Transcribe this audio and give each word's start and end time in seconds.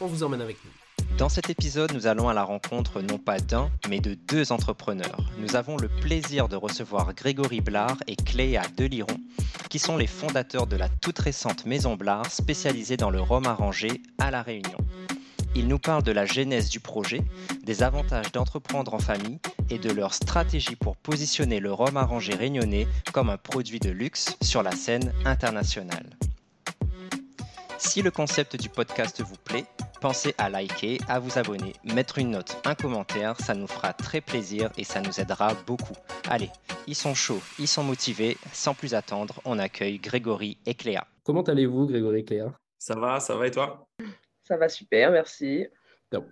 on 0.00 0.06
vous 0.06 0.22
emmène 0.22 0.40
avec 0.40 0.56
nous. 0.64 0.70
Dans 1.16 1.28
cet 1.28 1.50
épisode, 1.50 1.92
nous 1.92 2.06
allons 2.06 2.28
à 2.28 2.34
la 2.34 2.44
rencontre 2.44 3.00
non 3.00 3.18
pas 3.18 3.38
d'un, 3.38 3.70
mais 3.88 4.00
de 4.00 4.14
deux 4.14 4.52
entrepreneurs. 4.52 5.18
Nous 5.38 5.56
avons 5.56 5.76
le 5.76 5.88
plaisir 5.88 6.48
de 6.48 6.56
recevoir 6.56 7.12
Grégory 7.14 7.60
Blard 7.60 7.96
et 8.06 8.14
Cléa 8.14 8.62
Deliron, 8.76 9.16
qui 9.68 9.78
sont 9.78 9.96
les 9.96 10.06
fondateurs 10.06 10.66
de 10.66 10.76
la 10.76 10.88
toute 10.88 11.18
récente 11.18 11.66
Maison 11.66 11.96
Blard 11.96 12.30
spécialisée 12.30 12.96
dans 12.96 13.10
le 13.10 13.20
rhum 13.20 13.46
arrangé 13.46 14.02
à 14.18 14.30
La 14.30 14.42
Réunion. 14.42 14.78
Ils 15.56 15.66
nous 15.66 15.78
parlent 15.78 16.04
de 16.04 16.12
la 16.12 16.24
genèse 16.26 16.68
du 16.68 16.78
projet, 16.78 17.22
des 17.64 17.82
avantages 17.82 18.30
d'entreprendre 18.30 18.94
en 18.94 19.00
famille 19.00 19.40
et 19.70 19.78
de 19.78 19.90
leur 19.90 20.14
stratégie 20.14 20.76
pour 20.76 20.96
positionner 20.96 21.58
le 21.58 21.72
rhum 21.72 21.96
arrangé 21.96 22.34
réunionnais 22.34 22.86
comme 23.12 23.30
un 23.30 23.38
produit 23.38 23.80
de 23.80 23.90
luxe 23.90 24.36
sur 24.40 24.62
la 24.62 24.72
scène 24.72 25.12
internationale. 25.24 26.16
Si 27.78 28.02
le 28.02 28.10
concept 28.10 28.56
du 28.56 28.68
podcast 28.68 29.22
vous 29.22 29.36
plaît, 29.36 29.64
pensez 30.00 30.34
à 30.36 30.50
liker, 30.50 30.98
à 31.08 31.20
vous 31.20 31.38
abonner, 31.38 31.74
mettre 31.84 32.18
une 32.18 32.30
note, 32.30 32.60
un 32.64 32.74
commentaire, 32.74 33.40
ça 33.40 33.54
nous 33.54 33.68
fera 33.68 33.92
très 33.92 34.20
plaisir 34.20 34.70
et 34.76 34.82
ça 34.82 35.00
nous 35.00 35.20
aidera 35.20 35.54
beaucoup. 35.64 35.94
Allez, 36.28 36.50
ils 36.88 36.96
sont 36.96 37.14
chauds, 37.14 37.40
ils 37.56 37.68
sont 37.68 37.84
motivés, 37.84 38.36
sans 38.52 38.74
plus 38.74 38.94
attendre, 38.94 39.40
on 39.44 39.60
accueille 39.60 39.98
Grégory 39.98 40.58
et 40.66 40.74
Cléa. 40.74 41.06
Comment 41.22 41.42
allez-vous, 41.42 41.86
Grégory 41.86 42.20
et 42.20 42.24
Cléa? 42.24 42.52
Ça 42.78 42.96
va, 42.96 43.20
ça 43.20 43.36
va 43.36 43.46
et 43.46 43.52
toi? 43.52 43.86
Ça 44.42 44.56
va 44.56 44.68
super, 44.68 45.12
merci. 45.12 45.68
Top. 46.10 46.26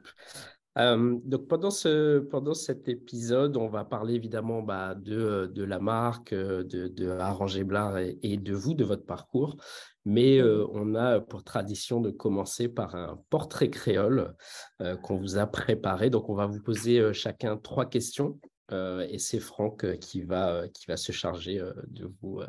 Euh, 0.78 1.18
donc 1.24 1.48
pendant, 1.48 1.70
ce, 1.70 2.18
pendant 2.18 2.54
cet 2.54 2.88
épisode, 2.88 3.56
on 3.56 3.68
va 3.68 3.84
parler 3.84 4.14
évidemment 4.14 4.62
bah, 4.62 4.94
de, 4.94 5.50
de 5.54 5.64
la 5.64 5.78
marque, 5.78 6.34
de, 6.34 6.88
de 6.88 7.08
Arranger 7.08 7.64
Blard 7.64 7.98
et, 7.98 8.18
et, 8.22 8.36
de 8.36 8.54
vous, 8.54 8.74
de 8.74 8.84
votre 8.84 9.06
parcours. 9.06 9.56
Mais 10.04 10.38
euh, 10.38 10.66
on 10.72 10.94
a 10.94 11.20
pour 11.20 11.42
tradition 11.42 12.00
de 12.00 12.10
commencer 12.10 12.68
par 12.68 12.94
un 12.94 13.20
portrait 13.30 13.70
créole 13.70 14.34
euh, 14.80 14.96
qu'on 14.96 15.16
vous 15.16 15.38
a 15.38 15.46
préparé. 15.46 16.10
Donc 16.10 16.28
on 16.28 16.34
va 16.34 16.46
vous 16.46 16.62
poser 16.62 17.00
euh, 17.00 17.12
chacun 17.12 17.56
trois 17.56 17.86
questions 17.86 18.38
euh, 18.70 19.06
et 19.08 19.18
c'est 19.18 19.40
Franck 19.40 19.98
qui 19.98 20.22
va, 20.22 20.68
qui 20.68 20.86
va 20.86 20.96
se 20.96 21.10
charger 21.10 21.60
de 21.88 22.10
vous 22.20 22.40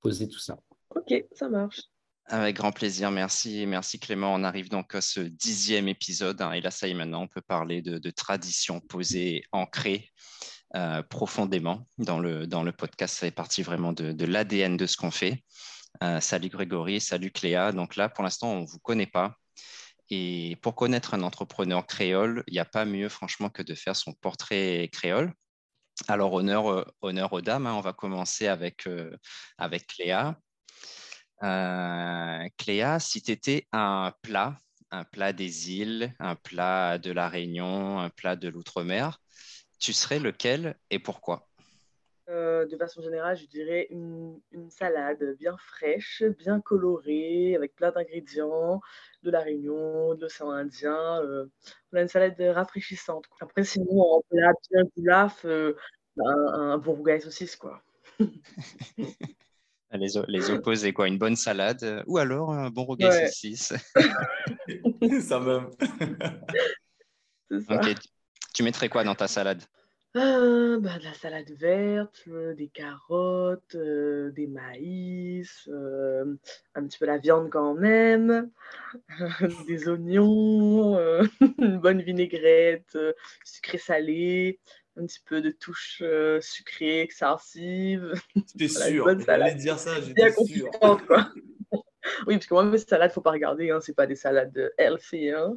poser 0.00 0.28
tout 0.28 0.38
ça. 0.38 0.58
Ok, 0.94 1.24
ça 1.32 1.48
marche. 1.48 1.91
Avec 2.26 2.56
grand 2.56 2.72
plaisir, 2.72 3.10
merci. 3.10 3.66
Merci 3.66 3.98
Clément. 3.98 4.32
On 4.32 4.44
arrive 4.44 4.68
donc 4.68 4.94
à 4.94 5.00
ce 5.00 5.20
dixième 5.20 5.88
épisode. 5.88 6.40
Hein, 6.40 6.52
et 6.52 6.60
là, 6.60 6.70
ça 6.70 6.86
y 6.88 6.92
est, 6.92 6.94
maintenant, 6.94 7.22
on 7.22 7.28
peut 7.28 7.42
parler 7.42 7.82
de, 7.82 7.98
de 7.98 8.10
tradition 8.10 8.80
posée, 8.80 9.42
ancrée 9.52 10.08
euh, 10.74 11.02
profondément 11.02 11.86
dans 11.98 12.18
le, 12.18 12.46
dans 12.46 12.62
le 12.62 12.72
podcast. 12.72 13.14
Ça 13.14 13.26
fait 13.26 13.30
partie 13.30 13.62
vraiment 13.62 13.92
de, 13.92 14.24
l'ADN 14.24 14.76
de 14.76 14.86
ce 14.86 14.96
qu'on 14.96 15.10
fait. 15.10 15.44
Euh, 16.02 16.20
salut 16.20 16.48
Grégory, 16.48 17.00
salut 17.00 17.30
Cléa. 17.30 17.72
Donc 17.72 17.96
là, 17.96 18.08
pour 18.08 18.24
l'instant, 18.24 18.52
on 18.52 18.60
ne 18.62 18.66
vous 18.66 18.78
connaît 18.78 19.06
pas. 19.06 19.36
Et 20.08 20.56
pour 20.62 20.74
connaître 20.74 21.14
un 21.14 21.22
entrepreneur 21.22 21.86
créole, 21.86 22.44
il 22.46 22.52
n'y 22.54 22.58
a 22.58 22.64
pas 22.64 22.84
mieux, 22.84 23.08
franchement, 23.08 23.50
que 23.50 23.62
de 23.62 23.74
faire 23.74 23.96
son 23.96 24.12
portrait 24.14 24.88
créole. 24.92 25.34
Alors, 26.08 26.32
honneur, 26.32 26.70
euh, 26.70 26.84
honneur 27.02 27.32
aux 27.32 27.40
dames. 27.40 27.66
Hein. 27.66 27.74
On 27.74 27.80
va 27.80 27.92
commencer 27.92 28.46
avec, 28.46 28.86
euh, 28.86 29.16
avec 29.58 29.86
Cléa. 29.86 30.38
Euh, 31.42 32.48
Cléa, 32.56 33.00
si 33.00 33.20
tu 33.20 33.32
étais 33.32 33.66
un 33.72 34.12
plat, 34.22 34.56
un 34.90 35.04
plat 35.04 35.32
des 35.32 35.72
îles, 35.72 36.14
un 36.20 36.36
plat 36.36 36.98
de 36.98 37.10
la 37.10 37.28
Réunion, 37.28 37.98
un 37.98 38.10
plat 38.10 38.36
de 38.36 38.48
l'outre-mer, 38.48 39.20
tu 39.80 39.92
serais 39.92 40.20
lequel 40.20 40.76
et 40.90 41.00
pourquoi? 41.00 41.48
Euh, 42.28 42.66
De 42.66 42.76
façon 42.76 43.02
générale, 43.02 43.36
je 43.36 43.46
dirais 43.46 43.88
une, 43.90 44.40
une, 44.52 44.70
salade 44.70 45.36
bien 45.38 45.56
fraîche, 45.56 46.22
bien 46.38 46.60
colorée, 46.60 47.56
avec 47.56 47.74
plein 47.74 47.90
d'ingrédients 47.90 48.80
de 49.24 49.30
la 49.30 49.40
Réunion, 49.40 50.14
de 50.14 50.20
l'océan 50.20 50.50
Indien. 50.50 51.20
Euh, 51.22 51.46
on 51.92 51.96
a 51.96 52.02
une 52.02 52.08
salade 52.08 52.40
rafraîchissante. 52.40 53.24
Après, 53.40 53.64
sinon, 53.64 54.00
en 54.00 54.22
plat 54.30 54.52
bien 54.70 54.84
goulaf, 54.96 55.44
euh, 55.44 55.74
un, 56.20 56.54
un 56.54 56.78
bon 56.78 56.94
rougail 56.94 57.20
saucisse, 57.20 57.56
quoi. 57.56 57.82
Les, 59.92 60.08
les, 60.28 60.50
opposés, 60.50 60.92
quoi. 60.92 61.06
Une 61.08 61.18
bonne 61.18 61.36
salade 61.36 61.82
euh, 61.82 62.02
ou 62.06 62.18
alors 62.18 62.52
un 62.52 62.70
bon 62.70 62.84
rougail 62.84 63.10
ouais. 63.10 63.26
saucisse. 63.26 63.74
ça 65.20 65.38
même. 65.40 65.68
ça. 67.66 67.80
Tu 68.54 68.62
mettrais 68.62 68.88
quoi 68.88 69.04
dans 69.04 69.14
ta 69.14 69.28
salade? 69.28 69.62
Euh, 70.14 70.78
bah, 70.78 70.98
De 70.98 71.04
la 71.04 71.14
salade 71.14 71.50
verte, 71.52 72.24
euh, 72.28 72.54
des 72.54 72.68
carottes, 72.68 73.74
euh, 73.76 74.30
des 74.32 74.46
maïs, 74.46 75.66
euh, 75.68 76.36
un 76.74 76.86
petit 76.86 76.98
peu 76.98 77.06
la 77.06 77.16
viande 77.16 77.48
quand 77.48 77.74
même, 77.74 78.50
des 79.66 79.88
oignons, 79.88 80.98
une 81.58 81.78
bonne 81.78 82.02
vinaigrette, 82.02 82.98
sucré 83.42 83.78
salé 83.78 84.60
un 84.96 85.06
petit 85.06 85.20
peu 85.24 85.40
de 85.40 85.50
touche 85.50 86.02
euh, 86.02 86.40
sucrée, 86.40 87.00
extensive. 87.00 88.12
J'étais 88.36 88.68
sûr, 88.68 89.20
j'allais 89.20 89.54
dire 89.54 89.78
ça, 89.78 90.00
j'étais 90.00 90.32
sûr. 90.32 90.70
Quoi. 91.06 91.30
oui, 92.26 92.34
parce 92.34 92.46
que 92.46 92.54
moi, 92.54 92.64
mes 92.64 92.78
salades, 92.78 93.08
il 93.08 93.12
ne 93.12 93.14
faut 93.14 93.20
pas 93.20 93.30
regarder, 93.30 93.70
hein, 93.70 93.80
ce 93.80 93.92
pas 93.92 94.06
des 94.06 94.16
salades 94.16 94.72
healthy. 94.76 95.30
Hein. 95.30 95.54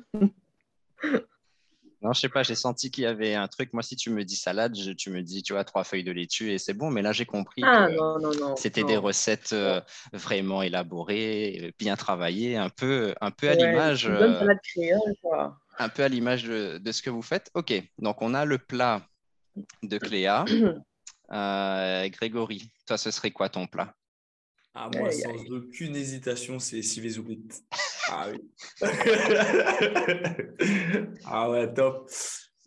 non, 2.02 2.14
je 2.14 2.20
sais 2.22 2.30
pas, 2.30 2.44
j'ai 2.44 2.56
senti 2.56 2.92
qu'il 2.92 3.04
y 3.04 3.08
avait 3.08 3.36
un 3.36 3.50
truc. 3.50 3.74
Moi, 3.74 3.84
si 3.84 3.98
tu 3.98 4.10
me 4.10 4.24
dis 4.24 4.38
salade, 4.38 4.78
je, 4.78 4.92
tu 4.92 5.10
me 5.10 5.22
dis, 5.22 5.44
tu 5.44 5.52
vois, 5.52 5.66
trois 5.66 5.84
feuilles 5.84 6.06
de 6.06 6.14
laitue 6.14 6.52
et 6.52 6.58
c'est 6.58 6.74
bon. 6.74 6.90
Mais 6.90 7.02
là, 7.02 7.12
j'ai 7.12 7.26
compris 7.26 7.62
ah, 7.66 7.90
que 7.90 8.60
c'était 8.60 8.86
des 8.86 8.98
recettes 8.98 9.52
euh, 9.52 9.82
vraiment 10.14 10.62
élaborées, 10.62 11.74
bien 11.78 11.98
travaillées, 11.98 12.56
un 12.56 12.70
peu, 12.70 13.14
un 13.20 13.32
peu 13.32 13.50
à 13.50 13.56
l'image. 13.56 14.06
Une 14.06 14.18
bonne 14.18 14.40
salade 14.40 14.60
créole, 14.64 15.16
quoi. 15.22 15.58
Un 15.78 15.90
peu 15.90 16.04
à 16.04 16.08
l'image 16.08 16.46
de, 16.46 16.78
de, 16.78 16.92
ce 16.94 17.02
que 17.02 17.10
vous 17.10 17.22
faites. 17.22 17.52
OK, 17.54 17.74
donc 18.00 18.22
on 18.22 18.34
a 18.34 18.46
le 18.46 18.58
plat 18.58 19.06
de 19.84 19.98
Cléa. 19.98 20.46
Euh, 21.32 22.08
Grégory, 22.10 22.72
toi, 22.86 23.00
ce 23.00 23.10
serait 23.10 23.32
quoi 23.32 23.50
ton 23.50 23.66
plat? 23.66 23.96
Ah, 24.76 24.92
Moi, 24.94 25.10
aïe, 25.10 25.22
sans 25.22 25.32
aïe. 25.32 25.48
aucune 25.50 25.96
hésitation, 25.96 26.60
c'est 26.60 26.82
civezourit. 26.82 27.42
Ah 28.08 28.28
oui. 28.32 28.40
ah 31.26 31.50
ouais, 31.50 31.74
top. 31.74 32.08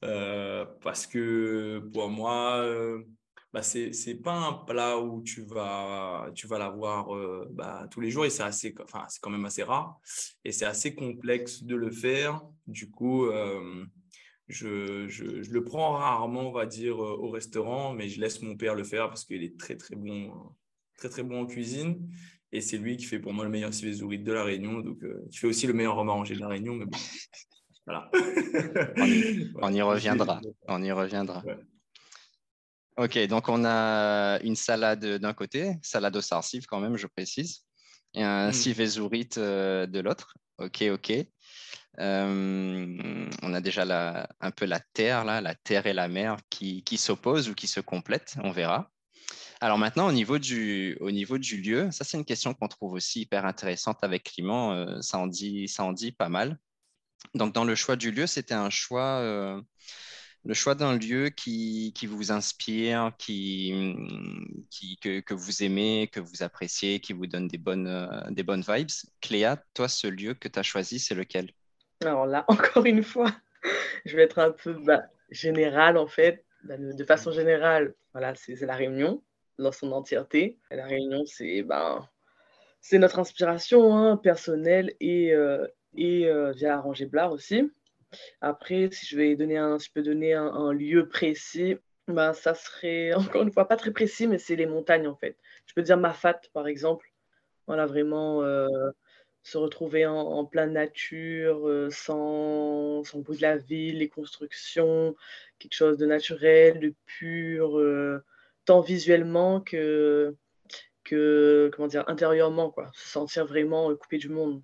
Euh, 0.03 0.65
parce 0.82 1.06
que 1.06 1.78
pour 1.93 2.10
moi, 2.10 2.56
euh, 2.56 3.05
bah, 3.53 3.62
c'est 3.62 3.93
c'est 3.93 4.16
pas 4.16 4.34
un 4.34 4.53
plat 4.53 4.99
où 4.99 5.22
tu 5.22 5.43
vas 5.43 6.28
tu 6.34 6.49
vas 6.49 6.59
l'avoir 6.59 7.15
euh, 7.15 7.47
bah, 7.53 7.87
tous 7.88 8.00
les 8.00 8.10
jours 8.10 8.25
et 8.25 8.31
c'est 8.31 8.43
assez 8.43 8.75
enfin 8.82 9.05
c'est 9.09 9.20
quand 9.20 9.31
même 9.31 9.44
assez 9.44 9.62
rare 9.62 10.00
et 10.44 10.50
c'est 10.50 10.66
assez 10.66 10.97
complexe 10.97 11.62
de 11.62 11.76
le 11.76 11.93
faire. 11.93 12.43
Du 12.66 12.91
coup. 12.91 13.31
Euh, 14.50 15.09
je, 15.09 15.09
je, 15.09 15.42
je, 15.42 15.50
le 15.50 15.64
prends 15.64 15.92
rarement, 15.92 16.48
on 16.48 16.53
va 16.53 16.66
dire, 16.66 17.03
euh, 17.03 17.16
au 17.19 17.31
restaurant, 17.31 17.92
mais 17.92 18.09
je 18.09 18.20
laisse 18.20 18.42
mon 18.42 18.56
père 18.56 18.75
le 18.75 18.84
faire 18.84 19.08
parce 19.08 19.25
qu'il 19.25 19.43
est 19.43 19.58
très, 19.58 19.76
très 19.76 19.96
bon, 19.96 20.32
très, 20.96 21.08
très 21.08 21.22
bon 21.22 21.43
en 21.43 21.46
cuisine. 21.46 22.08
Et 22.50 22.61
c'est 22.61 22.78
lui 22.78 22.96
qui 22.96 23.05
fait 23.05 23.19
pour 23.19 23.34
moi 23.34 23.44
le 23.44 23.50
meilleur 23.50 23.75
civezourit 23.75 24.20
de 24.20 24.32
la 24.32 24.44
Réunion. 24.44 24.81
Donc, 24.81 25.02
euh, 25.02 25.26
qui 25.31 25.38
fait 25.38 25.46
aussi 25.46 25.67
le 25.67 25.75
meilleur 25.75 25.99
arrangé 25.99 26.34
de 26.34 26.40
la 26.40 26.49
Réunion. 26.49 26.75
Mais 26.75 26.87
bon, 26.87 26.99
voilà. 27.87 28.11
on, 28.17 29.06
y, 29.06 29.52
on, 29.62 29.70
y, 29.70 29.82
reviendra. 29.82 30.40
On 30.67 30.82
y 30.82 30.93
reviendra. 30.93 31.44
Ouais. 31.44 31.58
Ok, 32.96 33.17
donc 33.28 33.49
on 33.49 33.64
a 33.64 34.40
une 34.43 34.56
salade 34.56 35.05
d'un 35.05 35.32
côté, 35.32 35.75
salade 35.82 36.17
au 36.17 36.20
sarsive 36.20 36.67
quand 36.67 36.81
même, 36.81 36.96
je 36.96 37.06
précise, 37.06 37.64
et 38.12 38.25
un 38.25 38.50
mmh. 38.50 39.31
euh, 39.37 39.87
de 39.87 40.00
l'autre. 40.00 40.34
Ok, 40.58 40.82
ok. 40.90 41.12
Euh, 42.00 43.28
on 43.42 43.54
a 43.54 43.60
déjà 43.60 44.28
un 44.40 44.50
peu 44.50 44.66
la 44.66 44.80
terre, 44.80 45.24
là, 45.24 45.40
la 45.40 45.54
terre 45.54 45.86
et 45.86 45.92
la 45.92 46.08
mer 46.08 46.36
qui, 46.50 46.82
s'opposent 46.96 47.48
ou 47.48 47.54
qui 47.54 47.66
se 47.66 47.80
complètent, 47.80 48.36
on 48.42 48.52
verra. 48.52 48.90
Alors 49.60 49.78
maintenant, 49.78 50.06
au 50.08 50.12
niveau 50.12 50.38
du, 50.38 50.96
lieu, 51.00 51.90
ça 51.90 52.04
c'est 52.04 52.16
une 52.16 52.24
question 52.24 52.54
qu'on 52.54 52.68
trouve 52.68 52.92
aussi 52.92 53.22
hyper 53.22 53.44
intéressante 53.44 53.98
avec 54.02 54.24
Clément, 54.24 54.72
euh, 54.72 55.00
ça, 55.00 55.18
en 55.18 55.26
dit, 55.26 56.12
pas 56.16 56.28
mal. 56.28 56.58
Donc 57.34 57.52
dans 57.54 57.64
le 57.64 57.74
choix 57.74 57.96
du 57.96 58.12
lieu, 58.12 58.26
c'était 58.28 58.54
un 58.54 58.70
choix, 58.70 59.18
euh, 59.20 59.60
le 60.44 60.54
choix 60.54 60.76
d'un 60.76 60.96
lieu 60.96 61.30
qui, 61.30 61.92
vous 62.06 62.30
inspire, 62.30 63.12
qui, 63.18 63.72
que, 65.00 65.34
vous 65.34 65.62
aimez, 65.64 66.08
que 66.12 66.20
vous 66.20 66.42
appréciez, 66.44 67.00
qui 67.00 67.12
vous 67.12 67.26
donne 67.26 67.48
des 67.48 67.58
bonnes, 67.58 68.08
des 68.30 68.44
bonnes 68.44 68.64
vibes. 68.66 68.90
Cléa, 69.20 69.56
toi, 69.74 69.88
ce 69.88 70.06
lieu 70.06 70.34
que 70.34 70.48
tu 70.48 70.58
as 70.60 70.62
choisi, 70.62 71.00
c'est 71.00 71.16
lequel? 71.16 71.52
Alors 72.00 72.26
là, 72.26 72.44
encore 72.48 72.86
une 72.86 73.02
fois, 73.02 73.30
je 74.04 74.16
vais 74.16 74.22
être 74.22 74.38
un 74.38 74.52
peu 74.52 74.72
bah, 74.72 75.04
général 75.30 75.96
en 75.96 76.06
fait. 76.06 76.44
Bah, 76.64 76.76
de, 76.76 77.04
façon 77.04 77.30
générale, 77.30 77.94
voilà, 78.12 78.34
c'est 78.34 78.60
la 78.60 78.74
Réunion 78.74 79.22
dans 79.58 79.72
son 79.72 79.92
entièreté. 79.92 80.58
La 80.70 80.86
Réunion, 80.86 81.24
c'est 81.26 81.62
ben, 81.62 82.08
c'est 82.80 82.98
notre 82.98 83.18
inspiration 83.18 83.96
hein, 83.96 84.16
personnelle 84.16 84.94
et, 85.00 85.32
euh, 85.32 85.66
et 85.96 86.26
euh, 86.26 86.52
via 86.52 86.84
aussi. 87.30 87.70
Après, 88.40 88.88
si 88.92 89.06
je 89.06 89.16
vais 89.16 89.36
donner 89.36 89.58
un, 89.58 89.78
je 89.78 89.88
peux 89.92 90.02
donner 90.02 90.34
un, 90.34 90.72
lieu 90.72 91.08
précis, 91.08 91.76
ben, 92.06 92.32
ça 92.32 92.54
serait 92.54 93.12
encore 93.14 93.42
une 93.42 93.52
fois 93.52 93.68
pas 93.68 93.76
très 93.76 93.90
précis, 93.92 94.26
mais 94.26 94.38
c'est 94.38 94.56
les 94.56 94.66
montagnes 94.66 95.08
en 95.08 95.16
fait. 95.16 95.36
Je 95.66 95.74
peux 95.74 95.82
dire 95.82 95.96
Mafat 95.96 96.40
par 96.54 96.66
exemple. 96.68 97.10
Voilà, 97.66 97.86
vraiment 97.86 98.42
euh, 98.42 98.66
se 99.48 99.58
retrouver 99.58 100.06
en, 100.06 100.44
pleine 100.44 100.72
nature, 100.72 101.88
sans, 101.90 103.04
sans, 103.04 103.18
le 103.18 103.24
bruit 103.24 103.36
de 103.36 103.42
la 103.42 103.56
ville, 103.56 103.98
les 103.98 104.08
constructions, 104.08 105.14
quelque 105.58 105.74
chose 105.74 105.98
de 105.98 106.06
naturel, 106.06 106.80
de 106.80 106.94
pur, 107.06 107.80
tant 108.64 108.80
visuellement 108.80 109.60
que, 109.60 110.36
que 111.04 111.70
comment 111.74 111.88
dire, 111.88 112.04
intérieurement, 112.08 112.70
quoi. 112.70 112.90
Se 112.94 113.08
sentir 113.08 113.46
vraiment 113.46 113.94
coupé 113.96 114.18
du 114.18 114.28
monde. 114.28 114.62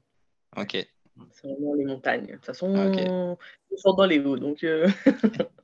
Ok. 0.56 0.86
C'est 1.32 1.48
vraiment 1.48 1.74
les 1.74 1.84
montagnes. 1.84 2.26
De 2.26 2.32
toute 2.32 2.46
façon, 2.46 2.74
on 2.74 3.76
sort 3.76 3.96
dans 3.96 4.06
les 4.06 4.18
hauts, 4.20 4.36
donc. 4.36 4.64
Euh. 4.64 4.88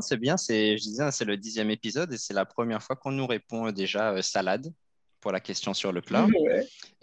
c'est 0.00 0.16
bien, 0.16 0.36
c'est, 0.36 0.76
je 0.76 0.82
disais, 0.82 1.10
c'est 1.10 1.24
le 1.24 1.36
dixième 1.36 1.70
épisode 1.70 2.12
et 2.12 2.18
c'est 2.18 2.34
la 2.34 2.44
première 2.44 2.82
fois 2.82 2.96
qu'on 2.96 3.12
nous 3.12 3.26
répond 3.26 3.70
déjà 3.70 4.12
euh, 4.12 4.22
salade 4.22 4.72
pour 5.26 5.32
la 5.32 5.40
question 5.40 5.74
sur 5.74 5.90
le 5.90 6.02
plat. 6.02 6.28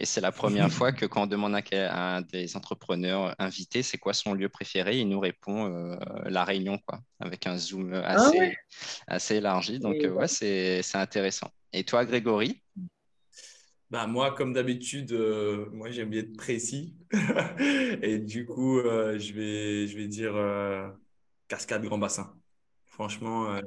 Et 0.00 0.06
c'est 0.06 0.22
la 0.22 0.32
première 0.32 0.72
fois 0.72 0.92
que 0.92 1.04
quand 1.04 1.24
on 1.24 1.26
demande 1.26 1.54
à 1.54 2.16
un 2.16 2.22
des 2.22 2.56
entrepreneurs 2.56 3.34
invités 3.38 3.82
c'est 3.82 3.98
quoi 3.98 4.14
son 4.14 4.32
lieu 4.32 4.48
préféré, 4.48 4.96
il 4.98 5.10
nous 5.10 5.20
répond 5.20 5.66
euh, 5.66 5.94
la 6.24 6.42
Réunion, 6.42 6.78
quoi, 6.86 7.02
avec 7.20 7.46
un 7.46 7.58
zoom 7.58 7.92
ah 7.92 8.14
assez, 8.14 8.56
assez 9.06 9.34
élargi. 9.34 9.78
Donc, 9.78 9.96
ouais, 9.96 10.26
c'est, 10.26 10.80
c'est 10.80 10.96
intéressant. 10.96 11.50
Et 11.74 11.84
toi, 11.84 12.06
Grégory? 12.06 12.62
Bah, 13.90 14.06
moi, 14.06 14.34
comme 14.34 14.54
d'habitude, 14.54 15.12
euh, 15.12 15.66
moi 15.70 15.90
j'aime 15.90 16.08
bien 16.08 16.22
être 16.22 16.34
précis. 16.34 16.96
et 18.02 18.20
du 18.20 18.46
coup, 18.46 18.78
euh, 18.78 19.18
je, 19.18 19.34
vais, 19.34 19.86
je 19.86 19.98
vais 19.98 20.08
dire 20.08 20.34
euh, 20.34 20.88
Cascade 21.46 21.84
Grand 21.84 21.98
Bassin. 21.98 22.34
Franchement, 22.86 23.60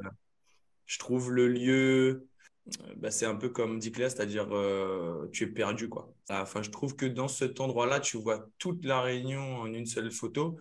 je 0.88 0.98
trouve 0.98 1.32
le 1.32 1.48
lieu, 1.48 2.27
bah, 2.98 3.12
c'est 3.12 3.26
un 3.26 3.36
peu 3.36 3.50
comme 3.50 3.80
dit 3.80 3.92
Claire, 3.92 4.12
c'est-à-dire 4.12 4.48
tu 5.32 5.44
es 5.44 5.48
perdu. 5.48 5.90
Quoi. 5.90 6.14
Enfin, 6.30 6.62
je 6.62 6.70
trouve 6.70 6.96
que 6.96 7.06
dans 7.06 7.28
cet 7.28 7.60
endroit-là, 7.60 8.00
tu 8.00 8.18
vois 8.18 8.48
toute 8.58 8.86
la 8.86 9.02
Réunion 9.02 9.58
en 9.58 9.74
une 9.74 9.86
seule 9.86 10.12
photo, 10.12 10.58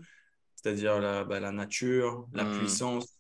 c'est-à-dire 0.55 1.01
la, 1.01 1.25
bah, 1.25 1.41
la, 1.41 1.53
nature, 1.53 2.29
la 2.33 2.45
hmm. 2.45 2.59
puissance, 2.59 3.19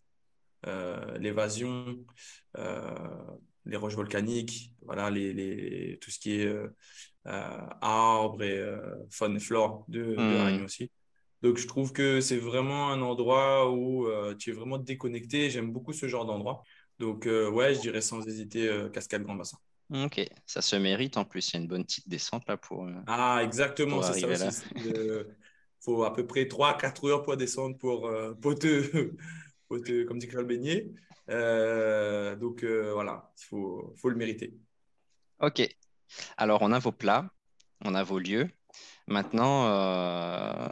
l'évasion 1.19 1.97
les 3.67 3.77
roches 3.77 3.95
volcaniques, 3.95 4.73
voilà, 4.83 5.11
les, 5.11 5.33
les, 5.33 5.99
tout 5.99 6.11
ce 6.11 6.19
qui 6.19 6.41
est 6.41 6.47
euh, 6.47 6.69
euh, 7.27 7.67
arbres 7.81 8.43
et 8.43 8.57
euh, 8.57 8.79
faune 9.11 9.37
et 9.37 9.41
flore 9.41 9.85
de, 9.89 10.03
de 10.03 10.17
hmm. 10.17 10.45
Réunion 10.45 10.65
aussi. 10.65 10.91
Donc, 11.43 11.59
je 11.59 11.67
trouve 11.67 11.93
que 11.93 12.21
c'est 12.21 12.39
vraiment 12.39 12.91
un 12.91 13.03
endroit 13.03 13.71
où 13.71 14.09
tu 14.39 14.51
es 14.51 14.53
vraiment 14.55 14.79
déconnecté. 14.79 15.51
J'aime 15.51 15.71
beaucoup 15.71 15.93
ce 15.93 16.09
genre 16.09 16.25
d'endroit. 16.25 16.65
Donc, 16.99 17.27
ouais, 17.27 17.75
je 17.75 17.81
dirais 17.81 18.01
sans 18.01 18.27
hésiter 18.27 18.71
Cascade 18.93 19.23
Grand 19.23 19.35
Bassin. 19.35 19.59
Ok, 19.93 20.21
ça 20.47 20.63
se 20.63 20.77
mérite 20.77 21.17
en 21.17 21.25
plus. 21.25 21.51
Il 21.51 21.55
y 21.55 21.57
a 21.59 21.61
une 21.61 21.69
bonne 21.69 21.85
petite 21.85 22.09
descente 22.09 22.49
là 22.49 22.57
pour. 22.57 22.89
ah, 23.07 23.41
exactement, 23.43 24.03
c'est 24.03 24.37
ça. 24.37 24.51
Il 24.77 25.27
faut 25.81 26.05
à 26.05 26.13
peu 26.13 26.27
près 26.27 26.45
3-4 26.45 27.09
heures 27.09 27.23
pour 27.23 27.37
descendre 27.37 27.77
pour, 27.77 28.11
pour, 28.41 28.59
te, 28.59 29.13
pour 29.69 29.81
te, 29.81 30.05
comme 30.05 30.19
dit 30.19 30.27
Claude 30.27 30.47
Beignet. 30.47 30.91
Euh, 31.29 32.37
donc 32.37 32.63
euh, 32.63 32.93
voilà, 32.93 33.33
il 33.39 33.45
faut, 33.47 33.95
faut, 33.97 34.09
le 34.09 34.17
mériter. 34.17 34.55
Ok. 35.41 35.69
Alors, 36.37 36.63
on 36.63 36.73
a 36.73 36.79
vos 36.79 36.93
plats, 36.93 37.29
on 37.85 37.95
a 37.95 38.03
vos 38.03 38.19
lieux. 38.19 38.49
Maintenant, 39.09 39.67
euh, 39.67 40.69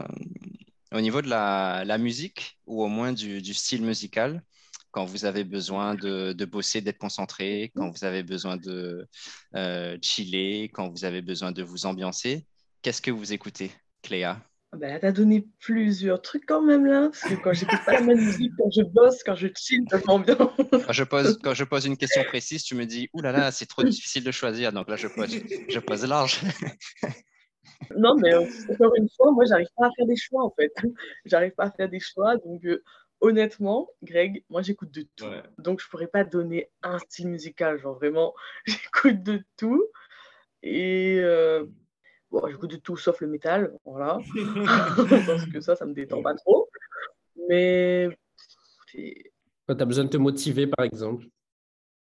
au 0.91 1.01
niveau 1.01 1.21
de 1.21 1.29
la, 1.29 1.83
la, 1.85 1.97
musique, 1.97 2.59
ou 2.65 2.83
au 2.83 2.87
moins 2.87 3.11
du, 3.11 3.41
du, 3.41 3.53
style 3.53 3.83
musical, 3.83 4.43
quand 4.95 5.03
vous 5.03 5.25
avez 5.25 5.43
besoin 5.43 5.93
de, 5.93 6.31
de 6.31 6.45
bosser, 6.45 6.79
d'être 6.79 6.97
concentré, 6.97 7.73
quand 7.75 7.89
vous 7.89 8.05
avez 8.05 8.23
besoin 8.23 8.55
de 8.55 9.05
chiller, 10.01 10.69
quand 10.69 10.87
vous 10.87 11.03
avez 11.03 11.21
besoin 11.21 11.51
de 11.51 11.63
vous 11.63 11.85
ambiancer, 11.85 12.47
qu'est-ce 12.81 13.01
que 13.01 13.11
vous 13.11 13.33
écoutez, 13.33 13.71
Cléa? 14.03 14.41
Ah 14.71 14.77
ben 14.77 14.93
là, 14.93 14.99
tu 15.01 15.05
as 15.05 15.11
donné 15.11 15.47
plusieurs 15.59 16.21
trucs 16.21 16.45
quand 16.45 16.61
même 16.61 16.85
là, 16.85 17.09
parce 17.09 17.33
que 17.33 17.41
quand 17.41 17.51
j'écoute 17.51 17.79
pas 17.85 17.91
la 17.91 18.01
même 18.01 18.23
musique, 18.23 18.53
quand 18.57 18.71
je 18.71 18.83
bosse, 18.83 19.21
quand 19.21 19.35
je 19.35 19.49
chill, 19.53 19.83
ça 19.89 19.97
bien. 19.97 20.35
quand, 20.35 20.93
je 20.93 21.03
pose, 21.03 21.39
quand 21.43 21.53
je 21.53 21.65
pose 21.65 21.85
une 21.85 21.97
question 21.97 22.23
précise, 22.23 22.63
tu 22.63 22.75
me 22.75 22.85
dis, 22.85 23.09
oulala, 23.11 23.37
là 23.37 23.43
là, 23.45 23.51
c'est 23.51 23.65
trop 23.65 23.83
difficile 23.83 24.23
de 24.23 24.31
choisir, 24.31 24.71
donc 24.71 24.87
là, 24.87 24.95
je 24.95 25.09
pose, 25.09 25.29
je 25.69 25.79
pose 25.79 26.05
large. 26.05 26.39
non, 27.97 28.15
mais 28.15 28.33
euh, 28.33 28.45
encore 28.69 28.95
une 28.95 29.09
fois, 29.09 29.33
moi, 29.33 29.43
j'arrive 29.45 29.67
pas 29.75 29.87
à 29.87 29.89
faire 29.97 30.07
des 30.07 30.15
choix 30.15 30.45
en 30.45 30.53
fait. 30.57 30.71
J'arrive 31.25 31.51
pas 31.51 31.65
à 31.65 31.71
faire 31.71 31.89
des 31.89 31.99
choix, 31.99 32.37
donc 32.37 32.63
euh, 32.63 32.81
honnêtement, 33.25 33.89
Greg, 34.03 34.43
moi, 34.49 34.61
j'écoute 34.61 34.91
de 34.91 35.05
tout. 35.15 35.25
Donc, 35.57 35.81
je 35.81 35.87
pourrais 35.89 36.07
pas 36.07 36.23
donner 36.23 36.69
un 36.83 36.99
style 36.99 37.27
musical, 37.29 37.79
genre 37.79 37.95
vraiment, 37.95 38.33
j'écoute 38.65 39.23
de 39.23 39.43
tout. 39.57 39.85
Et. 40.63 41.19
Euh, 41.19 41.65
Bon, 42.31 42.41
j'écoute 42.49 42.71
de 42.71 42.75
tout 42.75 42.97
sauf 42.97 43.21
le 43.21 43.27
métal, 43.27 43.71
voilà. 43.85 44.19
Parce 45.25 45.45
que 45.45 45.61
ça, 45.61 45.75
ça 45.77 45.85
me 45.85 45.93
détend 45.93 46.21
pas 46.21 46.35
trop. 46.35 46.69
Mais. 47.47 48.09
Quand 49.65 49.75
tu 49.75 49.81
as 49.81 49.85
besoin 49.85 50.03
de 50.03 50.09
te 50.09 50.17
motiver, 50.17 50.67
par 50.67 50.85
exemple. 50.85 51.27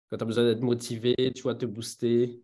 Quand 0.10 0.18
tu 0.18 0.24
as 0.24 0.26
besoin 0.26 0.46
d'être 0.46 0.62
motivé, 0.62 1.16
tu 1.36 1.42
vois, 1.42 1.56
te 1.56 1.66
booster. 1.66 2.42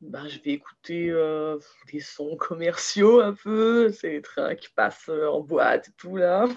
Bah, 0.00 0.26
je 0.28 0.38
vais 0.40 0.52
écouter 0.52 1.10
euh, 1.10 1.58
des 1.92 2.00
sons 2.00 2.34
commerciaux 2.36 3.20
un 3.20 3.34
peu, 3.34 3.92
c'est 3.92 4.12
les 4.12 4.22
trains 4.22 4.54
qui 4.54 4.68
passent 4.74 5.10
euh, 5.10 5.28
en 5.28 5.40
boîte 5.40 5.88
et 5.88 5.92
tout 5.98 6.16
là. 6.16 6.48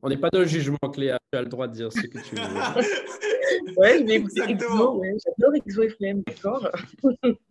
On 0.00 0.08
n'est 0.08 0.16
pas 0.16 0.30
dans 0.30 0.38
le 0.38 0.46
jugement, 0.46 0.78
Cléa, 0.92 1.18
tu 1.32 1.38
as 1.38 1.42
le 1.42 1.48
droit 1.48 1.66
de 1.66 1.72
dire 1.72 1.92
ce 1.92 2.02
que 2.02 2.18
tu 2.18 2.36
veux. 2.36 2.42
ouais, 3.76 3.98
je 3.98 4.04
vais 4.04 4.14
écouter 4.14 4.42
Exo, 4.42 4.98
ouais. 4.98 5.16
j'adore 5.24 5.56
Exo 5.56 5.82
FM, 5.82 6.22
d'accord 6.22 6.68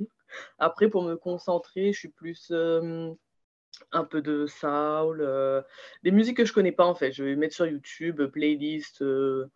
Après, 0.60 0.90
pour 0.90 1.04
me 1.04 1.16
concentrer, 1.16 1.92
je 1.92 2.00
suis 2.00 2.10
plus 2.10 2.48
euh, 2.52 3.12
un 3.92 4.04
peu 4.04 4.22
de 4.22 4.46
soul, 4.48 5.22
euh, 5.22 5.62
des 6.04 6.12
musiques 6.12 6.38
que 6.38 6.46
je 6.46 6.54
connais 6.54 6.72
pas 6.72 6.86
en 6.86 6.96
fait. 6.96 7.12
Je 7.12 7.24
vais 7.24 7.36
mettre 7.36 7.56
sur 7.56 7.66
YouTube, 7.66 8.22
playlist, 8.28 9.02
euh, 9.02 9.50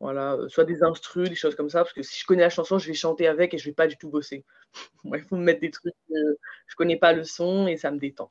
voilà, 0.00 0.38
soit 0.48 0.64
des 0.64 0.82
instrus, 0.82 1.28
des 1.28 1.34
choses 1.34 1.54
comme 1.54 1.70
ça, 1.70 1.80
parce 1.80 1.92
que 1.92 2.02
si 2.02 2.20
je 2.20 2.24
connais 2.24 2.42
la 2.42 2.50
chanson, 2.50 2.78
je 2.78 2.86
vais 2.86 2.94
chanter 2.94 3.26
avec 3.26 3.54
et 3.54 3.58
je 3.58 3.64
vais 3.64 3.74
pas 3.74 3.86
du 3.86 3.96
tout 3.96 4.08
bosser. 4.08 4.44
Il 5.04 5.24
faut 5.24 5.36
me 5.36 5.44
mettre 5.44 5.60
des 5.60 5.70
trucs, 5.70 5.94
je 6.08 6.76
connais 6.76 6.96
pas 6.96 7.12
le 7.12 7.24
son 7.24 7.66
et 7.66 7.76
ça 7.76 7.90
me 7.90 7.98
détend. 7.98 8.30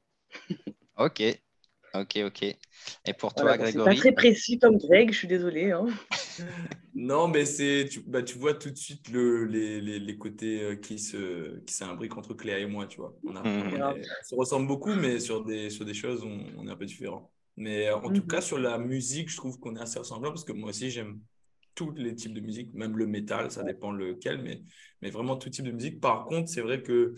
ok, 0.97 1.23
Ok, 1.93 2.19
ok. 2.25 2.43
Et 2.43 3.13
pour 3.17 3.33
toi, 3.33 3.57
Grégory 3.57 3.71
C'est 3.71 3.95
pas 3.95 3.95
très 3.95 4.11
précis 4.11 4.59
comme 4.59 4.77
Greg, 4.77 5.11
je 5.11 5.17
suis 5.17 5.27
désolé. 5.27 5.71
Hein. 5.71 5.85
non, 6.95 7.27
mais 7.27 7.45
c'est, 7.45 7.87
tu, 7.89 8.01
bah, 8.05 8.23
tu 8.23 8.37
vois 8.37 8.53
tout 8.53 8.69
de 8.69 8.77
suite 8.77 9.09
le, 9.09 9.45
les, 9.45 9.81
les, 9.81 9.99
les, 9.99 10.17
côtés 10.17 10.61
euh, 10.61 10.75
qui, 10.75 10.99
se, 10.99 11.59
qui 11.59 11.73
s'imbriquent 11.73 12.17
entre 12.17 12.33
Cléa 12.33 12.59
et 12.59 12.65
moi, 12.65 12.87
tu 12.87 12.99
vois. 12.99 13.17
On, 13.23 13.35
a, 13.35 13.95
se 14.23 14.35
ressemble 14.35 14.67
beaucoup, 14.67 14.93
mais 14.93 15.19
sur 15.19 15.43
des, 15.43 15.69
sur 15.69 15.85
des 15.85 15.93
choses, 15.93 16.23
on, 16.23 16.45
on 16.57 16.67
est 16.67 16.71
un 16.71 16.75
peu 16.75 16.85
différents. 16.85 17.31
Mais 17.55 17.87
euh, 17.87 17.97
en 17.97 18.09
tout 18.09 18.21
mhm. 18.21 18.27
cas, 18.27 18.41
sur 18.41 18.59
la 18.59 18.77
musique, 18.77 19.29
je 19.29 19.37
trouve 19.37 19.59
qu'on 19.59 19.75
est 19.75 19.81
assez 19.81 19.99
ressemblants 19.99 20.31
parce 20.31 20.43
que 20.43 20.53
moi 20.53 20.69
aussi, 20.69 20.91
j'aime 20.91 21.19
tous 21.77 21.91
les 21.95 22.15
types 22.15 22.33
de 22.33 22.41
musique, 22.41 22.73
même 22.73 22.97
le 22.97 23.05
métal, 23.05 23.51
ça 23.51 23.63
dépend 23.63 23.91
lequel, 23.91 24.41
mais, 24.41 24.63
mais 25.01 25.11
vraiment 25.11 25.37
tout 25.37 25.49
type 25.51 25.65
de 25.65 25.71
musique. 25.71 26.01
Par 26.01 26.25
contre, 26.25 26.49
c'est 26.49 26.61
vrai 26.61 26.81
que 26.81 27.13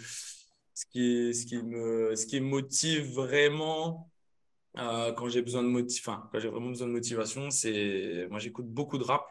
ce 0.73 0.85
qui, 0.91 1.33
ce, 1.33 1.45
qui 1.45 1.57
me, 1.63 2.13
ce 2.15 2.25
qui 2.25 2.41
motive 2.41 3.13
vraiment, 3.13 4.11
euh, 4.77 5.13
quand 5.13 5.29
j'ai 5.29 5.41
besoin 5.41 5.63
de 5.63 5.69
motiv... 5.69 6.03
enfin, 6.05 6.27
quand 6.31 6.39
j'ai 6.39 6.49
vraiment 6.49 6.67
besoin 6.69 6.87
de 6.87 6.93
motivation, 6.93 7.49
c'est 7.49 8.27
moi 8.29 8.39
j'écoute 8.39 8.67
beaucoup 8.67 8.97
de 8.97 9.05
rap 9.05 9.25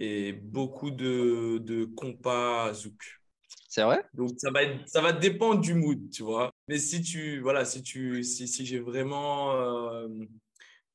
et 0.00 0.32
beaucoup 0.32 0.90
de, 0.90 1.58
de 1.58 1.84
compas 1.84 2.72
zouk. 2.74 3.20
C'est 3.68 3.84
vrai? 3.84 4.02
Donc 4.12 4.30
ça 4.38 4.50
va 4.50 4.64
être... 4.64 4.88
ça 4.88 5.00
va 5.00 5.12
dépendre 5.12 5.60
du 5.60 5.74
mood, 5.74 6.10
tu 6.10 6.24
vois. 6.24 6.50
Mais 6.66 6.78
si 6.78 7.00
tu 7.00 7.40
voilà, 7.40 7.64
si 7.64 7.82
tu 7.82 8.24
si, 8.24 8.48
si 8.48 8.66
j'ai 8.66 8.80
vraiment 8.80 9.52
euh, 9.52 10.08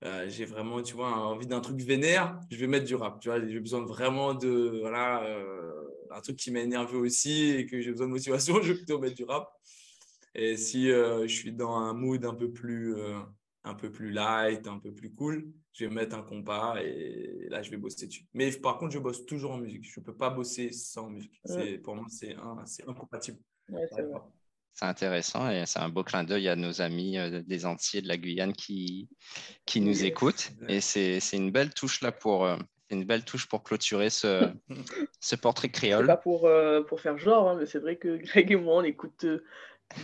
euh, 0.03 0.27
j'ai 0.29 0.45
vraiment 0.45 0.81
tu 0.81 0.95
vois 0.95 1.11
envie 1.11 1.47
d'un 1.47 1.61
truc 1.61 1.79
vénère, 1.81 2.39
je 2.49 2.57
vais 2.57 2.67
mettre 2.67 2.85
du 2.85 2.95
rap, 2.95 3.19
tu 3.19 3.29
vois, 3.29 3.45
j'ai 3.45 3.59
besoin 3.59 3.85
vraiment 3.85 4.33
de 4.33 4.79
voilà 4.79 5.23
un 6.11 6.21
truc 6.21 6.37
qui 6.37 6.51
m'a 6.51 6.59
énervé 6.59 6.97
aussi 6.97 7.51
et 7.51 7.65
que 7.65 7.81
j'ai 7.81 7.91
besoin 7.91 8.07
de 8.07 8.11
motivation, 8.11 8.55
je 8.61 8.73
vais 8.73 8.77
plutôt 8.77 8.99
mettre 8.99 9.15
du 9.15 9.23
rap. 9.23 9.49
Et 10.33 10.57
si 10.57 10.87
je 10.87 11.27
suis 11.27 11.51
dans 11.51 11.75
un 11.75 11.93
mood 11.93 12.23
un 12.25 12.33
peu 12.33 12.51
plus 12.51 12.95
un 13.63 13.75
peu 13.75 13.91
plus 13.91 14.11
light, 14.11 14.67
un 14.67 14.79
peu 14.79 14.91
plus 14.91 15.13
cool, 15.13 15.51
je 15.73 15.85
vais 15.85 15.93
mettre 15.93 16.15
un 16.15 16.23
compas 16.23 16.77
et 16.81 17.47
là, 17.49 17.61
je 17.61 17.69
vais 17.69 17.77
bosser 17.77 18.07
dessus. 18.07 18.25
Mais 18.33 18.51
par 18.51 18.77
contre, 18.77 18.93
je 18.93 18.99
bosse 18.99 19.25
toujours 19.25 19.51
en 19.51 19.57
musique. 19.57 19.83
Je 19.83 19.99
ne 19.99 20.05
peux 20.05 20.15
pas 20.15 20.29
bosser 20.29 20.71
sans 20.71 21.09
musique. 21.09 21.41
Pour 21.83 21.95
moi, 21.95 22.05
c'est 22.09 22.35
incompatible. 22.87 23.39
C'est 24.73 24.85
intéressant 24.85 25.49
et 25.49 25.65
c'est 25.65 25.79
un 25.79 25.89
beau 25.89 26.03
clin 26.03 26.23
d'œil 26.23 26.47
à 26.47 26.55
nos 26.55 26.81
amis 26.81 27.17
des 27.45 27.65
Antilles 27.65 28.01
de 28.01 28.07
la 28.07 28.17
Guyane 28.17 28.53
qui, 28.53 29.09
qui 29.65 29.81
nous 29.81 30.05
écoutent. 30.05 30.51
Et 30.67 30.81
c'est 30.81 31.19
une 31.33 31.51
belle 31.51 31.73
touche 31.73 32.01
là 32.01 32.11
pour, 32.11 32.47
une 32.89 33.03
belle 33.03 33.23
touche 33.23 33.47
pour 33.47 33.63
clôturer 33.63 34.09
ce, 34.09 34.49
ce 35.19 35.35
portrait 35.35 35.69
créole. 35.69 36.07
Pas 36.07 36.17
pour, 36.17 36.49
pour 36.87 37.01
faire 37.01 37.17
genre, 37.17 37.49
hein, 37.49 37.57
mais 37.59 37.65
c'est 37.65 37.79
vrai 37.79 37.97
que 37.97 38.17
Greg 38.23 38.51
et 38.51 38.55
moi, 38.55 38.77
on 38.77 38.83
écoute 38.83 39.25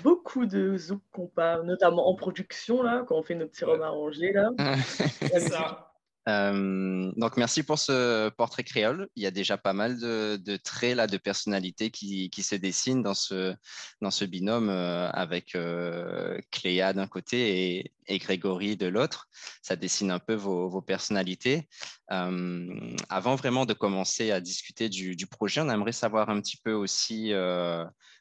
beaucoup 0.03 0.45
de 0.45 0.77
zouk 0.77 1.01
qu'on 1.11 1.27
parle, 1.27 1.65
notamment 1.65 2.09
en 2.09 2.15
production, 2.15 2.81
là, 2.83 3.03
quand 3.07 3.15
on 3.15 3.23
fait 3.23 3.35
nos 3.35 3.47
petits 3.47 3.65
ouais. 3.65 3.81
arrangés. 3.81 4.33
Là. 4.33 4.51
ça. 5.39 5.86
Euh, 6.27 7.11
donc, 7.15 7.37
merci 7.37 7.63
pour 7.63 7.79
ce 7.79 8.29
portrait 8.29 8.63
créole. 8.63 9.07
Il 9.15 9.23
y 9.23 9.25
a 9.25 9.31
déjà 9.31 9.57
pas 9.57 9.73
mal 9.73 9.97
de, 9.97 10.57
traits 10.57 10.95
là, 10.95 11.07
de 11.07 11.17
personnalité 11.17 11.89
qui, 11.89 12.29
se 12.43 12.55
dessinent 12.55 13.01
dans 13.01 13.13
ce, 13.13 14.25
binôme 14.25 14.69
euh, 14.69 15.09
avec 15.11 15.55
euh, 15.55 16.37
Cléa 16.51 16.93
d'un 16.93 17.07
côté 17.07 17.77
et, 17.77 17.93
et, 18.07 18.17
Grégory 18.17 18.75
de 18.75 18.87
l'autre. 18.87 19.29
Ça 19.61 19.75
dessine 19.75 20.11
un 20.11 20.19
peu 20.19 20.35
vos, 20.35 20.81
personnalités. 20.81 21.67
avant 22.09 23.35
vraiment 23.35 23.65
de 23.65 23.73
commencer 23.73 24.31
à 24.31 24.41
discuter 24.41 24.89
du, 24.89 25.15
du, 25.15 25.27
projet, 25.27 25.61
on 25.61 25.69
aimerait 25.69 25.91
savoir 25.91 26.29
un 26.29 26.41
petit 26.41 26.57
peu 26.57 26.73
aussi 26.73 27.31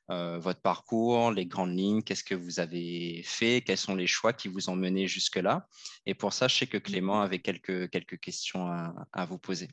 euh, 0.09 0.39
votre 0.39 0.61
parcours, 0.61 1.33
les 1.33 1.47
grandes 1.47 1.77
lignes, 1.77 2.03
qu'est-ce 2.03 2.23
que 2.23 2.35
vous 2.35 2.61
avez 2.61 3.23
fait, 3.25 3.63
quels 3.67 3.77
sont 3.77 3.97
les 3.97 4.07
choix 4.07 4.33
qui 4.33 4.47
vous 4.47 4.71
ont 4.71 4.77
mené 4.77 5.09
jusque-là? 5.09 5.67
Et 6.07 6.15
pour 6.15 6.33
ça, 6.33 6.47
je 6.47 6.57
sais 6.57 6.67
que 6.69 6.79
Clément 6.79 7.23
avait 7.23 7.41
quelques, 7.41 7.91
quelques 7.91 8.21
questions 8.21 8.67
à, 8.69 9.27
vous 9.27 9.39
poser. 9.39 9.69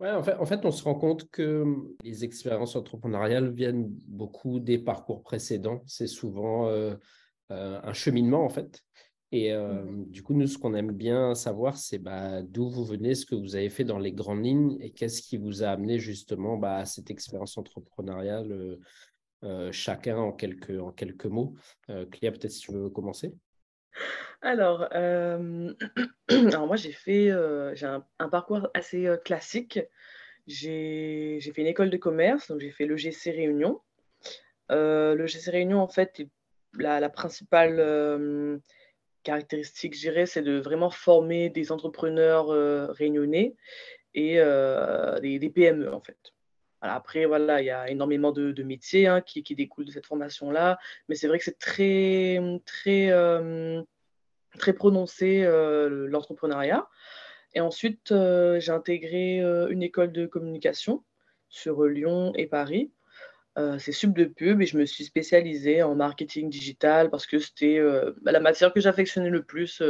Ouais, 0.00 0.10
en 0.10 0.22
fait, 0.22 0.34
en 0.34 0.46
fait, 0.46 0.64
on 0.64 0.70
se 0.70 0.82
rend 0.82 0.94
compte 0.94 1.30
que 1.30 1.64
les 2.02 2.24
expériences 2.24 2.74
entrepreneuriales 2.74 3.50
viennent 3.52 3.86
beaucoup 4.06 4.60
des 4.60 4.78
parcours 4.78 5.22
précédents. 5.22 5.82
C'est 5.86 6.06
souvent 6.06 6.68
euh, 6.68 6.94
euh, 7.50 7.80
un 7.82 7.92
cheminement, 7.92 8.44
en 8.44 8.50
fait. 8.50 8.82
Et 9.32 9.52
mmh. 9.52 10.06
du 10.08 10.22
coup, 10.22 10.34
nous, 10.34 10.46
ce 10.46 10.56
qu'on 10.56 10.74
aime 10.74 10.92
bien 10.92 11.34
savoir, 11.34 11.76
c'est 11.76 11.98
bah, 11.98 12.42
d'où 12.42 12.70
vous 12.70 12.84
venez, 12.84 13.14
ce 13.14 13.26
que 13.26 13.34
vous 13.34 13.56
avez 13.56 13.68
fait 13.68 13.84
dans 13.84 13.98
les 13.98 14.12
grandes 14.12 14.44
lignes 14.44 14.78
et 14.80 14.92
qu'est-ce 14.92 15.20
qui 15.20 15.36
vous 15.36 15.64
a 15.64 15.68
amené 15.68 15.98
justement 15.98 16.56
bah, 16.56 16.76
à 16.76 16.84
cette 16.86 17.10
expérience 17.10 17.58
entrepreneuriale 17.58 18.78
chacun 19.72 20.16
en 20.16 20.32
quelques, 20.32 21.24
mots. 21.26 21.54
Euh, 21.90 22.06
Cléa, 22.06 22.32
peut-être 22.32 22.50
si 22.50 22.60
tu 22.60 22.72
veux 22.72 22.90
commencer. 22.90 23.34
Alors, 24.42 24.88
euh, 24.94 25.72
moi 26.66 26.76
j'ai 26.76 26.92
fait 26.92 27.30
un, 27.30 28.28
parcours 28.28 28.68
assez 28.74 29.08
classique. 29.24 29.80
J'ai 30.46 31.40
fait 31.40 31.62
une 31.62 31.66
école 31.66 31.90
de 31.90 31.96
commerce, 31.96 32.48
donc 32.48 32.60
j'ai 32.60 32.70
fait 32.70 32.86
le 32.86 32.96
GC 32.96 33.30
Réunion. 33.30 33.80
le 34.70 35.26
GC 35.26 35.50
Réunion, 35.50 35.80
en 35.80 35.88
fait, 35.88 36.22
la, 36.78 37.08
principale 37.08 38.60
caractéristique, 39.22 39.94
je 39.94 40.00
dirais, 40.00 40.26
c'est 40.26 40.42
de 40.42 40.58
vraiment 40.58 40.90
former 40.90 41.50
des 41.50 41.72
entrepreneurs 41.72 42.48
réunionnais 42.94 43.56
et 44.14 44.36
des, 44.36 45.50
PME, 45.50 45.92
en 45.92 46.00
fait 46.00 46.35
après, 46.80 47.24
voilà, 47.24 47.62
il 47.62 47.66
y 47.66 47.70
a 47.70 47.88
énormément 47.88 48.32
de, 48.32 48.62
métiers 48.62 49.06
hein, 49.06 49.20
qui, 49.20 49.42
découlent 49.54 49.86
de 49.86 49.90
cette 49.90 50.06
formation-là, 50.06 50.78
mais 51.08 51.14
c'est 51.14 51.28
vrai 51.28 51.38
que 51.38 51.44
c'est 51.44 51.58
très, 51.58 52.38
très, 52.64 53.10
euh, 53.10 53.82
très 54.58 54.72
prononcé 54.72 55.42
euh, 55.44 56.06
l'entrepreneuriat. 56.08 56.88
Et 57.54 57.60
ensuite, 57.60 58.12
euh, 58.12 58.60
j'ai 58.60 58.72
intégré 58.72 59.40
une 59.70 59.82
école 59.82 60.12
de 60.12 60.26
communication 60.26 61.02
sur 61.48 61.84
Lyon 61.84 62.32
et 62.36 62.46
Paris. 62.46 62.92
c'est 63.78 63.92
Sub 63.92 64.14
de 64.14 64.26
Pub 64.26 64.60
et 64.60 64.66
je 64.66 64.76
me 64.76 64.84
suis 64.84 65.04
spécialisée 65.04 65.82
en 65.82 65.94
marketing 65.94 66.50
digital 66.50 67.08
parce 67.08 67.26
que 67.26 67.38
c'était 67.38 67.80
bah, 68.20 68.32
la 68.32 68.40
matière 68.40 68.72
que 68.74 68.80
j'affectionnais 68.80 69.30
le 69.30 69.42
plus 69.42 69.82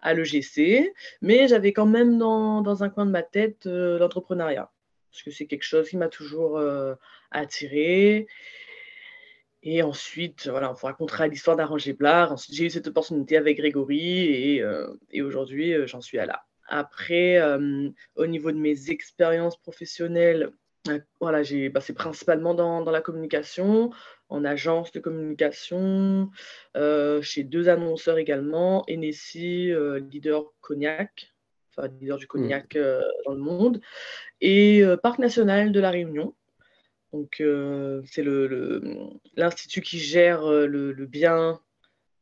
à 0.00 0.12
l'EGC, 0.12 0.92
mais 1.22 1.48
j'avais 1.48 1.72
quand 1.72 1.86
même 1.86 2.18
dans, 2.18 2.60
dans, 2.60 2.82
un 2.82 2.90
coin 2.90 3.06
de 3.06 3.10
ma 3.10 3.22
tête 3.22 3.64
l'entrepreneuriat 3.64 4.70
parce 5.14 5.22
que 5.22 5.30
c'est 5.30 5.46
quelque 5.46 5.62
chose 5.62 5.88
qui 5.88 5.96
m'a 5.96 6.08
toujours 6.08 6.58
euh, 6.58 6.96
attiré. 7.30 8.26
Et 9.62 9.80
ensuite, 9.84 10.48
voilà, 10.48 10.70
on 10.70 10.74
vous 10.74 10.86
racontera 10.86 11.28
l'histoire 11.28 11.56
d'Arranger 11.56 11.92
Blard. 11.92 12.36
J'ai 12.50 12.64
eu 12.64 12.70
cette 12.70 12.88
opportunité 12.88 13.36
avec 13.36 13.58
Grégory 13.58 14.24
et, 14.24 14.60
euh, 14.60 14.92
aujourd'hui, 15.22 15.72
euh, 15.72 15.86
j'en 15.86 16.00
suis 16.00 16.18
à 16.18 16.26
là. 16.26 16.42
Après, 16.66 17.40
au 18.16 18.26
niveau 18.26 18.50
de 18.50 18.56
mes 18.56 18.90
expériences 18.90 19.56
professionnelles, 19.58 20.50
voilà, 21.20 21.42
j'ai, 21.42 21.68
bah, 21.68 21.82
c'est 21.82 21.92
principalement 21.92 22.54
dans, 22.54 22.80
dans, 22.80 22.90
la 22.90 23.02
communication, 23.02 23.90
en 24.30 24.46
agence 24.46 24.90
de 24.90 24.98
communication, 24.98 26.30
chez 27.20 27.44
deux 27.44 27.68
annonceurs 27.68 28.16
également, 28.16 28.82
Enessi, 28.88 29.72
leader 30.10 30.54
Cognac, 30.62 31.33
enfin 31.76 31.88
leader 32.00 32.18
du 32.18 32.24
mmh. 32.24 32.28
cognac 32.28 32.78
dans 33.26 33.32
le 33.32 33.40
monde, 33.40 33.80
et 34.44 34.84
euh, 34.84 34.96
Parc 34.96 35.18
national 35.18 35.72
de 35.72 35.80
la 35.80 35.90
Réunion. 35.90 36.34
Donc, 37.12 37.40
euh, 37.40 38.02
c'est 38.06 38.24
l'institut 39.36 39.80
le, 39.80 39.84
qui 39.84 39.98
gère 39.98 40.44
euh, 40.44 40.66
le, 40.66 41.06
bien, 41.06 41.60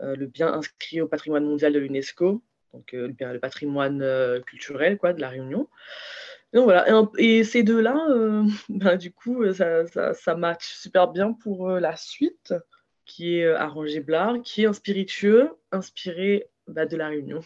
le 0.01 0.27
bien 0.27 0.53
inscrit 0.53 1.01
au 1.01 1.09
patrimoine 1.09 1.45
mondial 1.45 1.73
de 1.73 1.79
l'UNESCO, 1.79 2.43
donc 2.73 2.93
le, 2.93 3.09
le, 3.09 3.39
patrimoine 3.41 4.07
culturel 4.47 4.99
quoi, 4.99 5.13
de 5.13 5.21
la 5.21 5.31
Réunion. 5.31 5.69
Donc 6.53 6.65
voilà, 6.65 6.87
et, 7.19 7.43
ces 7.43 7.63
deux-là, 7.63 7.97
ben, 8.69 8.97
du 8.97 9.13
coup, 9.13 9.51
ça, 9.53 9.87
ça, 9.87 10.15
ça, 10.15 10.35
match 10.37 10.75
super 10.75 11.09
bien 11.09 11.33
pour 11.33 11.71
la 11.71 11.97
suite, 11.97 12.55
qui 13.05 13.39
est 13.39 13.49
Arrangé 13.49 14.01
Blard, 14.01 14.43
qui 14.43 14.63
est 14.63 14.67
un 14.67 14.75
spiritueux 14.75 15.51
inspiré 15.73 16.51
bah, 16.69 16.87
de 16.87 16.97
la 16.97 17.09
Réunion. 17.09 17.41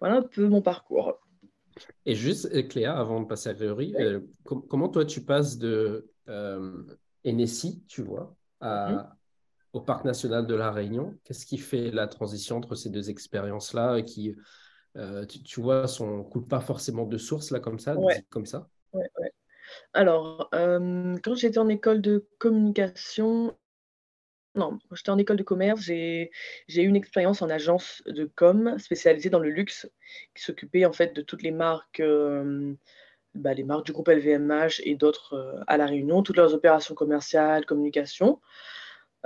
Voilà 0.00 0.16
un 0.16 0.22
peu 0.22 0.46
mon 0.48 0.62
parcours. 0.62 1.18
Et 2.04 2.14
juste, 2.14 2.48
euh, 2.54 2.62
Cléa, 2.62 2.96
avant 2.96 3.20
de 3.20 3.26
passer 3.26 3.50
à 3.50 3.54
Grégory, 3.54 3.94
euh, 3.98 4.20
comment 4.44 4.88
toi 4.88 5.04
tu 5.04 5.22
passes 5.22 5.58
de 5.58 6.08
euh, 6.28 6.82
tu 7.88 8.02
vois, 8.02 8.36
mhm. 8.62 9.04
au 9.72 9.80
Parc 9.80 10.04
national 10.04 10.46
de 10.46 10.54
la 10.54 10.70
Réunion? 10.70 11.14
Qu'est-ce 11.24 11.44
qui 11.44 11.58
fait 11.58 11.90
la 11.90 12.06
transition 12.06 12.56
entre 12.56 12.74
ces 12.76 12.88
deux 12.88 13.10
expériences-là 13.10 14.02
qui, 14.02 14.34
euh, 14.96 15.24
tu, 15.26 15.60
vois, 15.60 15.82
ne 15.82 16.22
coulent 16.22 16.46
pas 16.46 16.60
forcément 16.60 17.04
de 17.04 17.18
source 17.18 17.50
là 17.50 17.58
comme 17.60 17.78
ça, 17.78 17.96
comme 18.30 18.46
ça? 18.46 18.68
Alors, 19.92 20.48
quand 20.52 21.34
j'étais 21.34 21.58
en 21.58 21.68
école 21.68 22.00
de 22.00 22.28
communication, 22.38 23.56
non, 24.56 24.78
j'étais 24.92 25.10
en 25.10 25.18
école 25.18 25.36
de 25.36 25.42
commerce, 25.42 25.82
j'ai 25.82 26.30
eu 26.68 26.86
une 26.86 26.96
expérience 26.96 27.42
en 27.42 27.50
agence 27.50 28.02
de 28.06 28.24
com 28.24 28.78
spécialisée 28.78 29.30
dans 29.30 29.38
le 29.38 29.50
luxe, 29.50 29.88
qui 30.34 30.42
s'occupait 30.42 30.86
en 30.86 30.92
fait 30.92 31.14
de 31.14 31.22
toutes 31.22 31.42
les 31.42 31.50
marques, 31.50 32.00
euh, 32.00 32.74
bah, 33.34 33.52
les 33.52 33.64
marques 33.64 33.84
du 33.84 33.92
groupe 33.92 34.08
LVMH 34.08 34.80
et 34.84 34.94
d'autres 34.94 35.34
euh, 35.34 35.60
à 35.66 35.76
La 35.76 35.86
Réunion, 35.86 36.22
toutes 36.22 36.38
leurs 36.38 36.54
opérations 36.54 36.94
commerciales, 36.94 37.66
communication. 37.66 38.40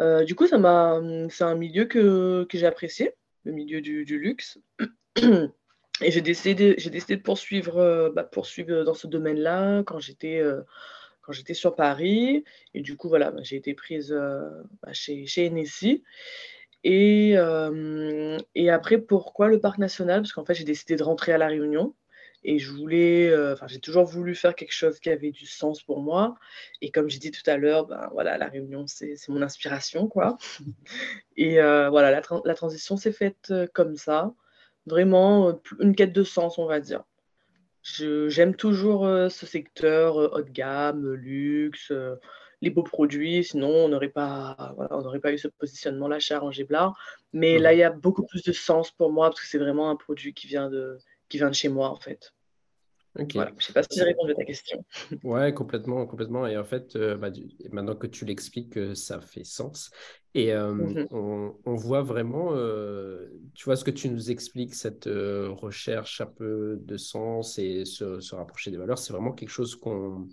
Euh, 0.00 0.25
du 0.25 0.34
coup, 0.34 0.46
c'est 0.49 0.54
un 0.56 1.54
milieu 1.54 1.84
que, 1.84 2.46
j'ai 2.52 2.66
apprécié, 2.66 3.14
le 3.44 3.52
milieu 3.52 3.80
du, 3.80 4.04
luxe. 4.04 4.58
Et 6.02 6.10
j'ai 6.10 6.22
décidé, 6.22 6.75
j'ai 6.78 6.88
décidé 6.88 7.16
de 7.16 7.22
poursuivre, 7.22 8.10
bah, 8.14 8.25
poursuivre 8.25 8.84
dans 8.84 8.94
ce 8.94 9.06
domaine-là 9.06 9.82
quand 9.84 9.99
j'étais 9.99 10.42
quand 11.30 11.34
j'étais 11.34 11.54
sur 11.54 11.76
Paris. 11.76 12.44
Et 12.75 12.80
du 12.80 12.96
coup, 12.96 13.08
voilà, 13.08 13.30
bah, 13.30 13.40
j'ai 13.44 13.54
été 13.54 13.72
prise 13.72 14.10
euh, 14.12 14.40
bah, 14.82 14.92
chez, 14.92 15.26
chez 15.26 15.49
NSI. 15.49 16.02
Et, 16.82 17.34
euh, 17.37 18.37
et 18.56 18.68
après, 18.70 18.99
pourquoi 18.99 19.46
le 19.46 19.60
parc 19.60 19.78
national? 19.78 20.22
Parce 20.22 20.32
qu'en 20.32 20.44
fait, 20.44 20.54
j'ai 20.54 20.64
décidé 20.64 20.96
de 20.96 21.04
rentrer 21.04 21.32
à 21.32 21.38
La 21.38 21.46
Réunion. 21.46 21.94
Et 22.42 22.58
je 22.58 22.72
voulais, 22.72 23.28
euh, 23.28 23.52
enfin, 23.52 23.68
j'ai 23.68 23.78
toujours 23.78 24.06
voulu 24.06 24.34
faire 24.34 24.56
quelque 24.56 24.72
chose 24.72 24.99
qui 24.99 25.10
avait 25.10 25.30
du 25.30 25.46
sens 25.46 25.82
pour 25.82 26.00
moi. 26.00 26.37
Et 26.80 26.90
comme 26.90 27.08
j'ai 27.08 27.20
dit 27.20 27.30
tout 27.30 27.49
à 27.49 27.56
l'heure, 27.56 27.87
ben, 27.87 28.08
voilà, 28.12 28.37
La 28.37 28.49
Réunion, 28.49 28.87
c'est 28.88 29.16
mon 29.28 29.42
inspiration, 29.42 30.08
quoi. 30.08 30.37
Et 31.37 31.60
voilà, 31.60 32.10
la, 32.10 32.22
la 32.44 32.54
transition 32.54 32.96
s'est 32.96 33.12
faite 33.12 33.52
comme 33.72 33.94
ça. 33.94 34.34
Vraiment, 34.87 35.60
une 35.78 35.94
quête 35.94 36.12
de 36.12 36.25
sens, 36.25 36.58
on 36.58 36.66
va 36.66 36.80
dire. 36.80 37.04
J'aime 37.82 38.54
toujours 38.54 39.06
ce 39.30 39.46
secteur 39.46 40.16
haut 40.16 40.42
de 40.42 40.50
gamme, 40.50 41.12
luxe, 41.12 41.92
les 42.60 42.70
beaux 42.70 42.82
produits. 42.82 43.44
Sinon, 43.44 43.68
on 43.68 43.88
n'aurait 43.88 44.08
pas, 44.08 44.75
voilà, 44.76 45.18
pas 45.20 45.32
eu 45.32 45.38
ce 45.38 45.49
positionnement-là 45.49 46.18
chez 46.18 46.34
Arrangé. 46.34 46.66
Mais 47.32 47.58
là, 47.58 47.70
mmh. 47.70 47.75
il 47.75 47.78
y 47.78 47.82
a 47.82 47.90
beaucoup 47.90 48.26
plus 48.26 48.42
de 48.42 48.52
sens 48.52 48.90
pour 48.90 49.10
moi 49.12 49.30
parce 49.30 49.40
que 49.40 49.46
c'est 49.46 49.58
vraiment 49.58 49.90
un 49.90 49.96
produit 49.96 50.34
qui 50.34 50.46
vient 50.46 50.68
de, 50.68 50.99
qui 51.28 51.38
vient 51.38 51.49
de 51.49 51.54
chez 51.54 51.68
moi, 51.68 51.88
en 51.88 51.96
fait. 51.96 52.32
Je 53.16 53.22
ne 53.22 53.60
sais 53.60 53.72
pas 53.72 53.82
si 53.82 53.99
j'ai 53.99 54.04
répondu 54.04 54.32
à 54.32 54.34
ta 54.34 54.44
question. 54.44 54.84
Ouais, 55.25 55.52
complètement, 55.52 56.06
complètement. 56.06 56.46
Et 56.46 56.56
en 56.56 56.64
fait, 56.64 56.94
euh, 56.94 57.16
bah, 57.16 57.30
maintenant 57.72 57.96
que 57.96 58.06
tu 58.06 58.25
l'expliques, 58.25 58.76
euh, 58.76 58.94
ça 58.94 59.20
fait 59.20 59.44
sens. 59.44 59.90
Et 60.34 60.52
euh, 60.52 60.72
mmh. 60.72 61.08
on, 61.10 61.75
voit 61.75 62.02
vraiment, 62.02 62.54
tu 63.54 63.64
vois, 63.64 63.76
ce 63.76 63.84
que 63.84 63.90
tu 63.90 64.08
nous 64.08 64.30
expliques, 64.30 64.75
cette 64.75 65.06
recherche 65.06 66.20
un 66.20 66.26
peu 66.26 66.78
de 66.80 66.96
sens 66.96 67.58
et 67.58 67.84
se, 67.84 68.34
rapprocher 68.34 68.70
des 68.70 68.76
valeurs, 68.76 68.99
c'est 68.99 69.12
vraiment 69.12 69.32
quelque 69.32 69.50
chose 69.50 69.75
qu'on 69.75 70.28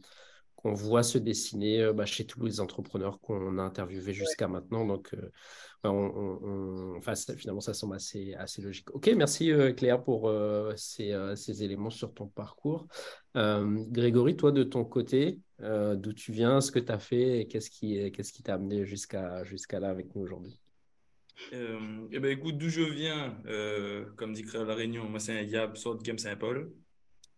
qu'on 0.58 0.74
voit 0.74 1.04
se 1.04 1.18
dessiner 1.18 1.94
bah, 1.94 2.06
chez 2.06 2.26
tous 2.26 2.44
les 2.44 2.60
entrepreneurs 2.60 3.22
qu'on 3.22 3.58
a 3.58 3.64
interviewés 3.64 4.14
jusqu'à 4.14 4.50
maintenant. 4.50 4.86
Donc, 4.86 5.16
on, 5.86 7.00
finalement, 7.38 7.62
ça 7.62 7.74
semble 7.74 7.96
assez, 7.96 8.34
assez 8.34 8.62
logique. 8.62 8.94
Ok, 8.94 9.10
merci 9.16 9.54
Claire 9.78 10.04
pour 10.04 10.30
ces, 10.76 11.16
ces, 11.36 11.64
éléments 11.64 11.90
sur 11.90 12.14
ton 12.14 12.28
parcours. 12.28 12.88
Grégory, 13.36 14.36
toi, 14.36 14.52
de 14.52 14.64
ton 14.64 14.84
côté, 14.84 15.40
d'où 15.62 16.12
tu 16.14 16.34
viens, 16.34 16.60
ce 16.60 16.72
que 16.72 16.80
tu 16.80 16.92
as 16.92 17.00
fait 17.00 17.40
et 17.40 17.48
qu'est-ce 17.48 17.70
qui 17.70 18.12
qu'est-ce 18.12 18.34
qui 18.34 18.44
t'a 18.44 18.56
amené 18.56 18.86
jusqu'à 18.86 19.46
jusqu'à 19.46 19.80
là 19.80 19.90
avec 19.90 20.14
nous 20.16 20.24
aujourd'hui? 20.24 20.60
Euh, 21.54 22.08
eh 22.12 22.20
ben, 22.20 22.32
écoute, 22.32 22.58
d'où 22.58 22.70
je 22.70 22.82
viens, 22.82 23.38
euh, 23.46 24.06
comme 24.16 24.34
dit 24.34 24.44
Créole 24.44 24.68
La 24.68 24.76
Réunion, 24.76 25.06
moi 25.06 25.20
c'est 25.20 25.38
un 25.38 25.42
Yab, 25.42 25.76
sort 25.76 25.96
de 25.96 26.04
Game 26.04 26.18
Saint-Paul. 26.18 26.72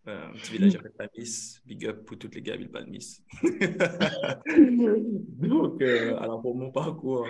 Euh, 0.09 0.27
un 0.27 0.31
petit 0.31 0.53
village 0.53 0.75
appelé 0.75 0.91
Miss. 1.17 1.61
Big 1.65 1.85
up 1.85 2.05
pour 2.05 2.17
toutes 2.17 2.33
les 2.33 2.41
gars, 2.41 2.55
ville 2.55 2.71
Miss. 2.87 3.21
Donc, 5.39 5.81
euh, 5.81 6.17
alors 6.17 6.41
pour 6.41 6.55
mon 6.55 6.71
parcours, 6.71 7.27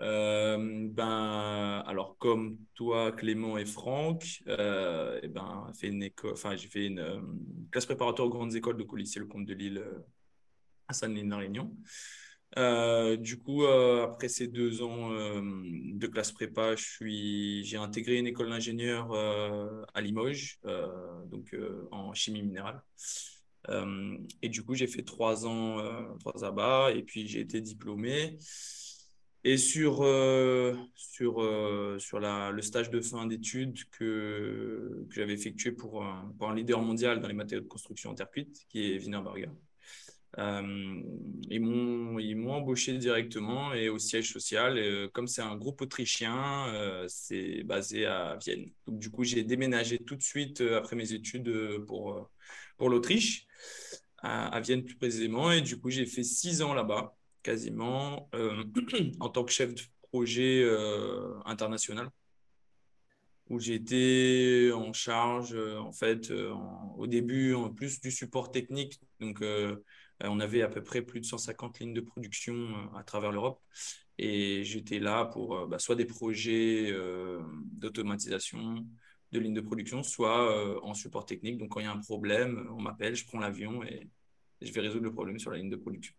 euh, 0.00 0.88
ben, 0.90 1.82
alors 1.86 2.18
comme 2.18 2.58
toi, 2.74 3.12
Clément 3.12 3.56
et 3.56 3.64
Franck, 3.64 4.42
eh 4.46 5.28
ben, 5.28 5.70
fait 5.78 5.88
une 5.88 6.02
école, 6.02 6.32
enfin, 6.32 6.56
j'ai 6.56 6.68
fait 6.68 6.86
une 6.86 7.22
classe 7.70 7.86
préparatoire 7.86 8.28
aux 8.28 8.32
grandes 8.32 8.54
écoles 8.54 8.76
de 8.76 8.96
lycée 8.96 9.18
Le 9.18 9.26
Comte 9.26 9.46
de 9.46 9.54
Lille 9.54 9.82
à 10.88 10.92
Sainte-Lîne, 10.92 11.30
La 11.30 11.38
Réunion. 11.38 11.74
Euh, 12.58 13.16
du 13.16 13.38
coup, 13.38 13.64
euh, 13.64 14.04
après 14.04 14.28
ces 14.28 14.48
deux 14.48 14.82
ans 14.82 15.12
euh, 15.12 15.40
de 15.40 16.06
classe 16.08 16.32
prépa, 16.32 16.74
j'ai 16.76 17.76
intégré 17.76 18.16
une 18.18 18.26
école 18.26 18.50
d'ingénieur 18.50 19.12
à 19.94 20.00
Limoges, 20.00 20.58
donc 21.26 21.54
en 21.90 22.12
chimie 22.14 22.42
minérale. 22.42 22.82
et 24.42 24.48
du 24.48 24.62
coup, 24.64 24.74
j'ai 24.74 24.86
fait 24.86 25.02
trois 25.02 25.46
ans, 25.46 25.78
trois 26.18 26.44
abats, 26.44 26.90
et 26.92 27.02
puis 27.02 27.26
j'ai 27.28 27.40
été 27.40 27.60
diplômé. 27.60 28.38
Et 29.42 29.56
sur, 29.56 30.04
sur, 30.94 31.98
sur 31.98 32.20
la, 32.20 32.50
le 32.50 32.62
stage 32.62 32.90
de 32.90 33.00
fin 33.00 33.26
d'études 33.26 33.78
que, 33.90 35.06
que 35.08 35.14
j'avais 35.14 35.32
effectué 35.32 35.72
pour 35.72 36.04
pour 36.38 36.50
un 36.50 36.54
leader 36.54 36.82
mondial 36.82 37.20
dans 37.20 37.28
les 37.28 37.34
matériaux 37.34 37.62
de 37.62 37.68
construction 37.68 38.10
en 38.10 38.14
terre 38.14 38.30
cuite, 38.30 38.66
qui 38.68 38.92
est 38.92 38.98
Wienerberger. 38.98 39.50
Euh, 40.38 41.02
ils 41.48 41.60
m'ont 41.60 42.52
embauché 42.52 42.96
directement 42.98 43.74
et 43.74 43.88
au 43.88 43.98
siège 43.98 44.32
social. 44.32 44.78
Euh, 44.78 45.08
comme 45.12 45.26
c'est 45.26 45.42
un 45.42 45.56
groupe 45.56 45.80
autrichien, 45.82 46.68
euh, 46.74 47.06
c'est 47.08 47.62
basé 47.64 48.06
à 48.06 48.36
Vienne. 48.36 48.70
Donc, 48.86 49.00
du 49.00 49.10
coup, 49.10 49.24
j'ai 49.24 49.42
déménagé 49.42 49.98
tout 49.98 50.16
de 50.16 50.22
suite 50.22 50.60
après 50.60 50.96
mes 50.96 51.12
études 51.12 51.84
pour, 51.86 52.30
pour 52.76 52.90
l'Autriche, 52.90 53.46
à, 54.18 54.60
Vienne 54.60 54.84
plus 54.84 54.96
précisément. 54.96 55.50
Et 55.50 55.62
du 55.62 55.78
coup, 55.80 55.90
j'ai 55.90 56.06
fait 56.06 56.24
six 56.24 56.62
ans 56.62 56.74
là-bas, 56.74 57.16
quasiment, 57.42 58.30
en 59.20 59.28
tant 59.28 59.44
que 59.44 59.52
chef 59.52 59.74
de 59.74 59.82
projet 60.12 60.64
international 61.44 62.08
où 63.48 63.58
été 63.60 64.70
en 64.72 64.92
charge, 64.92 65.56
en 65.56 65.90
fait, 65.90 66.32
au 66.96 67.08
début, 67.08 67.52
en 67.54 67.68
plus 67.68 68.00
du 68.00 68.12
support 68.12 68.52
technique. 68.52 69.00
Donc, 69.18 69.42
euh, 69.42 69.76
on 70.28 70.40
avait 70.40 70.62
à 70.62 70.68
peu 70.68 70.82
près 70.82 71.02
plus 71.02 71.20
de 71.20 71.24
150 71.24 71.80
lignes 71.80 71.94
de 71.94 72.00
production 72.00 72.54
euh, 72.54 72.98
à 72.98 73.04
travers 73.04 73.32
l'Europe. 73.32 73.60
Et 74.18 74.64
j'étais 74.64 74.98
là 74.98 75.24
pour 75.24 75.56
euh, 75.56 75.66
bah, 75.66 75.78
soit 75.78 75.94
des 75.96 76.04
projets 76.04 76.92
d'automatisation 77.72 78.86
de 79.32 79.38
lignes 79.38 79.54
de 79.54 79.60
production, 79.60 80.02
soit 80.02 80.84
en 80.84 80.92
support 80.92 81.24
technique. 81.24 81.58
Donc, 81.58 81.70
quand 81.70 81.80
il 81.80 81.84
y 81.84 81.86
a 81.86 81.92
un 81.92 82.00
problème, 82.00 82.68
on 82.76 82.82
m'appelle, 82.82 83.14
je 83.14 83.24
prends 83.24 83.38
l'avion 83.38 83.82
et 83.84 84.08
je 84.60 84.72
vais 84.72 84.80
résoudre 84.80 85.04
le 85.04 85.12
problème 85.12 85.38
sur 85.38 85.52
la 85.52 85.58
ligne 85.58 85.70
de 85.70 85.76
production. 85.76 86.14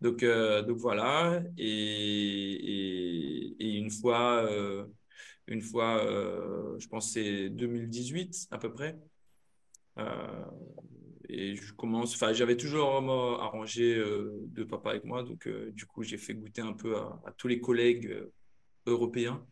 Donc, 0.00 0.24
voilà. 0.24 1.40
Et, 1.56 2.58
une 3.78 3.90
fois, 3.90 4.50
une 5.46 5.62
fois 5.62 6.04
je 6.78 6.86
pense 6.88 7.12
c'est 7.12 7.48
2018 7.50 8.48
à 8.50 8.58
peu 8.58 8.72
près, 8.72 8.98
et 11.28 11.56
je 11.56 11.72
commence, 11.72 12.14
enfin, 12.14 12.32
j'avais 12.32 12.56
toujours 12.56 12.88
arrangé 13.40 13.94
euh, 13.96 14.32
de 14.48 14.64
papa 14.64 14.90
avec 14.90 15.04
moi, 15.04 15.22
donc 15.22 15.46
euh, 15.46 15.72
du 15.72 15.86
coup, 15.86 16.02
j'ai 16.02 16.18
fait 16.18 16.34
goûter 16.34 16.62
un 16.62 16.72
peu 16.72 16.96
à, 16.96 17.32
tous 17.36 17.48
les 17.48 17.60
collègues 17.60 18.06
euh, 18.06 18.32
européens 18.86 19.44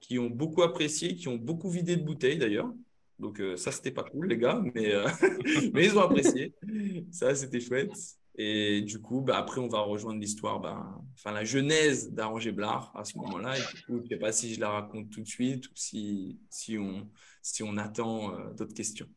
qui 0.00 0.18
ont 0.18 0.30
beaucoup 0.30 0.62
apprécié, 0.62 1.16
qui 1.16 1.28
ont 1.28 1.36
beaucoup 1.36 1.70
vidé 1.70 1.96
de 1.96 2.04
bouteilles 2.04 2.38
d'ailleurs. 2.38 2.72
Donc 3.18 3.40
ça, 3.56 3.70
c'était 3.70 3.92
pas 3.92 4.02
cool, 4.02 4.26
les 4.26 4.36
gars, 4.36 4.60
mais, 4.74 4.92
mais 5.72 5.86
ils 5.86 5.96
ont 5.96 6.02
apprécié. 6.02 6.52
Ça, 7.10 7.34
c'était 7.34 7.60
chouette. 7.60 7.92
Et 8.36 8.82
du 8.82 9.00
coup, 9.00 9.20
bah, 9.20 9.38
après, 9.38 9.60
on 9.60 9.68
va 9.68 9.80
rejoindre 9.80 10.20
l'histoire, 10.20 10.60
bah, 10.60 11.00
enfin 11.14 11.30
la 11.30 11.44
genèse 11.44 12.12
d'Arranger 12.12 12.52
Blard 12.52 12.92
à 12.94 13.04
ce 13.04 13.16
moment-là. 13.18 13.54
Je 13.54 13.94
ne 13.94 14.06
sais 14.06 14.16
pas 14.16 14.32
si 14.32 14.52
je 14.52 14.60
la 14.60 14.68
raconte 14.68 15.10
tout 15.10 15.20
de 15.20 15.28
suite 15.28 15.68
ou 15.68 15.72
si, 15.74 16.38
si, 16.50 16.76
on, 16.76 17.08
si 17.40 17.62
on 17.62 17.76
attend 17.76 18.36
d'autres 18.50 18.74
questions. 18.74 19.08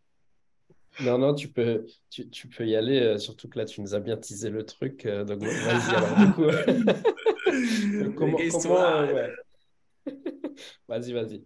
Non, 0.99 1.17
non, 1.17 1.35
tu 1.35 1.49
peux, 1.49 1.85
tu, 2.09 2.29
tu 2.29 2.47
peux 2.47 2.65
y 2.65 2.75
aller, 2.75 2.99
euh, 2.99 3.17
surtout 3.17 3.47
que 3.47 3.59
là, 3.59 3.65
tu 3.65 3.81
nous 3.81 3.93
as 3.93 3.99
bien 3.99 4.17
teasé 4.17 4.49
le 4.49 4.65
truc. 4.65 5.05
Euh, 5.05 5.23
donc, 5.23 5.43
vas-y, 5.43 5.95
alors, 5.95 6.15
du 6.17 6.31
coup. 6.33 6.45
comment. 8.15 8.37
comment 8.51 8.81
euh, 8.81 9.27
vas-y, 10.87 11.13
vas-y. 11.13 11.43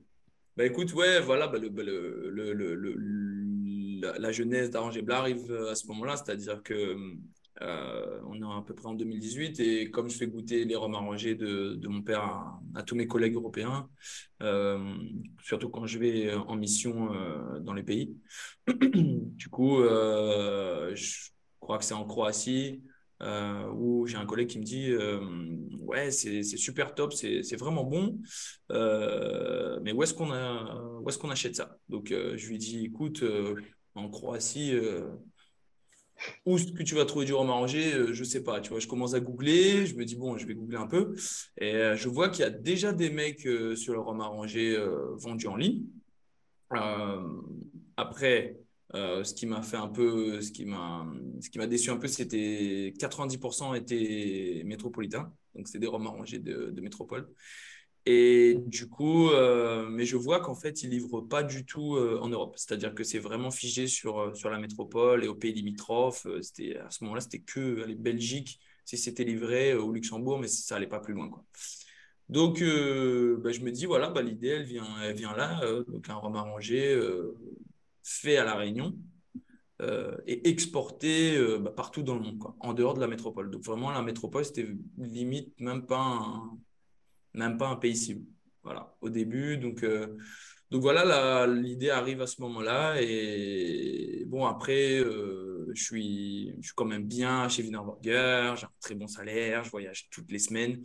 Bah 0.56 0.66
écoute, 0.66 0.94
ouais, 0.94 1.20
voilà, 1.22 1.48
bah, 1.48 1.60
bah 1.60 1.84
le, 1.84 2.30
le, 2.30 2.54
le, 2.54 2.96
la, 4.02 4.18
la, 4.18 4.32
jeunesse 4.32 4.70
d'Arranger 4.70 5.02
Blas 5.02 5.20
arrive 5.20 5.52
à 5.70 5.76
ce 5.76 5.88
moment-là, 5.88 6.18
c'est-à-dire 6.18 6.62
que 6.64 6.96
euh, 7.62 8.20
on 8.26 8.36
est 8.36 8.58
à 8.58 8.64
peu 8.66 8.74
près 8.74 8.88
en 8.88 8.94
2018 8.94 9.60
et 9.60 9.92
comme 9.92 10.10
je 10.10 10.18
fais 10.18 10.28
goûter 10.28 10.66
les 10.66 10.76
rhums 10.76 10.96
arrangés 10.96 11.36
de, 11.36 11.80
mon 11.88 12.02
père 12.02 12.22
à, 12.76 12.84
tous 12.84 12.96
mes 12.96 13.08
collègues 13.08 13.36
européens, 13.36 13.90
euh, 14.42 14.96
surtout 15.44 15.70
quand 15.70 15.86
je 15.86 16.00
vais 16.00 16.34
en 16.34 16.56
mission 16.56 17.14
euh, 17.14 17.60
dans 17.60 17.74
les 17.74 17.84
pays. 17.84 18.16
du 18.68 19.50
coup, 19.50 19.80
je 19.84 21.30
crois 21.60 21.78
que 21.78 21.86
c'est 21.86 21.94
en 21.94 22.06
Croatie 22.06 22.82
où 23.76 24.08
j'ai 24.08 24.18
un 24.18 24.26
collègue 24.26 24.50
qui 24.50 24.60
me 24.60 24.64
dit 24.64 24.92
ouais 25.80 26.10
c'est 26.10 26.44
super 26.44 26.96
top, 26.96 27.14
c'est 27.14 27.56
vraiment 27.58 27.84
bon, 27.84 28.20
mais 28.70 29.92
où 29.92 30.02
est-ce 30.02 30.14
qu'on 30.14 30.34
est 30.34 31.10
est 31.10 31.18
qu'on 31.20 31.30
achète 31.30 31.56
ça? 31.56 31.78
Donc 31.90 32.08
je 32.10 32.48
lui 32.48 32.58
dis 32.58 32.86
écoute 32.86 33.24
en 33.94 34.10
Croatie 34.10 34.74
où 36.46 36.58
ce 36.58 36.72
que 36.72 36.84
tu 36.84 36.96
vas 36.96 37.06
trouver 37.06 37.26
du 37.26 37.34
rhum 37.34 37.50
arrangé, 37.50 37.94
euh, 37.94 38.14
je 38.14 38.24
sais 38.24 38.44
pas. 38.44 38.62
Tu 38.62 38.70
vois, 38.70 38.80
je 38.80 38.88
commence 38.88 39.14
à 39.14 39.20
googler, 39.20 39.86
je 39.86 39.96
me 39.96 40.06
dis 40.06 40.16
bon, 40.16 40.38
je 40.38 40.46
vais 40.46 40.54
googler 40.56 40.78
un 40.78 40.88
peu, 40.88 41.16
et 41.58 41.74
euh, 41.76 41.96
je 41.96 42.10
vois 42.10 42.30
qu'il 42.30 42.44
y 42.44 42.48
a 42.48 42.50
déjà 42.50 42.94
des 42.94 43.10
mecs 43.10 43.46
euh, 43.46 43.76
sur 43.76 43.94
le 43.94 44.00
rhum 44.00 44.22
arrangé 44.22 44.78
vendus 45.18 45.48
en 45.48 45.56
ligne. 45.56 45.84
après, 47.98 48.58
ce 48.94 49.34
qui 49.34 49.46
m'a 49.46 49.62
fait 49.62 49.78
un 49.78 49.88
peu, 49.88 50.42
ce 50.42 50.52
qui 50.52 50.66
m'a, 50.66 51.06
déçu 51.68 51.90
un 51.90 51.98
peu, 51.98 52.08
c'était 52.08 52.94
90% 52.98 53.76
étaient 53.76 54.64
métropolitains, 54.66 55.32
donc 55.56 55.68
c'est 55.68 55.80
des 55.80 55.88
rhums 55.88 56.08
arrangés 56.08 56.40
de 56.40 56.82
métropole. 56.82 57.30
Et 58.08 58.56
du 58.66 58.90
coup, 58.90 59.30
euh, 59.30 59.88
mais 59.90 60.06
je 60.06 60.18
vois 60.18 60.40
qu'en 60.40 60.56
fait, 60.56 60.82
ils 60.82 60.90
livrent 60.90 61.22
pas 61.22 61.44
du 61.44 61.66
tout 61.66 61.96
euh, 61.96 62.20
en 62.22 62.30
Europe. 62.30 62.56
C'est-à-dire 62.58 62.96
que 62.96 63.04
c'est 63.04 63.20
vraiment 63.20 63.52
figé 63.52 63.88
sur, 63.88 64.20
euh, 64.20 64.34
sur 64.34 64.50
la 64.50 64.58
métropole 64.58 65.24
et 65.24 65.28
aux 65.28 65.36
pays 65.36 65.54
limitrophes. 65.54 66.26
C'était, 66.42 66.78
à 66.78 66.90
ce 66.90 67.04
moment-là, 67.04 67.22
c'était 67.22 67.42
que 67.42 67.86
les 67.86 67.96
Belgique, 67.96 68.60
si 68.86 68.98
c'était 68.98 69.24
livré 69.24 69.76
au 69.76 69.92
Luxembourg, 69.92 70.40
mais 70.40 70.48
ça 70.48 70.76
n'allait 70.76 70.88
pas 70.88 71.00
plus 71.00 71.14
loin. 71.14 71.30
Quoi. 71.30 71.46
Donc, 72.30 72.60
bah, 72.62 73.52
je 73.52 73.60
me 73.62 73.70
dis, 73.72 73.86
voilà, 73.86 74.10
bah, 74.10 74.22
l'idée, 74.22 74.48
elle 74.50 74.64
vient, 74.64 74.88
elle 75.04 75.16
vient 75.16 75.36
là. 75.36 75.62
donc, 75.88 76.10
un 76.10 76.16
rhum 76.16 76.36
arrangé 76.36 77.00
fait 78.04 78.38
à 78.38 78.46
La 78.46 78.56
Réunion 78.56 78.96
et 80.28 80.50
exporté 80.50 81.38
bah, 81.60 81.72
partout 81.72 82.04
dans 82.04 82.16
le 82.16 82.22
monde, 82.22 82.42
en 82.60 82.74
dehors 82.74 82.94
de 82.96 83.00
la 83.02 83.08
métropole. 83.08 83.52
Donc, 83.52 83.64
vraiment, 83.64 83.92
la 83.92 84.02
métropole, 84.02 84.46
c'était 84.46 84.68
limite 84.98 85.60
même 85.60 85.86
pas 85.86 86.00
un 86.00 86.58
même 87.34 87.58
pas 87.58 87.68
un 87.68 87.76
pays 87.76 87.96
cible. 87.96 88.26
Voilà, 88.64 88.96
au 89.02 89.10
début. 89.10 89.58
Donc, 89.58 89.84
euh, 89.84 90.18
donc 90.70 90.82
voilà, 90.82 91.48
l'idée 91.48 91.90
arrive 91.90 92.22
à 92.22 92.28
ce 92.28 92.42
moment-là. 92.42 93.02
Et 93.02 94.24
bon, 94.28 94.46
après, 94.46 95.00
euh, 95.00 95.68
je, 95.74 95.84
suis, 95.84 96.54
je 96.60 96.68
suis 96.68 96.76
quand 96.76 96.86
même 96.86 97.06
bien 97.06 97.50
chez 97.50 97.64
Wienerburger, 97.64 98.54
j'ai 98.58 98.66
un 98.66 98.70
très 98.80 98.96
bon 98.96 99.08
salaire, 99.08 99.64
je 99.64 99.72
voyage 99.72 100.08
toutes 100.12 100.32
les 100.32 100.40
semaines. 100.40 100.82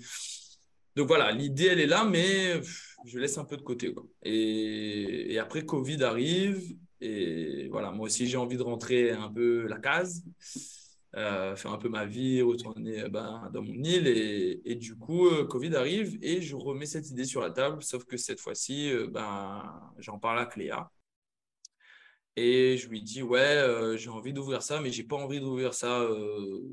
Donc 0.97 1.09
voilà, 1.09 1.31
l'idée, 1.31 1.67
elle 1.67 1.81
est 1.81 1.87
là, 1.87 2.05
mais 2.05 2.61
je 3.05 3.19
laisse 3.19 3.37
un 3.39 3.45
peu 3.45 3.57
de 3.57 3.63
côté. 3.63 3.93
Quoi. 3.93 4.07
Et, 4.23 5.35
et 5.35 5.39
après, 5.39 5.65
Covid 5.65 6.03
arrive. 6.03 6.77
Et 7.01 7.69
voilà, 7.71 7.91
moi 7.91 8.07
aussi, 8.07 8.27
j'ai 8.27 8.39
envie 8.39 8.57
de 8.57 8.63
rentrer 8.63 9.11
un 9.11 9.31
peu 9.31 9.67
la 9.67 9.79
case. 9.79 10.25
Euh, 11.17 11.57
faire 11.57 11.73
un 11.73 11.79
peu 11.79 11.89
ma 11.89 12.05
vie, 12.05 12.43
retourner 12.43 13.05
euh, 13.05 13.09
ben, 13.09 13.49
dans 13.53 13.63
mon 13.63 13.73
île. 13.83 14.07
Et, 14.07 14.75
du 14.75 14.97
coup, 14.97 15.27
euh, 15.29 15.47
Covid 15.47 15.75
arrive 15.75 16.19
et 16.21 16.43
je 16.43 16.55
remets 16.57 16.85
cette 16.85 17.09
idée 17.11 17.25
sur 17.25 17.41
la 17.41 17.51
table, 17.51 17.83
sauf 17.83 18.05
que 18.05 18.19
cette 18.19 18.39
fois-ci, 18.41 18.93
ben, 19.11 19.63
j'en 19.99 20.19
parle 20.19 20.39
à 20.41 20.47
Cléa. 20.47 20.91
Et 22.37 22.77
je 22.77 22.89
lui 22.89 23.03
dis, 23.03 23.23
ouais, 23.23 23.97
j'ai 23.97 24.11
envie 24.11 24.33
d'ouvrir 24.35 24.63
ça, 24.63 24.81
mais 24.81 24.93
j'ai 24.93 25.05
pas 25.05 25.17
envie 25.17 25.41
d'ouvrir 25.41 25.73
ça 25.73 26.07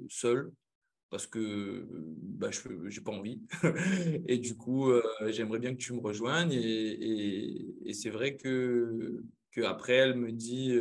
seul 0.09 0.51
parce 1.09 1.27
que 1.27 1.87
bah, 1.89 2.49
je 2.51 2.67
n'ai 2.69 3.03
pas 3.03 3.11
envie. 3.13 3.41
et 4.27 4.39
du 4.39 4.57
coup, 4.57 4.91
j'aimerais 5.27 5.59
bien 5.59 5.71
que 5.71 5.79
tu 5.79 5.93
me 5.93 6.01
rejoignes. 6.01 6.51
Et, 6.51 7.89
et, 7.89 7.93
c'est 7.93 8.09
vrai 8.09 8.35
que, 8.35 9.23
que, 9.51 9.61
après, 9.61 9.93
elle 9.93 10.15
me 10.15 10.33
dit, 10.33 10.77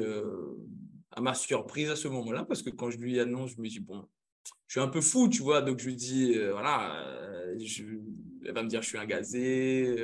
à 1.13 1.21
ma 1.21 1.35
surprise 1.35 1.91
à 1.91 1.97
ce 1.97 2.09
moment-là, 2.09 2.45
parce 2.45 2.63
que 2.63 2.71
quand 2.71 2.91
je 2.91 2.99
lui 2.99 3.21
annonce, 3.21 3.53
je 3.57 3.61
me 3.61 3.69
dis, 3.69 3.81
bon, 3.81 4.07
je 4.67 4.73
suis 4.75 4.81
un 4.81 4.89
peu 4.89 5.01
fou, 5.01 5.29
tu 5.29 5.43
vois. 5.43 5.63
Donc, 5.63 5.79
je 5.81 5.87
lui 5.87 5.97
dis, 5.97 6.35
voilà, 6.51 7.05
je, 7.59 7.85
elle 8.45 8.55
va 8.55 8.63
me 8.63 8.69
dire, 8.69 8.83
je 8.83 8.89
suis 8.89 8.99
un 8.99 9.07
gazé. 9.07 9.97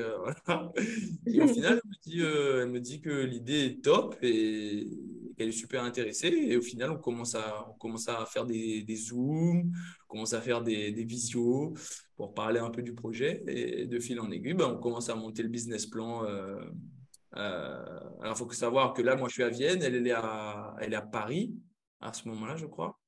Et 1.27 1.41
au 1.41 1.49
final, 1.49 1.81
elle 1.83 1.91
me 1.91 1.97
dit, 2.05 2.21
elle 2.21 2.71
me 2.71 2.81
dit 2.81 3.01
que 3.01 3.11
l'idée 3.11 3.67
est 3.67 3.83
top 3.83 4.17
et 4.23 4.87
qu'elle 5.37 5.49
est 5.49 5.53
super 5.53 5.83
intéressée. 5.85 6.29
Et 6.29 6.57
au 6.57 6.63
final, 6.63 6.91
on 6.91 6.99
commence 6.99 7.35
à, 7.35 7.69
on 7.71 7.79
commence 7.79 8.09
à 8.09 8.25
faire 8.27 8.45
des, 8.47 8.83
des 8.83 8.97
zooms, 8.97 9.73
on 10.09 10.13
commence 10.13 10.33
à 10.35 10.41
faire 10.41 10.63
des, 10.63 10.93
des 10.93 11.05
visios 11.05 11.75
pour 12.17 12.35
parler 12.35 12.61
un 12.61 12.71
peu 12.71 12.83
du 12.83 12.95
projet. 12.95 13.43
Et 13.47 13.87
de 13.87 13.99
fil 14.01 14.21
en 14.21 14.31
aiguille, 14.31 14.55
ben, 14.55 14.67
on 14.77 14.79
commence 14.79 15.09
à 15.09 15.15
monter 15.15 15.43
le 15.43 15.49
business 15.49 15.87
plan. 15.87 16.25
Euh, 17.39 17.41
euh, 17.41 18.01
alors, 18.21 18.35
il 18.35 18.39
faut 18.39 18.51
savoir 18.53 18.93
que 18.93 19.03
là, 19.03 19.17
moi, 19.17 19.29
je 19.29 19.35
suis 19.35 19.43
à 19.43 19.49
Vienne, 19.49 19.83
elle, 19.83 19.95
elle, 19.95 20.07
est, 20.07 20.13
à, 20.13 20.77
elle 20.81 20.93
est 20.93 20.97
à 20.97 21.03
Paris 21.03 21.55
à 22.01 22.13
ce 22.13 22.29
moment-là, 22.29 22.57
je 22.57 22.67
crois. 22.67 22.99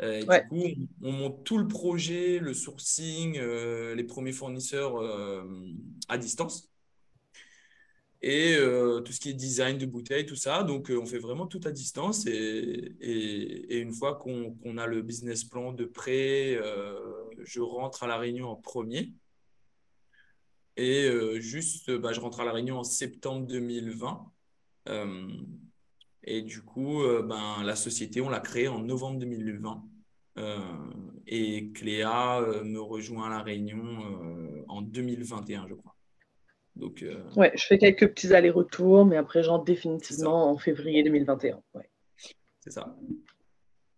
Euh, 0.00 0.20
et 0.20 0.24
Du 0.24 0.48
coup, 0.48 0.64
on, 1.02 1.12
monte 1.12 1.44
tout 1.44 1.58
le 1.58 1.68
projet, 1.68 2.38
le 2.38 2.54
sourcing, 2.54 3.40
les 3.40 4.04
premiers 4.04 4.32
fournisseurs 4.32 4.94
à 6.08 6.18
distance 6.18 6.72
et 8.22 8.54
euh, 8.56 9.00
tout 9.00 9.12
ce 9.12 9.20
qui 9.20 9.30
est 9.30 9.34
design 9.34 9.78
de 9.78 9.86
bouteilles, 9.86 10.26
tout 10.26 10.36
ça. 10.36 10.62
Donc, 10.62 10.90
euh, 10.90 11.00
on 11.00 11.06
fait 11.06 11.18
vraiment 11.18 11.46
tout 11.46 11.60
à 11.64 11.72
distance. 11.72 12.24
Et, 12.26 12.94
et, 13.00 13.78
une 13.78 13.92
fois 13.92 14.14
qu'on 14.14 14.78
a 14.78 14.86
le 14.86 15.02
business 15.02 15.44
plan 15.44 15.72
de 15.72 15.84
prêt, 15.84 16.54
euh, 16.54 16.94
je 17.40 17.60
rentre 17.60 18.04
à 18.04 18.06
La 18.06 18.18
Réunion 18.18 18.48
en 18.48 18.56
premier. 18.56 19.12
Et 20.76 21.10
juste, 21.40 21.90
bah, 21.90 22.12
je 22.12 22.20
rentre 22.20 22.40
à 22.40 22.44
La 22.44 22.52
Réunion 22.52 22.78
en 22.78 22.84
septembre 22.84 23.46
2020. 23.46 24.32
et 26.24 26.42
du 26.42 26.62
coup, 26.62 27.02
ben, 27.24 27.62
la 27.62 27.76
société, 27.76 28.20
on 28.20 28.30
l'a 28.30 28.40
créée 28.40 28.68
en 28.68 28.78
novembre 28.78 29.18
2020. 29.18 29.84
et 31.26 31.72
Cléa 31.72 32.40
me 32.64 32.80
rejoint 32.80 33.26
à 33.26 33.30
La 33.30 33.42
Réunion 33.42 34.64
en 34.68 34.80
2021, 34.80 35.68
je 35.68 35.74
crois. 35.74 35.94
Donc, 36.76 37.02
euh, 37.02 37.22
Ouais, 37.36 37.52
je 37.54 37.66
fais 37.66 37.78
quelques 37.78 38.08
petits 38.08 38.32
allers-retours, 38.32 39.04
mais 39.04 39.16
après, 39.16 39.42
genre 39.42 39.62
définitivement 39.62 40.50
en 40.50 40.58
février 40.58 41.02
2021. 41.02 41.60
Ouais. 41.74 41.88
C'est 42.60 42.70
ça. 42.70 42.96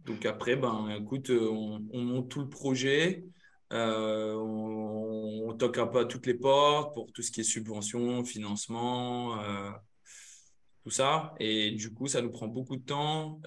Donc 0.05 0.27
après, 0.27 0.57
ben, 0.57 0.89
écoute, 1.01 1.31
euh, 1.31 1.49
on, 1.51 2.01
monte 2.03 2.29
tout 2.29 2.41
le 2.41 2.49
projet, 2.49 3.25
euh, 3.73 4.35
on, 4.37 5.55
toque 5.57 5.79
un 5.79 5.87
peu 5.87 6.01
à 6.01 6.05
toutes 6.05 6.27
les 6.27 6.35
portes 6.35 6.95
pour 6.95 7.13
tout 7.13 7.23
ce 7.23 7.31
qui 7.31 7.41
est 7.41 7.45
subvention, 7.45 8.25
financement, 8.25 9.39
tout 10.83 10.91
ça. 10.91 11.35
Et 11.39 11.71
du 11.71 11.93
coup, 11.93 12.09
ça 12.09 12.23
nous 12.23 12.31
prend 12.31 12.49
beaucoup 12.49 12.77
de 12.77 12.83
temps. 12.83 13.41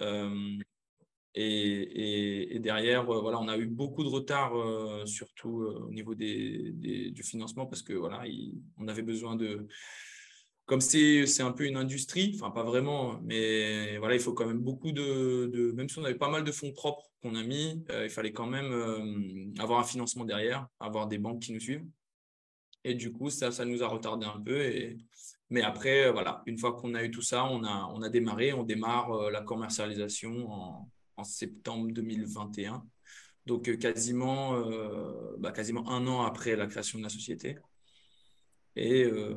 Et, 1.40 2.58
derrière, 2.60 3.10
euh, 3.12 3.22
voilà, 3.22 3.40
on 3.40 3.48
a 3.48 3.58
eu 3.58 3.68
beaucoup 3.68 4.04
de 4.04 4.10
retard, 4.10 4.58
euh, 4.58 5.06
surtout 5.06 5.62
euh, 5.62 5.86
au 5.88 5.92
niveau 5.92 6.16
des, 6.16 6.72
du 7.12 7.22
financement, 7.24 7.68
parce 7.68 7.84
que 7.84 7.94
voilà, 7.94 8.24
on 8.78 8.88
avait 8.88 9.04
besoin 9.04 9.36
de. 9.36 9.68
Comme 10.68 10.82
c'est 10.82 11.42
un 11.42 11.52
peu 11.54 11.66
une 11.66 11.78
industrie, 11.78 12.34
enfin 12.36 12.52
pas 12.52 12.64
vraiment, 12.64 13.20
mais 13.24 13.98
voilà, 13.98 14.16
il 14.16 14.22
faut 14.22 14.34
quand 14.34 14.46
même 14.46 14.60
beaucoup 14.60 14.92
de, 14.92 15.72
même 15.76 15.90
si 15.90 15.98
on 15.98 16.04
avait 16.04 16.16
pas 16.16 16.30
mal 16.30 16.44
de 16.44 16.52
fonds 16.52 16.74
propres 16.74 17.10
qu'on 17.22 17.36
a 17.36 17.44
mis, 17.44 17.84
il 18.04 18.10
fallait 18.10 18.34
quand 18.34 18.48
même 18.48 19.54
avoir 19.60 19.80
un 19.80 19.86
financement 19.86 20.26
derrière, 20.26 20.68
avoir 20.80 21.08
des 21.08 21.18
banques 21.18 21.42
qui 21.42 21.54
nous 21.54 21.62
suivent. 21.62 21.86
Et 22.84 22.94
du 22.96 23.12
coup, 23.12 23.30
ça, 23.30 23.52
ça 23.52 23.66
nous 23.66 23.84
a 23.84 23.88
retardé 23.88 24.26
un 24.26 24.40
peu. 24.40 24.62
Et, 24.62 24.98
mais 25.50 25.62
après, 25.62 26.12
voilà, 26.12 26.44
une 26.46 26.58
fois 26.58 26.74
qu'on 26.74 26.94
a 26.96 27.04
eu 27.04 27.12
tout 27.12 27.22
ça, 27.22 27.46
on 27.46 27.64
a, 27.64 27.90
on 27.94 28.02
a 28.02 28.10
démarré, 28.10 28.54
on 28.54 28.64
démarre 28.64 29.30
la 29.32 29.42
commercialisation 29.42 30.52
en, 30.52 30.90
en 31.18 31.24
septembre 31.24 31.92
2021. 31.92 32.86
Donc, 33.46 33.70
euh, 33.70 33.78
quasiment, 33.78 34.56
euh, 34.56 35.36
bah, 35.40 35.52
quasiment 35.52 35.90
un 35.90 36.06
an 36.08 36.24
après 36.24 36.56
la 36.56 36.68
création 36.68 37.00
de 37.00 37.04
la 37.04 37.10
société. 37.10 37.58
Et, 38.78 39.04
euh, 39.04 39.36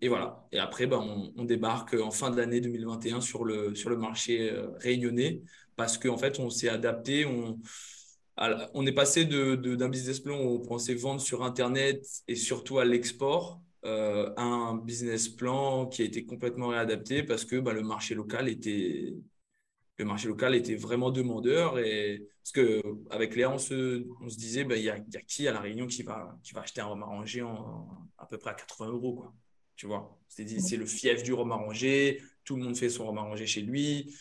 et 0.00 0.08
voilà. 0.08 0.46
Et 0.52 0.58
après, 0.58 0.86
bah, 0.86 0.98
on, 0.98 1.44
débarque 1.44 1.94
en 1.94 2.10
fin 2.10 2.30
d'année 2.30 2.60
2021 2.60 3.20
sur 3.20 3.44
le, 3.44 3.74
sur 3.74 3.90
le 3.90 3.96
marché 3.96 4.52
réunionnais 4.80 5.42
parce 5.76 5.98
qu'en 5.98 6.16
fait, 6.16 6.40
on 6.40 6.50
s'est 6.50 6.68
adapté. 6.68 7.24
On, 7.26 7.58
on 8.74 8.86
est 8.86 8.92
passé 8.92 9.24
d'un 9.24 9.56
de, 9.56 9.86
business 9.88 10.20
plan 10.20 10.40
où 10.40 10.56
on 10.56 10.60
pensait 10.60 10.94
vendre 10.94 11.20
sur 11.20 11.42
Internet 11.44 12.04
et 12.28 12.36
surtout 12.36 12.78
à 12.78 12.84
l'export 12.84 13.60
à 13.84 14.42
un 14.42 14.76
business 14.76 15.28
plan 15.28 15.86
qui 15.86 16.02
a 16.02 16.04
été 16.04 16.26
complètement 16.26 16.68
réadapté 16.68 17.22
parce 17.22 17.44
que 17.44 17.56
bah, 17.56 17.72
le 17.72 17.82
marché 17.82 18.14
local 18.14 18.48
était, 18.48 19.14
le 19.98 20.04
marché 20.04 20.28
local 20.28 20.54
était 20.54 20.76
vraiment 20.76 21.10
demandeur. 21.10 21.78
Et, 21.78 22.28
parce 22.42 22.52
qu'avec 22.52 23.36
Léa, 23.36 23.50
on 23.50 23.58
se, 23.58 24.06
on 24.22 24.28
se 24.28 24.36
disait, 24.36 24.64
ben, 24.64 24.76
il 24.76 24.84
y, 24.84 24.90
a, 24.90 24.96
y, 24.96 25.16
a, 25.16 25.22
qui 25.22 25.46
à 25.48 25.52
La 25.52 25.60
Réunion 25.60 25.86
qui 25.86 26.02
va, 26.02 26.38
qui 26.42 26.54
va 26.54 26.62
acheter 26.62 26.80
un 26.80 26.86
rhum 26.86 27.02
arrangé 27.02 27.42
à 28.18 28.26
peu 28.26 28.38
près 28.38 28.50
à 28.50 28.54
80 28.54 28.88
euros 28.88 29.14
quoi. 29.14 29.34
Tu 29.76 29.86
vois, 29.86 30.18
c'est 30.28 30.76
le 30.76 30.86
fief 30.86 31.22
du 31.22 31.32
rhum 31.32 31.52
arrangé, 31.52 32.20
tout 32.44 32.56
le 32.56 32.64
monde 32.64 32.76
fait 32.76 32.88
son 32.88 33.06
rhum 33.06 33.18
arrangé 33.18 33.46
chez 33.46 33.60
lui. 33.60 34.12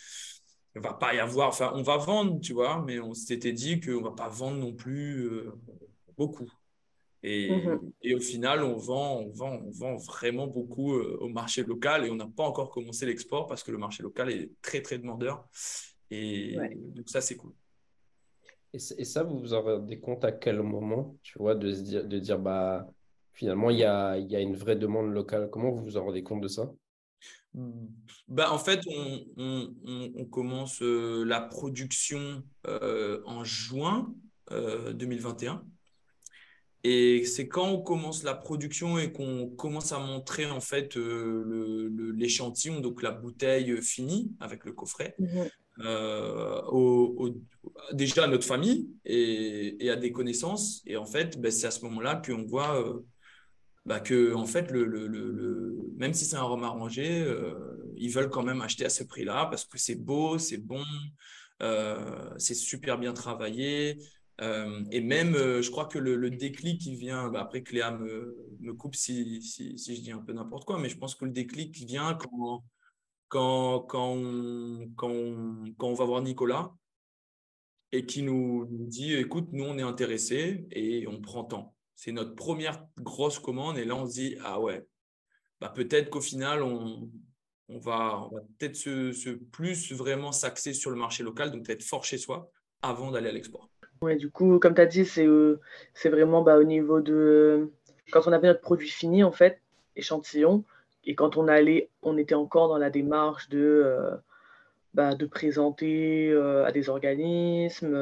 Il 0.76 0.80
ne 0.80 0.84
va 0.84 0.94
pas 0.94 1.16
y 1.16 1.20
avoir, 1.20 1.50
enfin, 1.50 1.72
on 1.74 1.82
va 1.82 1.98
vendre, 1.98 2.40
tu 2.40 2.54
vois, 2.54 2.84
mais 2.86 3.00
on 3.00 3.14
s'était 3.16 3.54
dit 3.54 3.80
qu'on 3.80 4.00
ne 4.00 4.04
va 4.04 4.12
pas 4.12 4.30
vendre 4.30 4.58
non 4.58 4.74
plus 4.74 5.26
euh, 5.26 5.52
beaucoup. 6.16 6.48
Mhm. 7.24 7.92
Et, 8.02 8.16
au 8.16 8.20
final, 8.20 8.64
on 8.64 8.76
vend, 8.76 9.20
on, 9.20 9.32
vend, 9.32 9.60
on 9.66 9.72
vend 9.72 9.98
vraiment 9.98 10.48
beaucoup 10.48 10.94
euh, 10.94 11.18
au 11.20 11.30
marché 11.30 11.64
local 11.64 12.06
et 12.06 12.10
on 12.10 12.16
n'a 12.16 12.28
pas 12.28 12.44
encore 12.44 12.70
commencé 12.70 13.06
l'export 13.06 13.48
parce 13.48 13.64
que 13.64 13.72
le 13.72 13.78
marché 13.78 14.04
local 14.04 14.30
est 14.30 14.52
très, 14.62 14.82
très 14.82 14.98
demandeur. 14.98 15.48
Et 16.12 16.56
donc, 16.96 17.10
ça, 17.10 17.22
c'est 17.22 17.36
cool. 17.36 17.54
Et, 18.74 18.80
ça, 18.80 19.24
vous 19.24 19.40
vous 19.40 19.54
en 19.54 19.62
rendez 19.62 20.00
compte 20.00 20.24
à 20.24 20.32
quel 20.32 20.62
moment, 20.62 21.18
tu 21.24 21.38
vois, 21.40 21.56
de, 21.56 21.74
se 21.74 21.82
dire, 21.82 22.08
de 22.08 22.20
dire, 22.20 22.38
bah, 22.38 22.88
finalement, 23.34 23.72
il 23.72 23.80
y 23.80 23.84
a, 23.84 24.18
y 24.18 24.36
a 24.36 24.40
une 24.40 24.56
vraie 24.56 24.76
demande 24.76 25.12
locale. 25.12 25.50
Comment 25.50 25.72
vous 25.72 25.84
vous 25.84 25.98
en 25.98 26.06
rendez 26.06 26.24
compte 26.24 26.42
de 26.42 26.48
ça? 26.48 26.72
Bah, 28.28 28.52
en 28.52 28.60
fait, 28.60 28.82
on, 28.88 29.26
on, 29.38 30.12
on 30.16 30.26
commence 30.26 30.82
euh, 30.84 31.24
la 31.26 31.42
production 31.42 32.44
euh, 32.68 33.22
en 33.26 33.44
juin 33.44 34.14
2021. 34.50 35.66
Et 36.84 37.26
c'est 37.26 37.48
quand 37.48 37.68
on 37.68 37.82
commence 37.82 38.24
la 38.24 38.36
production 38.36 39.00
et 39.00 39.12
qu'on 39.12 39.50
commence 39.50 39.92
à 39.92 40.00
montrer 40.00 40.46
en 40.46 40.62
fait 40.62 40.96
euh, 40.96 42.14
l'échantillon, 42.16 42.80
donc 42.80 43.02
la 43.02 43.12
bouteille 43.12 43.82
finie 43.82 44.32
avec 44.40 44.64
le 44.64 44.74
coffret, 44.74 45.16
mhm. 45.18 45.50
euh, 45.80 47.32
déjà 47.94 48.26
à 48.26 48.28
notre 48.28 48.46
famille 48.46 48.90
et, 49.06 49.90
à 49.90 49.96
des 49.96 50.12
connaissances. 50.12 50.84
Et 50.86 50.98
en 50.98 51.06
fait, 51.06 51.40
ben, 51.40 51.52
c'est 51.52 51.68
à 51.68 51.72
ce 51.72 51.84
moment-là 51.86 52.22
qu'on 52.24 52.46
voit 52.46 52.80
euh, 52.80 53.00
bah, 53.86 54.00
que 54.00 54.34
en 54.34 54.46
fait, 54.46 54.70
le, 54.70 54.86
le, 54.86 55.78
même 55.98 56.14
si 56.14 56.26
c'est 56.26 56.36
un 56.36 56.44
rhum 56.44 56.64
arrangé, 56.64 57.26
ils 57.96 58.12
veulent 58.12 58.30
quand 58.30 58.44
même 58.44 58.62
acheter 58.62 58.86
à 58.86 58.90
ce 58.90 59.04
prix-là 59.04 59.48
parce 59.48 59.66
que 59.66 59.80
c'est 59.80 59.96
beau, 59.96 60.38
c'est 60.38 60.58
bon, 60.58 60.84
c'est 62.38 62.54
super 62.54 63.00
bien 63.00 63.14
travaillé. 63.14 63.98
Euh, 64.42 64.84
et 64.92 65.02
même, 65.02 65.36
euh, 65.36 65.62
je 65.62 65.72
crois 65.72 65.86
que 65.86 65.98
le, 65.98 66.30
déclic 66.30 66.80
qui 66.82 66.96
vient, 66.96 67.30
bah, 67.30 67.42
après 67.42 67.64
Cléa 67.64 67.92
me, 67.92 68.74
coupe 68.74 68.96
si, 68.96 69.42
je 69.42 70.02
dis 70.02 70.12
un 70.12 70.20
peu 70.20 70.34
n'importe 70.34 70.66
quoi, 70.66 70.78
mais 70.80 70.90
je 70.90 70.98
pense 70.98 71.16
que 71.16 71.26
le 71.26 71.32
déclic 71.32 71.76
vient 71.76 72.16
quand, 72.16 72.64
on, 75.02 75.94
va 75.94 76.06
voir 76.06 76.22
Nicolas 76.22 76.74
et 77.92 78.06
qui 78.06 78.22
nous, 78.22 78.68
dit, 78.70 79.14
écoute, 79.14 79.48
nous, 79.54 79.64
on 79.64 79.78
est 79.78 79.84
intéressés 79.84 80.68
et 80.72 81.08
on 81.08 81.20
prend 81.20 81.44
temps. 81.44 81.76
C'est 81.96 82.12
notre 82.12 82.36
première 82.36 82.86
grosse 83.00 83.40
commande 83.40 83.78
et 83.78 83.86
là, 83.86 83.96
on 83.96 84.06
se 84.06 84.14
dit, 84.14 84.36
ah 84.44 84.60
ouais, 84.62 84.86
bah, 85.60 85.70
peut-être 85.70 86.12
qu'au 86.12 86.22
final, 86.22 86.62
on, 86.62 87.10
va, 87.70 88.30
peut-être 88.60 88.76
se, 88.76 89.32
plus 89.32 89.92
vraiment 89.94 90.32
s'axer 90.32 90.74
sur 90.74 90.92
le 90.92 90.98
marché 90.98 91.24
local, 91.24 91.52
donc 91.52 91.68
être 91.70 91.84
fort 91.84 92.06
chez 92.06 92.20
soi 92.20 92.52
avant 92.84 93.10
d'aller 93.10 93.30
à 93.30 93.32
l'export. 93.32 93.72
Ouais, 94.02 94.16
du 94.16 94.30
coup, 94.30 94.60
comme 94.60 94.76
tu 94.76 94.82
as 94.82 94.86
dit, 94.86 95.06
c'est 95.06 95.26
euh, 95.26 95.60
vraiment 96.06 96.42
bah, 96.42 96.58
au 96.58 96.64
niveau 96.64 97.02
de. 97.02 97.72
Quand 98.12 98.28
on 98.28 98.32
avait 98.32 98.48
notre 98.48 98.62
produit 98.62 98.90
fini, 98.90 99.24
en 99.24 99.32
fait, 99.32 99.60
échantillon, 99.96 100.64
et 101.04 101.16
quand 101.16 101.38
on 101.38 101.48
allait, 101.48 101.90
on 102.04 102.18
était 102.18 102.36
encore 102.36 102.70
dans 102.70 102.78
la 102.78 102.90
démarche 102.90 103.50
de, 103.50 103.82
euh, 103.86 104.16
bah, 104.94 105.16
de 105.16 105.26
présenter 105.26 106.30
euh, 106.32 106.66
à 106.66 106.72
des 106.72 106.90
organismes 106.90 107.98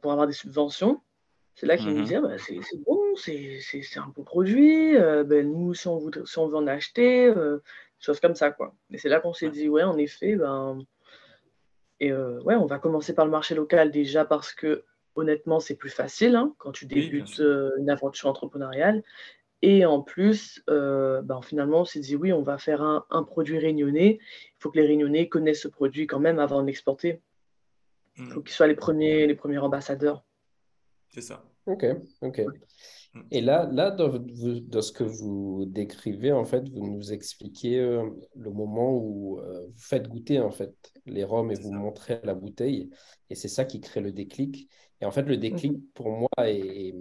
pour 0.00 0.12
avoir 0.12 0.26
des 0.26 0.32
subventions. 0.32 1.00
C'est 1.54 1.66
là 1.66 1.76
qu'ils 1.76 1.88
nous 1.88 2.00
mmh 2.00 2.02
disaient 2.02 2.20
bah, 2.20 2.36
c'est 2.38 2.58
bon, 2.84 3.14
c'est 3.16 3.60
un 3.96 4.08
beau 4.14 4.22
produit. 4.22 4.96
Ben, 4.98 5.50
nous, 5.50 5.74
si 5.74 5.86
on, 5.88 5.98
veut, 5.98 6.10
si 6.24 6.38
on 6.38 6.48
veut 6.48 6.56
en 6.56 6.66
acheter, 6.66 7.32
choses 7.98 8.20
comme 8.20 8.34
ça, 8.34 8.50
quoi. 8.50 8.74
Et 8.90 8.98
c'est 8.98 9.08
là 9.08 9.20
qu'on 9.20 9.32
s'est 9.32 9.50
dit, 9.50 9.68
ouais, 9.68 9.82
en 9.82 9.96
effet, 9.96 10.36
ben, 10.36 10.78
et 12.00 12.12
ouais, 12.12 12.54
on 12.54 12.66
va 12.66 12.78
commencer 12.78 13.14
par 13.14 13.24
le 13.24 13.30
marché 13.30 13.54
local 13.54 13.90
déjà 13.90 14.24
parce 14.24 14.52
que 14.52 14.84
honnêtement, 15.14 15.60
c'est 15.60 15.76
plus 15.76 15.90
facile 15.90 16.36
hein, 16.36 16.54
quand 16.58 16.72
tu 16.72 16.86
débutes 16.86 17.38
une 17.78 17.88
aventure 17.88 18.28
entrepreneuriale. 18.28 19.02
Et 19.62 19.86
en 19.86 20.02
plus, 20.02 20.62
ben, 20.66 21.40
finalement, 21.42 21.80
on 21.80 21.84
s'est 21.86 22.00
dit 22.00 22.16
oui, 22.16 22.32
on 22.32 22.42
va 22.42 22.58
faire 22.58 22.82
un, 22.82 23.22
produit 23.22 23.58
réunionnais. 23.58 24.18
Il 24.20 24.56
faut 24.58 24.70
que 24.70 24.78
les 24.78 24.86
réunionnais 24.86 25.28
connaissent 25.28 25.62
ce 25.62 25.68
produit 25.68 26.06
quand 26.06 26.20
même 26.20 26.38
avant 26.38 26.60
de 26.60 26.66
l'exporter. 26.66 27.22
Il 28.18 28.26
faut 28.26 28.40
mmh. 28.40 28.44
qu'ils 28.44 28.52
soient 28.52 28.66
les 28.66 28.74
premiers, 28.74 29.26
les 29.26 29.34
premiers 29.34 29.58
ambassadeurs. 29.58 30.22
C'est 31.08 31.22
ça. 31.22 31.42
Ok, 31.66 31.84
ok. 32.20 32.38
Mm. 32.40 32.52
Et 33.30 33.40
là, 33.40 33.68
là 33.72 33.90
dans, 33.90 34.10
ce 34.82 34.92
que 34.92 35.04
vous 35.04 35.64
décrivez, 35.66 36.32
en 36.32 36.44
fait, 36.44 36.68
vous 36.68 36.86
nous 36.86 37.12
expliquez 37.12 37.78
euh, 37.78 38.08
le 38.34 38.50
moment 38.50 38.92
où 38.92 39.38
euh, 39.38 39.66
vous 39.66 39.82
faites 39.82 40.08
goûter 40.08 40.40
en 40.40 40.50
fait 40.50 40.74
les 41.06 41.24
rhums 41.24 41.50
et 41.50 41.54
vous 41.54 41.72
montrez 41.72 42.20
la 42.24 42.34
bouteille. 42.34 42.90
Et 43.30 43.34
c'est 43.34 43.48
ça 43.48 43.64
qui 43.64 43.80
crée 43.80 44.00
le 44.00 44.12
déclic. 44.12 44.68
Et 45.00 45.04
en 45.04 45.10
fait, 45.10 45.22
le 45.22 45.36
déclic 45.36 45.72
mm-hmm. 45.72 45.92
pour 45.94 46.10
moi, 46.10 46.28
et, 46.46 46.94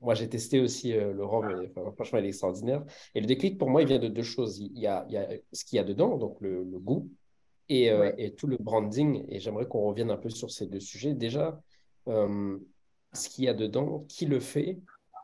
moi 0.00 0.14
j'ai 0.14 0.28
testé 0.28 0.60
aussi 0.60 0.92
euh, 0.92 1.12
le 1.12 1.24
rhum, 1.24 1.62
et, 1.62 1.68
franchement, 1.68 2.18
il 2.18 2.26
est 2.26 2.28
extraordinaire. 2.28 2.84
Et 3.14 3.20
le 3.20 3.26
déclic 3.26 3.58
pour 3.58 3.70
moi, 3.70 3.82
il 3.82 3.88
vient 3.88 3.98
de 3.98 4.08
deux 4.08 4.22
choses. 4.22 4.58
Il 4.58 4.78
y 4.78 4.86
a, 4.86 5.04
il 5.08 5.14
y 5.14 5.18
a 5.18 5.28
ce 5.52 5.64
qu'il 5.64 5.76
y 5.76 5.80
a 5.80 5.84
dedans, 5.84 6.16
donc 6.18 6.40
le, 6.40 6.62
goût, 6.78 7.10
et, 7.68 7.90
et, 8.18 8.34
tout 8.34 8.46
le 8.46 8.56
branding. 8.58 9.24
Et 9.28 9.40
j'aimerais 9.40 9.66
qu'on 9.66 9.82
revienne 9.82 10.10
un 10.10 10.16
peu 10.16 10.30
sur 10.30 10.50
ces 10.50 10.66
deux 10.66 10.80
sujets. 10.80 11.14
Déjà, 11.14 11.60
ce 12.06 13.28
qu'il 13.28 13.44
y 13.44 13.48
a 13.48 13.54
dedans, 13.54 14.04
qui 14.08 14.26
le 14.26 14.40
fait 14.40 14.78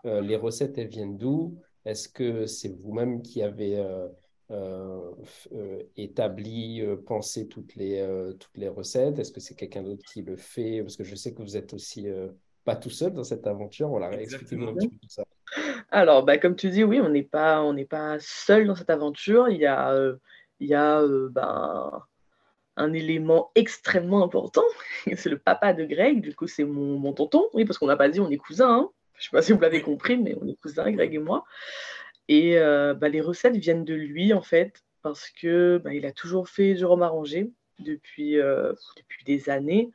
euh, 0.06 0.20
les 0.20 0.36
recettes, 0.36 0.78
elles 0.78 0.88
viennent 0.88 1.16
d'où? 1.16 1.58
Est-ce 1.84 2.08
que 2.08 2.46
c'est 2.46 2.68
vous-même 2.68 3.22
qui 3.22 3.42
avez 3.42 3.78
euh, 3.78 4.08
euh, 4.50 5.82
établi, 5.96 6.82
pensé 7.06 7.46
toutes 7.48 7.74
les, 7.76 8.04
toutes 8.38 8.56
les 8.56 8.68
recettes? 8.68 9.18
Est-ce 9.18 9.32
que 9.32 9.40
c'est 9.40 9.54
quelqu'un 9.54 9.82
d'autre 9.82 10.02
qui 10.04 10.22
le 10.22 10.36
fait? 10.36 10.82
Parce 10.82 10.96
que 10.96 11.04
je 11.04 11.14
sais 11.14 11.32
que 11.32 11.42
vous 11.42 11.56
êtes 11.56 11.74
aussi 11.74 12.08
pas 12.64 12.76
tout 12.76 12.90
seul 12.90 13.12
dans 13.12 13.24
cette 13.24 13.46
aventure. 13.46 13.90
On 13.92 13.98
l'a 13.98 14.12
expliqué 14.20 14.56
un 14.56 14.74
petit 14.74 14.88
peu 14.88 14.96
tout 14.96 15.08
ça. 15.08 15.24
Alors, 15.90 16.24
bah, 16.24 16.38
comme 16.38 16.56
tu 16.56 16.70
dis, 16.70 16.82
oui, 16.82 17.00
on 17.00 17.08
n'est 17.08 17.22
pas, 17.22 17.62
on 17.62 17.76
pas 17.84 18.16
seul 18.18 18.66
dans 18.66 18.74
cette 18.74 18.90
aventure. 18.90 19.48
Il 19.48 19.58
y 19.58 19.66
a, 19.66 19.94
il 20.58 20.68
y 20.68 20.74
a 20.74 21.06
ben, 21.30 22.02
un 22.76 22.92
élément 22.92 23.52
extrêmement 23.54 24.24
important. 24.24 24.64
c'est 25.16 25.30
le 25.30 25.38
papa 25.38 25.72
de 25.72 25.84
Greg. 25.84 26.20
Du 26.20 26.34
coup, 26.34 26.48
c'est 26.48 26.64
mon, 26.64 26.98
mon, 26.98 27.12
tonton. 27.12 27.46
Oui, 27.54 27.64
parce 27.64 27.78
qu'on 27.78 27.86
n'a 27.86 27.96
pas 27.96 28.08
dit 28.08 28.18
on 28.18 28.30
est 28.30 28.36
cousins. 28.36 28.70
Hein. 28.70 28.90
Je 29.18 29.22
ne 29.22 29.24
sais 29.24 29.30
pas 29.30 29.42
si 29.42 29.52
vous 29.52 29.60
l'avez 29.60 29.82
compris, 29.82 30.16
mais 30.18 30.36
on 30.40 30.46
est 30.46 30.56
cousins, 30.56 30.90
Greg 30.90 31.14
et 31.14 31.18
moi. 31.18 31.44
Et 32.28 32.58
euh, 32.58 32.94
bah, 32.94 33.08
les 33.08 33.20
recettes 33.20 33.56
viennent 33.56 33.84
de 33.84 33.94
lui, 33.94 34.32
en 34.32 34.42
fait, 34.42 34.84
parce 35.02 35.30
que 35.30 35.78
bah, 35.82 35.94
il 35.94 36.04
a 36.06 36.12
toujours 36.12 36.48
fait 36.48 36.74
du 36.74 36.84
rhum 36.84 37.02
arrangé 37.02 37.50
depuis, 37.78 38.38
euh, 38.38 38.72
depuis 38.96 39.24
des 39.24 39.48
années. 39.48 39.90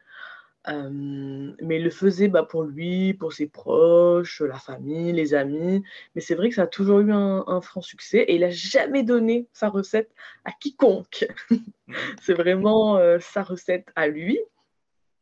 Euh, 0.68 1.52
mais 1.62 1.78
il 1.78 1.84
le 1.84 1.90
faisait 1.90 2.28
bah, 2.28 2.44
pour 2.44 2.64
lui, 2.64 3.16
pour 3.16 3.34
ses 3.34 3.48
proches, 3.48 4.42
la 4.42 4.60
famille, 4.60 5.12
les 5.12 5.34
amis. 5.34 5.84
Mais 6.16 6.22
c'est 6.22 6.36
vrai 6.36 6.50
que 6.50 6.56
ça 6.56 6.64
a 6.64 6.68
toujours 6.68 7.00
eu 7.00 7.12
un, 7.12 7.62
franc 7.62 7.82
succès 7.82 8.20
et 8.20 8.36
il 8.36 8.42
n'a 8.42 8.52
jamais 8.52 9.04
donné 9.04 9.48
sa 9.54 9.70
recette 9.70 10.12
à 10.46 10.52
quiconque. 10.52 11.28
c'est 12.22 12.34
vraiment 12.34 13.00
sa 13.20 13.42
recette 13.44 13.88
à 13.96 14.08
lui. 14.08 14.40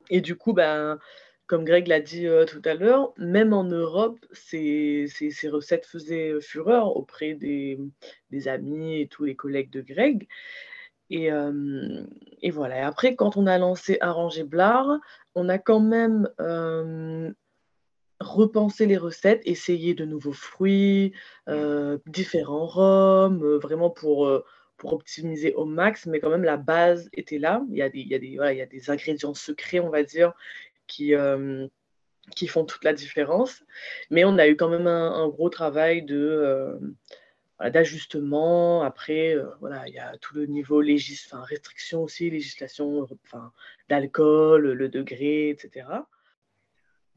Et 0.09 0.21
du 0.21 0.35
coup, 0.35 0.53
ben, 0.53 0.99
comme 1.49 1.65
Greg 1.65 1.87
l'a 1.87 1.99
dit 1.99 2.27
euh, 2.27 2.45
tout 2.45 2.61
à 2.63 2.75
l'heure, 2.75 3.11
même 3.17 3.53
en 3.53 3.63
Europe, 3.63 4.23
ces, 4.31 5.07
recettes 5.51 5.87
faisaient 5.87 6.29
euh, 6.29 6.41
fureur 6.41 6.95
auprès 6.95 7.33
des, 7.33 7.79
amis 8.45 9.01
et 9.01 9.07
tous 9.07 9.23
les 9.23 9.35
collègues 9.35 9.71
de 9.71 9.81
Greg. 9.81 10.27
Et, 11.09 11.31
euh, 11.31 12.03
voilà. 12.51 12.85
après, 12.85 13.15
quand 13.15 13.35
on 13.35 13.47
a 13.47 13.57
lancé 13.57 13.97
Arranger 13.99 14.43
Blard, 14.43 14.99
on 15.33 15.49
a 15.49 15.57
quand 15.57 15.79
même 15.79 16.29
repensé 18.19 18.85
les 18.85 18.97
recettes, 18.97 19.41
essayé 19.45 19.95
de 19.95 20.05
nouveaux 20.05 20.33
fruits, 20.33 21.13
différents 22.05 22.67
rhums, 22.67 23.57
vraiment 23.57 23.89
pour 23.89 24.43
pour 24.77 24.93
optimiser 24.93 25.53
au 25.55 25.65
max, 25.65 26.05
mais 26.05 26.21
quand 26.21 26.29
même 26.29 26.45
la 26.45 26.55
base 26.55 27.09
était 27.11 27.37
là. 27.37 27.61
Il 27.69 27.75
y 27.75 27.81
a 27.81 27.89
des, 27.89 27.99
il 27.99 28.07
y 28.07 28.15
a 28.15 28.19
des, 28.19 28.27
il 28.27 28.57
y 28.57 28.61
a 28.61 28.65
des 28.65 28.89
ingrédients 28.89 29.33
secrets, 29.33 29.81
on 29.81 29.89
va 29.89 30.03
dire, 30.03 30.33
qui, 30.89 31.15
euh, 31.15 31.67
qui 32.35 32.47
font 32.47 32.65
toute 32.65 32.83
la 32.83 32.93
différence. 32.93 33.63
Mais 34.09 34.25
on 34.25 34.37
a 34.37 34.47
eu 34.49 34.57
quand 34.57 34.69
même 34.69 34.87
un, 34.87 35.29
gros 35.29 35.49
travail 35.49 36.03
de 36.03 36.17
euh, 36.17 37.69
d'ajustement. 37.69 38.81
Après, 38.83 39.35
euh, 39.35 39.45
voilà, 39.61 39.87
il 39.87 39.93
y 39.93 39.99
a 39.99 40.17
tout 40.17 40.35
le 40.35 40.47
niveau 40.47 40.81
légis, 40.81 41.25
enfin, 41.31 41.43
restriction 41.43 42.03
aussi, 42.03 42.29
législation 42.29 43.07
enfin, 43.23 43.53
d'alcool, 43.87 44.73
le 44.73 44.89
degré, 44.89 45.49
etc. 45.49 45.87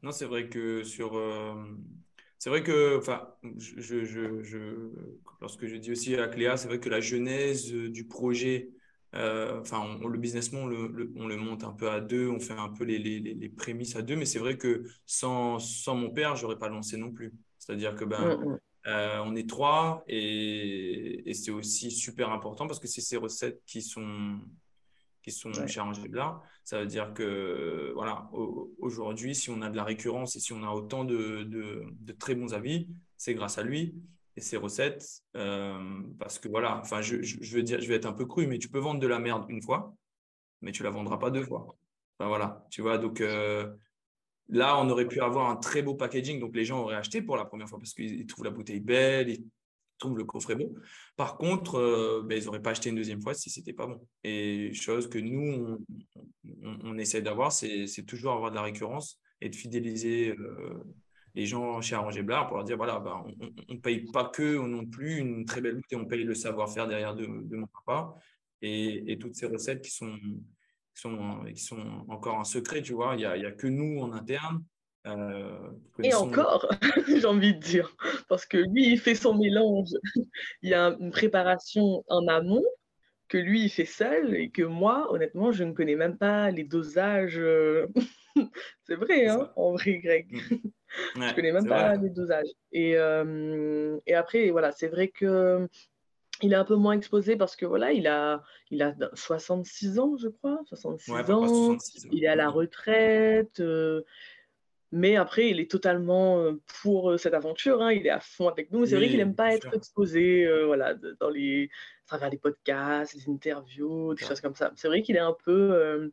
Non, 0.01 0.11
c'est 0.11 0.25
vrai 0.25 0.47
que 0.47 0.83
sur. 0.83 1.19
c'est 2.37 2.49
vrai 2.49 2.63
que, 2.63 2.97
enfin, 2.97 3.35
je, 3.57 4.03
je, 4.03 4.91
lorsque 5.41 5.65
je 5.65 5.75
dis 5.77 5.91
aussi 5.91 6.15
à 6.15 6.27
Cléa, 6.27 6.57
c'est 6.57 6.67
vrai 6.67 6.79
que 6.79 6.89
la 6.89 7.01
genèse 7.01 7.71
du 7.71 8.05
projet 8.05 8.69
euh, 9.15 9.59
enfin, 9.61 9.99
le 10.01 10.17
businessman, 10.17 10.63
on 10.63 10.67
le, 10.67 11.11
on 11.15 11.27
le, 11.27 11.37
monte 11.37 11.63
un 11.63 11.71
peu 11.71 11.89
à 11.89 12.01
deux, 12.01 12.29
on 12.29 12.39
fait 12.39 12.53
un 12.53 12.69
peu 12.69 12.83
les, 12.83 12.97
les, 12.97 13.19
les 13.19 13.49
prémices 13.49 13.95
à 13.95 14.01
deux, 14.01 14.15
mais 14.15 14.25
c'est 14.25 14.39
vrai 14.39 14.57
que 14.57 14.83
sans, 15.05 15.59
sans 15.59 15.95
mon 15.95 16.09
père, 16.09 16.35
j'aurais 16.35 16.57
pas 16.57 16.69
lancé 16.69 16.97
non 16.97 17.11
plus. 17.11 17.33
C'est-à-dire 17.59 17.95
que 17.95 18.05
ben, 18.05 18.37
mm, 18.37 18.49
mm. 18.49 18.59
Euh, 18.85 19.19
on 19.23 19.33
est 19.37 19.47
trois 19.47 20.03
et, 20.07 21.29
et 21.29 21.33
c'est 21.33 21.51
aussi 21.51 21.89
super 21.89 22.31
important 22.31 22.67
parce 22.67 22.81
que 22.81 22.87
c'est 22.87 22.99
ces 22.99 23.15
recettes 23.15 23.61
qui 23.65 23.81
sont 23.81 24.37
qui 25.21 25.31
sont 25.31 25.53
chez 25.53 25.79
Ça 26.65 26.81
veut 26.81 26.85
dire 26.85 27.13
que 27.13 27.93
voilà, 27.95 28.29
aujourd'hui, 28.79 29.35
si 29.35 29.49
on 29.49 29.61
a 29.61 29.69
de 29.69 29.77
la 29.77 29.85
récurrence 29.85 30.35
et 30.35 30.41
si 30.41 30.51
on 30.51 30.63
a 30.63 30.69
autant 30.69 31.05
de, 31.05 31.43
de, 31.43 31.85
de 31.97 32.11
très 32.11 32.35
bons 32.35 32.53
avis, 32.53 32.89
c'est 33.15 33.33
grâce 33.33 33.57
à 33.57 33.63
lui 33.63 33.95
et 34.35 34.41
ses 34.41 34.57
recettes. 34.57 35.21
Euh, 35.35 36.01
parce 36.19 36.39
que 36.39 36.47
voilà, 36.47 36.79
enfin, 36.79 37.01
je, 37.01 37.21
je, 37.21 37.55
veux 37.55 37.63
dire, 37.63 37.81
je 37.81 37.87
vais 37.87 37.95
être 37.95 38.05
un 38.05 38.13
peu 38.13 38.25
cru, 38.25 38.47
mais 38.47 38.57
tu 38.57 38.69
peux 38.69 38.79
vendre 38.79 38.99
de 38.99 39.07
la 39.07 39.19
merde 39.19 39.45
une 39.49 39.61
fois, 39.61 39.95
mais 40.61 40.71
tu 40.71 40.83
la 40.83 40.89
vendras 40.89 41.17
pas 41.17 41.31
deux 41.31 41.43
fois. 41.43 41.75
Voilà, 42.19 42.65
tu 42.69 42.81
vois, 42.81 42.97
donc 42.97 43.19
euh, 43.19 43.69
là, 44.47 44.79
on 44.79 44.89
aurait 44.89 45.07
pu 45.07 45.19
avoir 45.19 45.49
un 45.49 45.57
très 45.57 45.81
beau 45.81 45.95
packaging, 45.95 46.39
donc 46.39 46.55
les 46.55 46.63
gens 46.63 46.79
auraient 46.79 46.95
acheté 46.95 47.21
pour 47.21 47.35
la 47.35 47.43
première 47.43 47.67
fois 47.67 47.79
parce 47.79 47.93
qu'ils 47.93 48.25
trouvent 48.27 48.45
la 48.45 48.51
bouteille 48.51 48.79
belle, 48.79 49.29
ils 49.29 49.45
trouvent 49.97 50.17
le 50.17 50.23
coffret 50.23 50.55
beau. 50.55 50.73
Par 51.17 51.37
contre, 51.37 51.75
euh, 51.75 52.23
ben, 52.25 52.37
ils 52.37 52.45
n'auraient 52.45 52.61
pas 52.61 52.69
acheté 52.69 52.89
une 52.89 52.95
deuxième 52.95 53.21
fois 53.21 53.33
si 53.33 53.49
c'était 53.49 53.73
pas 53.73 53.87
bon. 53.87 54.07
Et 54.23 54.73
chose 54.73 55.09
que 55.09 55.17
nous, 55.17 55.77
on, 56.63 56.79
on, 56.83 56.97
essaie 56.97 57.21
d'avoir, 57.21 57.51
c'est 57.51 57.87
toujours 58.07 58.33
avoir 58.33 58.51
de 58.51 58.55
la 58.55 58.61
récurrence 58.61 59.19
et 59.41 59.49
de 59.49 59.55
fidéliser 59.55 60.33
les 61.35 61.45
gens 61.45 61.81
chez 61.81 61.95
Arranger 61.95 62.23
Blard 62.23 62.47
pour 62.47 62.57
leur 62.57 62.65
dire 62.65 62.77
voilà, 62.77 62.99
bah, 62.99 63.23
on 63.69 63.73
ne 63.73 63.79
paye 63.79 64.05
pas 64.11 64.25
que 64.25 64.57
non 64.57 64.85
plus 64.85 65.17
une 65.17 65.45
très 65.45 65.61
belle 65.61 65.75
bouteille, 65.75 65.99
on 65.99 66.05
paye 66.05 66.23
le 66.23 66.35
savoir-faire 66.35 66.87
derrière 66.87 67.15
de, 67.15 67.25
mon 67.25 67.67
papa 67.67 68.15
et, 68.61 69.17
toutes 69.19 69.35
ces 69.35 69.47
recettes 69.47 69.81
qui 69.81 69.91
sont, 69.91 70.15
qui 70.15 71.01
sont, 71.01 71.43
qui 71.53 71.61
sont 71.61 72.05
encore 72.07 72.39
un 72.39 72.43
secret, 72.43 72.81
tu 72.81 72.93
vois. 72.93 73.15
Il 73.15 73.17
n'y 73.17 73.25
a, 73.25 73.31
a, 73.31 73.51
que 73.51 73.67
nous 73.67 73.99
en 74.01 74.13
interne. 74.13 74.63
Euh, 75.05 75.69
et 76.01 76.13
encore, 76.13 76.69
j'ai 77.07 77.25
envie 77.25 77.55
de 77.55 77.59
dire, 77.59 77.93
parce 78.29 78.45
que 78.45 78.57
lui, 78.57 78.93
il 78.93 78.99
fait 78.99 79.15
son 79.15 79.37
mélange. 79.37 79.89
il 80.61 80.69
y 80.69 80.73
a 80.73 80.95
une 80.99 81.11
préparation 81.11 82.05
en 82.07 82.27
amont 82.27 82.63
que 83.27 83.37
lui, 83.37 83.63
il 83.63 83.69
fait 83.69 83.85
seul 83.85 84.35
et 84.35 84.49
que 84.49 84.61
moi, 84.61 85.11
honnêtement, 85.11 85.51
je 85.51 85.63
ne 85.63 85.73
connais 85.73 85.95
même 85.95 86.17
pas 86.17 86.51
les 86.51 86.63
dosages. 86.63 87.41
C'est 88.83 88.95
vrai, 88.95 89.27
hein, 89.27 89.51
en 89.55 89.73
vrai, 89.73 89.99
Greg. 89.99 90.31
Mm. 90.31 90.57
je 91.15 91.19
ne 91.19 91.33
connais 91.33 91.51
même 91.51 91.67
pas 91.67 91.95
les 91.95 92.09
dosages. 92.09 92.49
Et, 92.71 92.97
euh, 92.97 93.97
et 94.05 94.15
après, 94.15 94.49
voilà, 94.49 94.71
c'est 94.71 94.87
vrai 94.87 95.09
que 95.09 95.67
il 96.41 96.51
est 96.51 96.57
un 96.57 96.65
peu 96.65 96.75
moins 96.75 96.93
exposé 96.93 97.37
parce 97.37 97.55
que 97.55 97.65
voilà, 97.65 97.93
il 97.93 98.07
a, 98.07 98.43
il 98.69 98.81
a 98.81 98.93
66 99.13 99.99
ans, 99.99 100.17
je 100.17 100.27
crois, 100.27 100.59
66 100.65 101.11
ans. 101.31 101.77
Il 102.11 102.23
est 102.23 102.27
à 102.27 102.35
la 102.35 102.49
retraite. 102.49 103.59
Euh, 103.59 104.01
mais 104.91 105.15
après, 105.15 105.49
il 105.49 105.59
est 105.59 105.71
totalement 105.71 106.39
euh, 106.39 106.59
pour 106.81 107.17
cette 107.17 107.33
aventure. 107.33 107.81
Hein, 107.81 107.93
il 107.93 108.05
est 108.05 108.11
à 108.11 108.19
fond 108.19 108.47
avec 108.47 108.71
nous. 108.71 108.85
C'est 108.85 108.95
vrai 108.95 109.07
qu'il 109.07 109.17
n'aime 109.17 109.35
pas 109.35 109.53
être 109.53 109.73
exposé 109.73 110.45
voilà, 110.65 110.95
dans 111.19 111.29
les, 111.29 111.69
à 112.05 112.07
travers 112.07 112.29
les 112.29 112.37
podcasts, 112.37 113.13
les 113.13 113.31
interviews, 113.31 114.13
des 114.13 114.25
choses 114.25 114.41
comme 114.41 114.55
ça. 114.55 114.71
C'est 114.75 114.87
vrai 114.87 115.01
qu'il 115.01 115.15
est 115.15 115.19
un 115.19 115.35
peu 115.45 116.11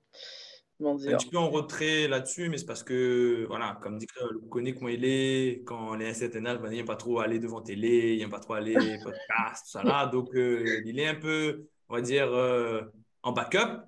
un 0.87 1.17
petit 1.17 1.29
peu 1.29 1.39
en 1.39 1.51
retrait 1.51 2.09
là-dessus, 2.09 2.49
mais 2.49 2.59
c'est 2.59 2.67
parce 2.67 2.83
que, 2.83 3.45
voilà, 3.49 3.79
comme 3.83 3.99
dit 3.99 4.07
vous 4.43 4.49
connaissez 4.49 4.77
comment 4.77 4.89
il 4.89 5.05
est, 5.05 5.63
quand 5.65 5.95
il 5.95 6.03
est 6.03 6.07
à 6.07 6.11
un 6.11 6.15
certain 6.15 6.47
âge, 6.47 6.59
ben, 6.59 6.71
il 6.71 6.77
n'aime 6.77 6.87
pas 6.87 6.97
trop 6.97 7.21
aller 7.21 7.39
devant 7.39 7.61
télé, 7.61 8.15
il 8.15 8.19
n'aime 8.21 8.31
pas 8.31 8.41
trop 8.41 8.55
aller 8.55 8.75
podcast, 9.05 9.65
tout 9.65 9.71
ça 9.71 9.83
là. 9.83 10.07
Donc, 10.07 10.35
euh, 10.35 10.83
il 10.87 10.99
est 10.99 11.07
un 11.07 11.15
peu, 11.15 11.67
on 11.89 11.95
va 11.95 12.01
dire, 12.01 12.33
euh, 12.33 12.83
en 13.23 13.33
backup, 13.33 13.83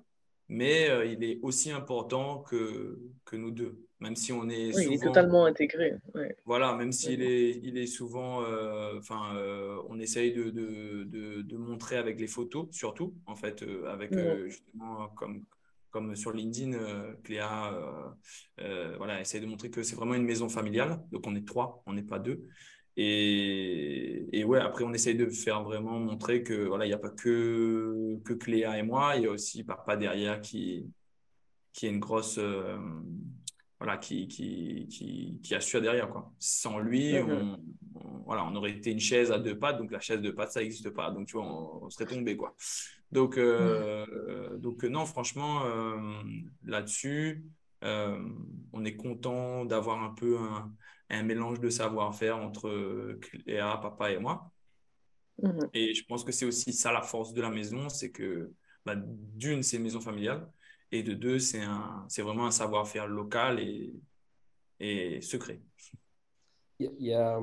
mais 0.49 0.89
euh, 0.89 1.05
il 1.05 1.23
est 1.23 1.39
aussi 1.41 1.71
important 1.71 2.39
que, 2.39 2.99
que 3.25 3.35
nous 3.35 3.51
deux. 3.51 3.79
Même 3.99 4.17
si 4.17 4.33
on 4.33 4.49
est 4.49 4.75
oui, 4.75 4.87
il 4.87 4.93
est 4.95 5.03
totalement 5.03 5.45
intégré. 5.45 5.95
Voilà, 6.45 6.75
même 6.75 6.91
s'il 6.91 7.21
est, 7.21 7.51
il 7.63 7.77
est 7.77 7.87
souvent, 7.87 8.41
enfin, 8.97 9.33
euh, 9.37 9.81
on 9.87 9.97
essaye 9.97 10.33
de, 10.33 10.49
de, 10.49 11.41
de, 11.41 11.57
montrer 11.57 11.95
avec 11.95 12.19
les 12.19 12.27
photos, 12.27 12.67
surtout, 12.71 13.13
en 13.25 13.35
fait, 13.35 13.63
avec 13.87 14.11
justement, 14.45 15.07
comme, 15.15 15.45
comme 15.93 16.15
sur 16.15 16.33
LinkedIn, 16.33 16.77
Cléa, 17.23 17.71
voilà, 18.97 19.21
essaye 19.21 19.39
de 19.39 19.45
montrer 19.45 19.69
que 19.69 19.83
c'est 19.83 19.95
vraiment 19.95 20.15
une 20.15 20.25
maison 20.25 20.49
familiale. 20.49 20.99
Donc, 21.11 21.25
on 21.25 21.35
est 21.35 21.47
trois, 21.47 21.81
on 21.85 21.93
n'est 21.93 22.03
pas 22.03 22.19
deux. 22.19 22.43
Et, 22.97 24.27
et, 24.31 24.43
ouais, 24.43 24.59
après, 24.59 24.83
on 24.83 24.93
essaye 24.93 25.15
de 25.15 25.27
faire 25.29 25.63
vraiment 25.63 25.99
montrer 25.99 26.43
que 26.43 26.67
voilà, 26.67 26.85
il 26.85 26.89
n'y 26.89 26.93
a 26.93 26.99
pas 26.99 27.09
que, 27.09 28.19
que 28.25 28.33
Cléa 28.33 28.77
et 28.77 28.83
moi, 28.83 29.15
il 29.15 29.23
y 29.23 29.27
a 29.27 29.31
aussi 29.31 29.63
Papa 29.63 29.95
derrière 29.95 30.41
qui, 30.41 30.85
qui 31.71 31.87
est 31.87 31.89
une 31.89 31.99
grosse. 31.99 32.39
Euh, 33.83 33.85
voilà, 33.85 33.97
qui, 33.97 34.27
qui, 34.27 34.87
qui, 34.89 35.39
qui, 35.43 35.55
assure 35.55 35.81
derrière. 35.81 36.09
Quoi. 36.09 36.31
Sans 36.39 36.79
lui, 36.79 37.15
on, 37.19 37.59
voilà, 38.25 38.45
on 38.45 38.55
aurait 38.55 38.71
été 38.71 38.91
une 38.91 38.99
chaise 38.99 39.31
à 39.31 39.39
deux 39.39 39.57
pattes, 39.57 39.77
donc 39.77 39.91
la 39.91 39.99
chaise 39.99 40.21
de 40.21 40.31
pattes, 40.31 40.51
ça 40.51 40.61
n'existe 40.61 40.89
pas. 40.89 41.11
Donc, 41.11 41.27
tu 41.27 41.33
vois, 41.33 41.45
on, 41.83 41.89
serait 41.89 42.05
tombé. 42.05 42.37
Quoi. 42.37 42.55
Donc, 43.11 43.37
euh, 43.37 44.05
mm. 44.53 44.59
donc 44.59 44.83
non, 44.83 45.05
franchement, 45.05 45.65
euh, 45.65 45.97
là-dessus, 46.63 47.45
on 47.81 48.85
est 48.85 48.95
content 48.95 49.65
d'avoir 49.65 50.01
un 50.01 50.13
peu 50.13 50.37
un, 50.37 50.73
un 51.09 51.23
mélange 51.23 51.59
de 51.59 51.69
savoir-faire 51.69 52.37
entre 52.37 53.19
Cléa, 53.19 53.77
papa 53.81 54.11
et 54.11 54.19
moi. 54.19 54.51
Mhm. 55.41 55.69
Et 55.73 55.93
je 55.93 56.05
pense 56.05 56.23
que 56.23 56.31
c'est 56.31 56.45
aussi 56.45 56.71
ça 56.71 56.93
la 56.93 57.01
force 57.01 57.33
de 57.33 57.41
la 57.41 57.49
maison, 57.49 57.89
c'est 57.89 58.11
que 58.11 58.51
bah, 58.85 58.95
d'une, 58.95 59.63
c'est 59.63 59.77
une 59.77 59.83
maison 59.83 59.99
familiale, 59.99 60.47
et 60.93 61.01
de 61.01 61.13
deux, 61.13 61.39
c'est 61.39 61.59
vraiment 62.21 62.45
un 62.45 62.51
savoir-faire 62.51 63.07
local 63.07 63.59
et, 63.59 63.93
et 64.79 65.21
secret. 65.21 65.59
Il 66.79 66.91
y 66.99 67.13
a, 67.13 67.39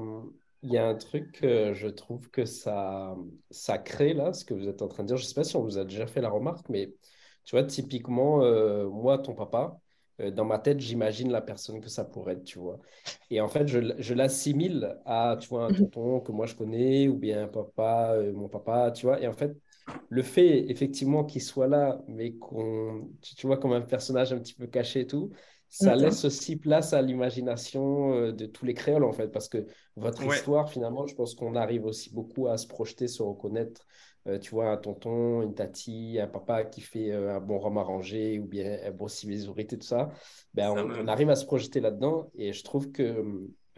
il 0.63 0.73
y 0.73 0.79
a 0.79 0.87
un 0.87 0.95
truc 0.95 1.33
que 1.33 1.75
je 1.75 1.89
trouve 1.89 2.31
que 2.31 2.45
ça, 2.45 3.17
ça 3.51 3.79
crée 3.79 4.15
là, 4.15 4.33
ce 4.33 4.45
que 4.45 4.55
vous 4.55 4.69
êtes 4.69 4.83
en 4.83 4.89
train 4.89 5.03
de 5.03 5.09
dire. 5.09 5.17
Je 5.17 5.25
ne 5.25 5.29
sais 5.29 5.35
pas 5.35 5.45
si 5.45 5.57
on 5.57 5.63
vous 5.63 5.79
a 5.79 5.85
déjà 5.85 6.07
fait 6.07 6.21
la 6.21 6.31
remarque, 6.31 6.69
mais 6.69 6.93
tu 7.45 7.57
vois, 7.57 7.65
typiquement, 7.65 8.45
euh, 8.45 8.89
moi, 8.89 9.19
ton 9.19 9.35
papa, 9.35 9.81
euh, 10.21 10.31
dans 10.31 10.45
ma 10.45 10.61
tête, 10.61 10.79
j'imagine 10.79 11.33
la 11.33 11.41
personne 11.41 11.81
que 11.81 11.89
ça 11.89 12.05
pourrait 12.05 12.35
être, 12.35 12.45
tu 12.45 12.61
vois. 12.61 12.79
Et 13.31 13.41
en 13.41 13.49
fait, 13.49 13.67
je, 13.67 13.95
je 13.99 14.15
l'assimile 14.15 14.97
à, 15.07 15.37
tu 15.41 15.49
vois, 15.49 15.65
un 15.65 15.71
mhm. 15.71 15.91
tonton 15.91 16.21
que 16.21 16.31
moi 16.31 16.47
je 16.47 16.55
connais, 16.55 17.09
ou 17.09 17.17
bien 17.17 17.45
un 17.45 17.49
papa, 17.49 18.13
euh, 18.15 18.33
mon 18.33 18.49
papa, 18.49 18.93
tu 18.93 19.07
vois. 19.07 19.21
Et 19.21 19.27
en 19.27 19.33
fait, 19.33 19.57
le 20.09 20.23
fait, 20.23 20.71
effectivement, 20.71 21.25
qu'il 21.25 21.43
soit 21.43 21.66
là, 21.66 22.03
mais 22.09 22.33
qu'on, 22.35 23.11
tu, 23.21 23.47
vois, 23.47 23.59
comme 23.59 23.73
un 23.73 23.81
personnage 23.81 24.33
un 24.33 24.38
petit 24.38 24.55
peu 24.55 24.66
caché 24.66 25.01
et 25.01 25.07
tout, 25.07 25.31
ça 25.69 25.95
laisse 25.95 26.25
aussi 26.25 26.57
place 26.57 26.93
à 26.93 27.01
l'imagination 27.01 28.12
euh, 28.12 28.33
de 28.33 28.47
tous 28.47 28.64
les 28.64 28.75
créoles, 28.75 29.05
en 29.05 29.12
fait, 29.12 29.29
parce 29.29 29.49
que 29.49 29.66
votre 29.97 30.25
histoire, 30.25 30.69
finalement, 30.69 31.07
je 31.07 31.14
pense 31.14 31.37
qu'on 31.37 31.55
arrive 31.55 31.85
aussi 31.85 32.12
beaucoup 32.12 32.49
à 32.49 32.57
se 32.57 32.66
projeter, 32.66 33.07
se 33.07 33.23
reconnaître 33.23 33.87
euh, 34.27 34.38
tu 34.38 34.51
vois, 34.51 34.71
un 34.71 34.77
tonton, 34.77 35.43
une 35.43 35.55
tati, 35.55 36.19
un 36.21 36.27
papa 36.27 36.64
qui 36.64 36.83
fait 36.83 37.11
euh, 37.11 37.37
un 37.37 37.40
bon 37.40 37.59
rhum 37.59 37.79
arrangé 37.79 38.38
ou 38.38 38.45
bien 38.45 38.79
un 38.85 38.90
bon 38.90 39.09
civisorité, 39.09 39.79
tout 39.79 39.87
ça, 39.87 40.11
ben, 40.53 40.71
on, 40.71 41.09
arrive 41.09 41.31
à 41.31 41.37
se 41.37 41.47
projeter 41.47 41.81
là-dedans. 41.81 42.31
Et 42.35 42.53
je 42.53 42.62
trouve 42.62 42.93
que 42.93 43.03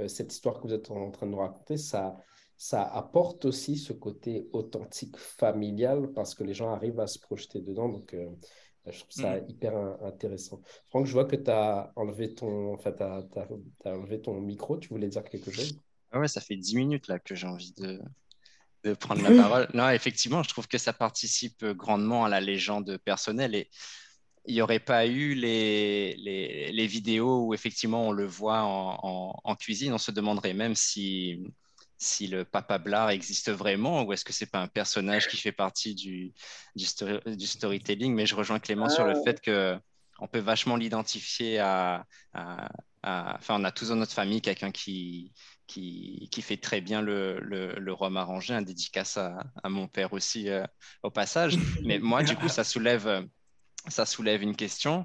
euh, 0.01 0.09
cette 0.09 0.33
histoire 0.33 0.61
que 0.61 0.67
vous 0.67 0.75
êtes 0.75 0.91
en 0.91 1.11
train 1.13 1.27
de 1.27 1.31
nous 1.33 1.39
raconter, 1.39 1.77
ça, 1.77 2.17
ça 2.63 2.85
apporte 2.85 3.45
aussi 3.45 3.77
ce 3.77 3.93
côté 3.93 4.47
authentique, 4.53 5.17
familial, 5.17 6.13
parce 6.15 6.33
que 6.33 6.45
les 6.45 6.55
gens 6.55 6.73
arrivent 6.73 7.01
à 7.01 7.09
se 7.09 7.19
projeter 7.19 7.61
dedans. 7.61 7.89
Donc, 7.89 8.15
je 8.87 8.99
trouve 9.01 9.11
ça 9.11 9.41
mm. 9.41 9.51
hyper 9.51 9.77
intéressant. 10.05 10.63
Franck, 10.89 11.07
je 11.07 11.13
vois 11.13 11.25
que 11.25 11.35
tu 11.35 11.51
as 11.51 11.93
enlevé 11.97 12.37
ton, 12.37 12.73
en 12.75 12.79
fait, 12.79 13.01
as, 13.01 13.27
enlevé 13.85 14.21
ton 14.21 14.41
micro. 14.41 14.79
Tu 14.79 14.91
voulais 14.91 15.09
dire 15.09 15.25
quelque 15.25 15.51
chose? 15.51 15.77
Ah 16.13 16.21
Ouais, 16.21 16.29
ça 16.29 16.41
fait 16.41 16.55
10 16.55 16.77
minutes 16.77 17.09
là 17.09 17.19
que 17.19 17.35
j'ai 17.35 17.49
envie 17.49 17.73
de, 17.73 18.01
de 18.85 18.95
prendre 18.95 19.23
la 19.23 19.31
parole. 19.43 19.69
Non, 19.75 19.91
effectivement, 19.91 20.45
je 20.45 20.51
trouve 20.51 20.69
que 20.69 20.79
ça 20.79 20.93
participe 20.93 21.65
grandement 21.65 22.27
à 22.27 22.29
la 22.29 22.41
légende 22.41 22.97
personnelle 22.99 23.57
et 23.57 23.71
il 24.45 24.55
n'y 24.55 24.63
aurait 24.63 24.79
pas 24.79 25.09
eu 25.09 25.35
les, 25.35 26.15
les, 26.17 26.87
vidéos 26.87 27.47
où 27.47 27.55
effectivement 27.55 28.07
on 28.07 28.13
le 28.13 28.27
voit 28.27 28.63
en, 28.63 29.57
cuisine, 29.57 29.93
on 29.93 29.99
se 29.99 30.13
demanderait 30.13 30.55
même 30.55 30.77
si, 30.77 31.43
si 32.03 32.27
le 32.27 32.45
papa 32.45 32.79
Blard 32.79 33.11
existe 33.11 33.51
vraiment 33.51 34.03
ou 34.03 34.13
est-ce 34.13 34.25
que 34.25 34.33
c'est 34.33 34.51
pas 34.51 34.61
un 34.61 34.69
personnage 34.69 35.29
qui 35.29 35.37
fait 35.37 35.53
partie 35.53 35.95
du, 35.95 36.33
du, 36.75 37.47
storytelling? 37.47 38.15
Mais 38.15 38.27
je 38.27 38.35
rejoins 38.35 38.59
Clément 38.59 38.89
sur 38.89 39.05
le 39.05 39.15
ah. 39.17 39.23
fait 39.25 39.41
que 39.41 39.79
on 40.19 40.29
peut 40.29 40.39
vachement 40.39 40.77
l'identifier 40.77 41.59
à, 41.59 42.07
Enfin, 43.05 43.57
on 43.59 43.65
a 43.65 43.73
tous 43.73 43.89
dans 43.89 43.97
notre 43.97 44.13
famille 44.13 44.41
quelqu'un 44.41 44.71
qui, 44.71 45.33
qui, 45.67 46.29
qui, 46.31 46.41
fait 46.41 46.57
très 46.57 46.81
bien 46.81 47.03
le, 47.03 47.41
le, 47.41 47.75
le 47.75 47.93
rhum 47.93 48.17
arrangé, 48.17 48.55
un 48.55 48.63
dédicace 48.63 49.17
à, 49.17 49.41
à 49.65 49.69
mon 49.69 49.89
père 49.89 50.13
aussi 50.13 50.49
euh, 50.49 50.65
au 51.03 51.11
passage. 51.11 51.59
Mais 51.83 51.99
moi, 51.99 52.23
du 52.23 52.37
coup, 52.37 52.49
ça 52.49 52.63
soulève, 52.63 53.27
ça 53.89 54.07
soulève 54.07 54.43
une 54.43 54.55
question 54.55 55.05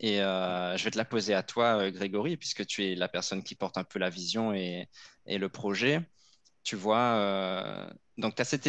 et 0.00 0.20
euh, 0.20 0.76
je 0.76 0.84
vais 0.84 0.90
te 0.90 0.98
la 0.98 1.04
poser 1.04 1.34
à 1.34 1.42
toi, 1.42 1.78
euh, 1.78 1.90
Grégory, 1.90 2.36
puisque 2.36 2.64
tu 2.66 2.84
es 2.84 2.94
la 2.94 3.08
personne 3.08 3.42
qui 3.42 3.54
porte 3.54 3.78
un 3.78 3.84
peu 3.84 3.98
la 3.98 4.10
vision 4.10 4.52
et, 4.54 4.88
et 5.26 5.38
le 5.38 5.48
projet. 5.48 6.00
Tu 6.68 6.76
vois, 6.76 7.88
donc 8.18 8.34
tu 8.34 8.42
as 8.42 8.44
cette, 8.44 8.68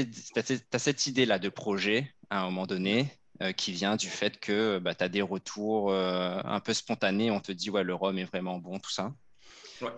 cette 0.77 1.07
idée-là 1.07 1.37
de 1.37 1.49
projet 1.49 2.13
à 2.29 2.41
un 2.41 2.45
moment 2.45 2.65
donné. 2.65 3.11
qui 3.57 3.73
vient 3.73 3.95
du 3.97 4.07
fait 4.07 4.39
que 4.39 4.79
bah, 4.79 4.95
tu 4.95 5.03
as 5.03 5.09
des 5.09 5.21
retours 5.21 5.93
un 5.93 6.59
peu 6.61 6.73
spontanés, 6.73 7.29
on 7.29 7.41
te 7.41 7.51
dit 7.51 7.69
ouais 7.69 7.83
le 7.83 7.93
rhum 7.93 8.17
est 8.17 8.23
vraiment 8.23 8.57
bon, 8.57 8.79
tout 8.79 8.91
ça. 8.91 9.13
Ouais 9.81 9.89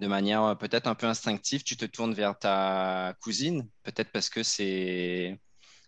de 0.00 0.06
manière 0.06 0.42
euh, 0.42 0.54
peut-être 0.54 0.86
un 0.86 0.94
peu 0.94 1.06
instinctive, 1.06 1.62
tu 1.62 1.76
te 1.76 1.84
tournes 1.84 2.14
vers 2.14 2.38
ta 2.38 3.14
cousine, 3.20 3.68
peut-être 3.82 4.10
parce 4.12 4.28
que 4.28 4.42
c'est 4.42 5.38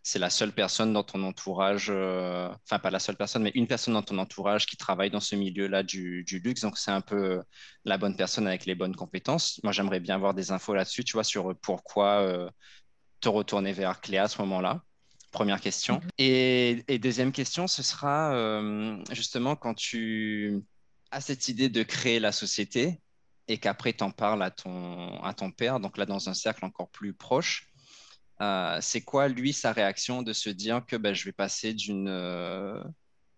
c'est 0.03 0.19
la 0.19 0.31
seule 0.31 0.53
personne 0.53 0.93
dans 0.93 1.03
ton 1.03 1.23
entourage, 1.23 1.89
euh, 1.91 2.49
enfin 2.65 2.79
pas 2.79 2.91
la 2.91 2.99
seule 2.99 3.17
personne, 3.17 3.43
mais 3.43 3.53
une 3.55 3.67
personne 3.67 3.95
dans 3.95 4.03
ton 4.03 4.19
entourage 4.19 4.67
qui 4.67 4.77
travaille 4.77 5.11
dans 5.11 5.21
ce 5.21 5.37
milieu-là 5.37 5.83
du, 5.83 6.25
luxe. 6.45 6.63
Donc 6.63 6.79
c'est 6.79 6.91
un 6.91 7.01
peu 7.01 7.43
la 7.85 7.99
bonne 7.99 8.17
personne 8.17 8.47
avec 8.47 8.65
les 8.67 8.75
bonnes 8.75 8.97
compétences. 8.97 9.61
Moi 9.63 9.73
j'aimerais 9.73 10.01
bien 10.01 10.15
avoir 10.15 10.35
des 10.35 10.51
infos 10.51 10.75
là-dessus, 10.75 11.05
tu 11.05 11.15
vois, 11.15 11.25
sur 11.25 11.55
pourquoi 11.61 12.23
euh, 12.23 12.49
te 13.21 13.29
retourner 13.29 13.73
vers 13.73 14.01
Cléa 14.01 14.25
à 14.25 14.29
ce 14.29 14.41
moment-là. 14.43 14.83
Première 15.31 15.61
question. 15.61 15.97
Mhm. 15.97 16.09
Et, 16.19 16.85
et, 16.89 16.99
deuxième 16.99 17.33
question, 17.33 17.67
ce 17.67 17.83
sera 17.83 18.63
justement 19.11 19.57
quand 19.57 19.75
tu 19.75 20.63
as 21.11 21.21
cette 21.21 21.49
idée 21.49 21.69
de 21.69 21.83
créer 21.83 22.19
la 22.19 22.33
société, 22.33 22.99
et 23.49 23.59
qu'après 23.59 23.95
tu 23.95 24.05
en 24.05 24.11
parles 24.11 24.43
à 24.43 24.51
ton, 24.51 25.21
à 25.23 25.35
ton 25.35 25.51
père, 25.51 25.81
donc 25.81 25.97
là 25.97 26.07
dans 26.07 26.29
un 26.29 26.35
cercle 26.35 26.65
encore 26.65 26.91
plus 26.91 27.15
proche, 27.15 27.69
euh, 28.41 28.79
c'est 28.81 29.01
quoi 29.01 29.29
lui 29.29 29.53
sa 29.53 29.73
réaction 29.73 30.23
de 30.23 30.33
se 30.33 30.51
dire 30.51 30.85
que 30.87 30.97
bah, 30.97 31.13
je 31.13 31.25
vais 31.25 31.33
passer 31.33 31.75
d'une 31.75 32.09
euh, 32.09 32.81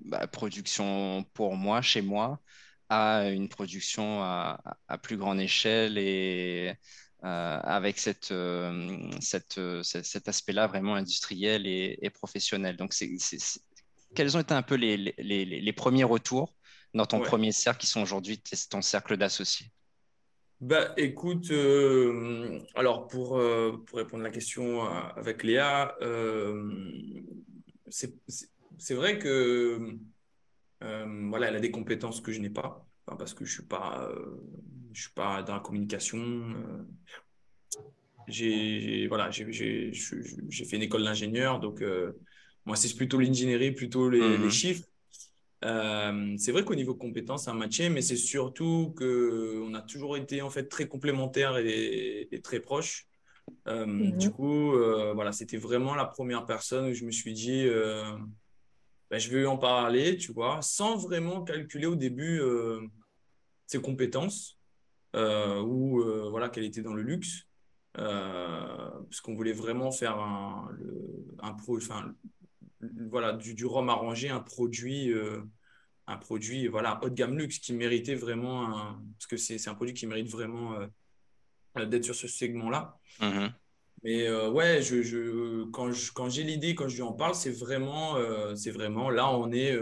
bah, 0.01 0.27
production 0.27 1.25
pour 1.35 1.57
moi, 1.57 1.81
chez 1.81 2.03
moi, 2.03 2.41
à 2.89 3.29
une 3.31 3.49
production 3.49 4.23
à, 4.23 4.59
plus 5.03 5.17
grande 5.17 5.41
échelle 5.41 5.97
et 5.97 6.75
euh, 7.25 7.61
avec 7.63 7.99
cette, 7.99 8.35
cette, 9.21 9.61
cet 9.83 10.29
aspect-là 10.29 10.67
vraiment 10.67 10.97
industriel 10.97 11.67
et, 11.67 12.11
professionnel? 12.11 12.77
Donc, 12.77 12.93
c'est, 12.93 13.11
quels 14.15 14.37
ont 14.37 14.41
été 14.41 14.55
un 14.55 14.63
peu 14.63 14.75
les, 14.75 14.97
les, 14.97 15.45
les 15.45 15.73
premiers 15.73 16.05
retours 16.05 16.55
dans 16.95 17.07
ton 17.07 17.21
premier 17.21 17.53
cercle 17.53 17.81
qui 17.81 17.87
sont 17.87 18.03
aujourd'hui 18.03 18.43
ton 18.69 18.83
cercle 18.83 19.17
d'associés? 19.17 19.71
Bah, 20.61 20.93
écoute, 20.99 21.51
euh, 21.53 22.61
alors 22.75 23.09
pour, 23.09 23.39
euh, 23.39 23.83
pour 23.87 23.97
répondre 23.97 24.23
à 24.25 24.27
la 24.27 24.33
question 24.33 24.85
euh, 24.85 24.89
avec 25.17 25.43
Léa, 25.43 25.97
c'est 27.89 28.95
vrai 28.95 29.19
que 29.19 29.97
voilà, 30.81 31.49
elle 31.49 31.57
a 31.57 31.61
des 31.61 31.71
compétences 31.71 32.21
que 32.21 32.31
je 32.31 32.41
n'ai 32.41 32.51
pas, 32.51 32.87
parce 33.07 33.33
que 33.33 33.47
je 33.47 33.53
suis 33.55 33.63
pas, 33.63 34.13
je 34.93 35.01
suis 35.01 35.13
pas 35.13 35.43
dans 35.43 35.55
la 35.55 35.61
communication. 35.61 36.55
j'ai 38.29 39.07
voilà, 39.09 39.31
j'ai 39.31 39.93
fait 39.93 40.77
une 40.77 40.83
école 40.83 41.05
d'ingénieur, 41.05 41.59
donc 41.59 41.83
moi 42.67 42.77
c'est 42.77 42.95
plutôt 42.95 43.19
l'ingénierie, 43.19 43.73
plutôt 43.73 44.11
les, 44.11 44.37
les 44.37 44.47
mmh 44.47 44.51
chiffres. 44.51 44.90
Euh, 45.65 46.35
c'est 46.39 46.53
vrai 46.53 46.65
qu'au 46.65 46.75
niveau 46.75 46.95
compétences, 46.95 47.45
ça 47.45 47.53
matché, 47.53 47.91
mais 47.91 48.01
c'est 48.01 48.17
surtout 48.17 48.95
qu'on 48.97 49.75
a 49.75 49.83
toujours 49.83 50.17
été 50.17 50.43
en 50.43 50.51
fait 50.51 50.69
très 50.69 50.89
complémentaires 50.89 51.59
et, 51.59 52.41
très 52.43 52.61
proches. 52.61 53.07
Euh, 53.67 53.85
mhm. 53.85 54.17
Du 54.17 54.31
coup, 54.31 54.75
euh, 54.75 55.13
voilà, 55.13 55.33
c'était 55.33 55.59
vraiment 55.59 55.95
la 55.95 56.07
première 56.07 56.47
personne 56.47 56.87
où 56.87 56.95
je 56.95 57.05
me 57.05 57.11
suis 57.11 57.35
dit, 57.35 57.67
ben, 59.11 59.19
je 59.19 59.31
vais 59.31 59.45
en 59.45 59.59
parler, 59.59 60.17
tu 60.17 60.33
vois, 60.33 60.63
sans 60.63 60.97
vraiment 60.97 61.43
calculer 61.43 61.87
au 61.87 61.97
début 61.97 62.41
ses 63.67 63.81
compétences 63.81 64.59
ou 65.15 66.03
voilà 66.31 66.49
qu'elle 66.49 66.65
était 66.65 66.83
dans 66.83 66.95
le 66.95 67.03
luxe, 67.03 67.47
parce 67.93 69.21
qu'on 69.21 69.35
voulait 69.35 69.53
vraiment 69.53 69.91
faire 69.91 70.19
un, 70.19 70.71
un 71.43 71.53
pro, 71.53 71.77
enfin, 71.77 72.15
voilà, 73.11 73.33
du, 73.33 73.55
du, 73.55 73.67
rhum 73.67 73.89
arrangé, 73.89 74.29
un 74.29 74.41
produit, 74.41 75.13
un 76.07 76.17
produit 76.17 76.67
voilà, 76.67 76.99
haut 77.03 77.09
de 77.09 77.15
gamme 77.15 77.37
luxe 77.37 77.59
qui 77.59 77.73
méritait 77.73 78.15
vraiment, 78.15 78.67
un, 78.67 79.03
parce 79.19 79.27
que 79.27 79.37
c'est 79.37 79.69
un 79.69 79.75
produit 79.75 79.95
qui 79.95 80.07
mérite 80.07 80.31
vraiment 80.31 80.75
d'être 81.77 82.05
sur 82.05 82.15
ce 82.15 82.29
segment-là. 82.29 82.99
Mm-hmm. 83.21 83.53
Mais 84.03 84.47
ouais, 84.49 84.81
je, 84.81 85.03
je, 85.03 85.65
quand 85.71 85.93
j'ai 85.93 86.11
quand 86.15 86.35
l'idée, 86.35 86.75
quand 86.75 86.89
je 86.89 86.97
lui 86.97 87.03
en 87.03 87.13
parle, 87.13 87.35
c'est 87.35 87.51
vraiment, 87.51 88.17
c'est 88.57 88.71
vraiment, 88.71 89.11
là, 89.11 89.31
on 89.31 89.53
est 89.53 89.79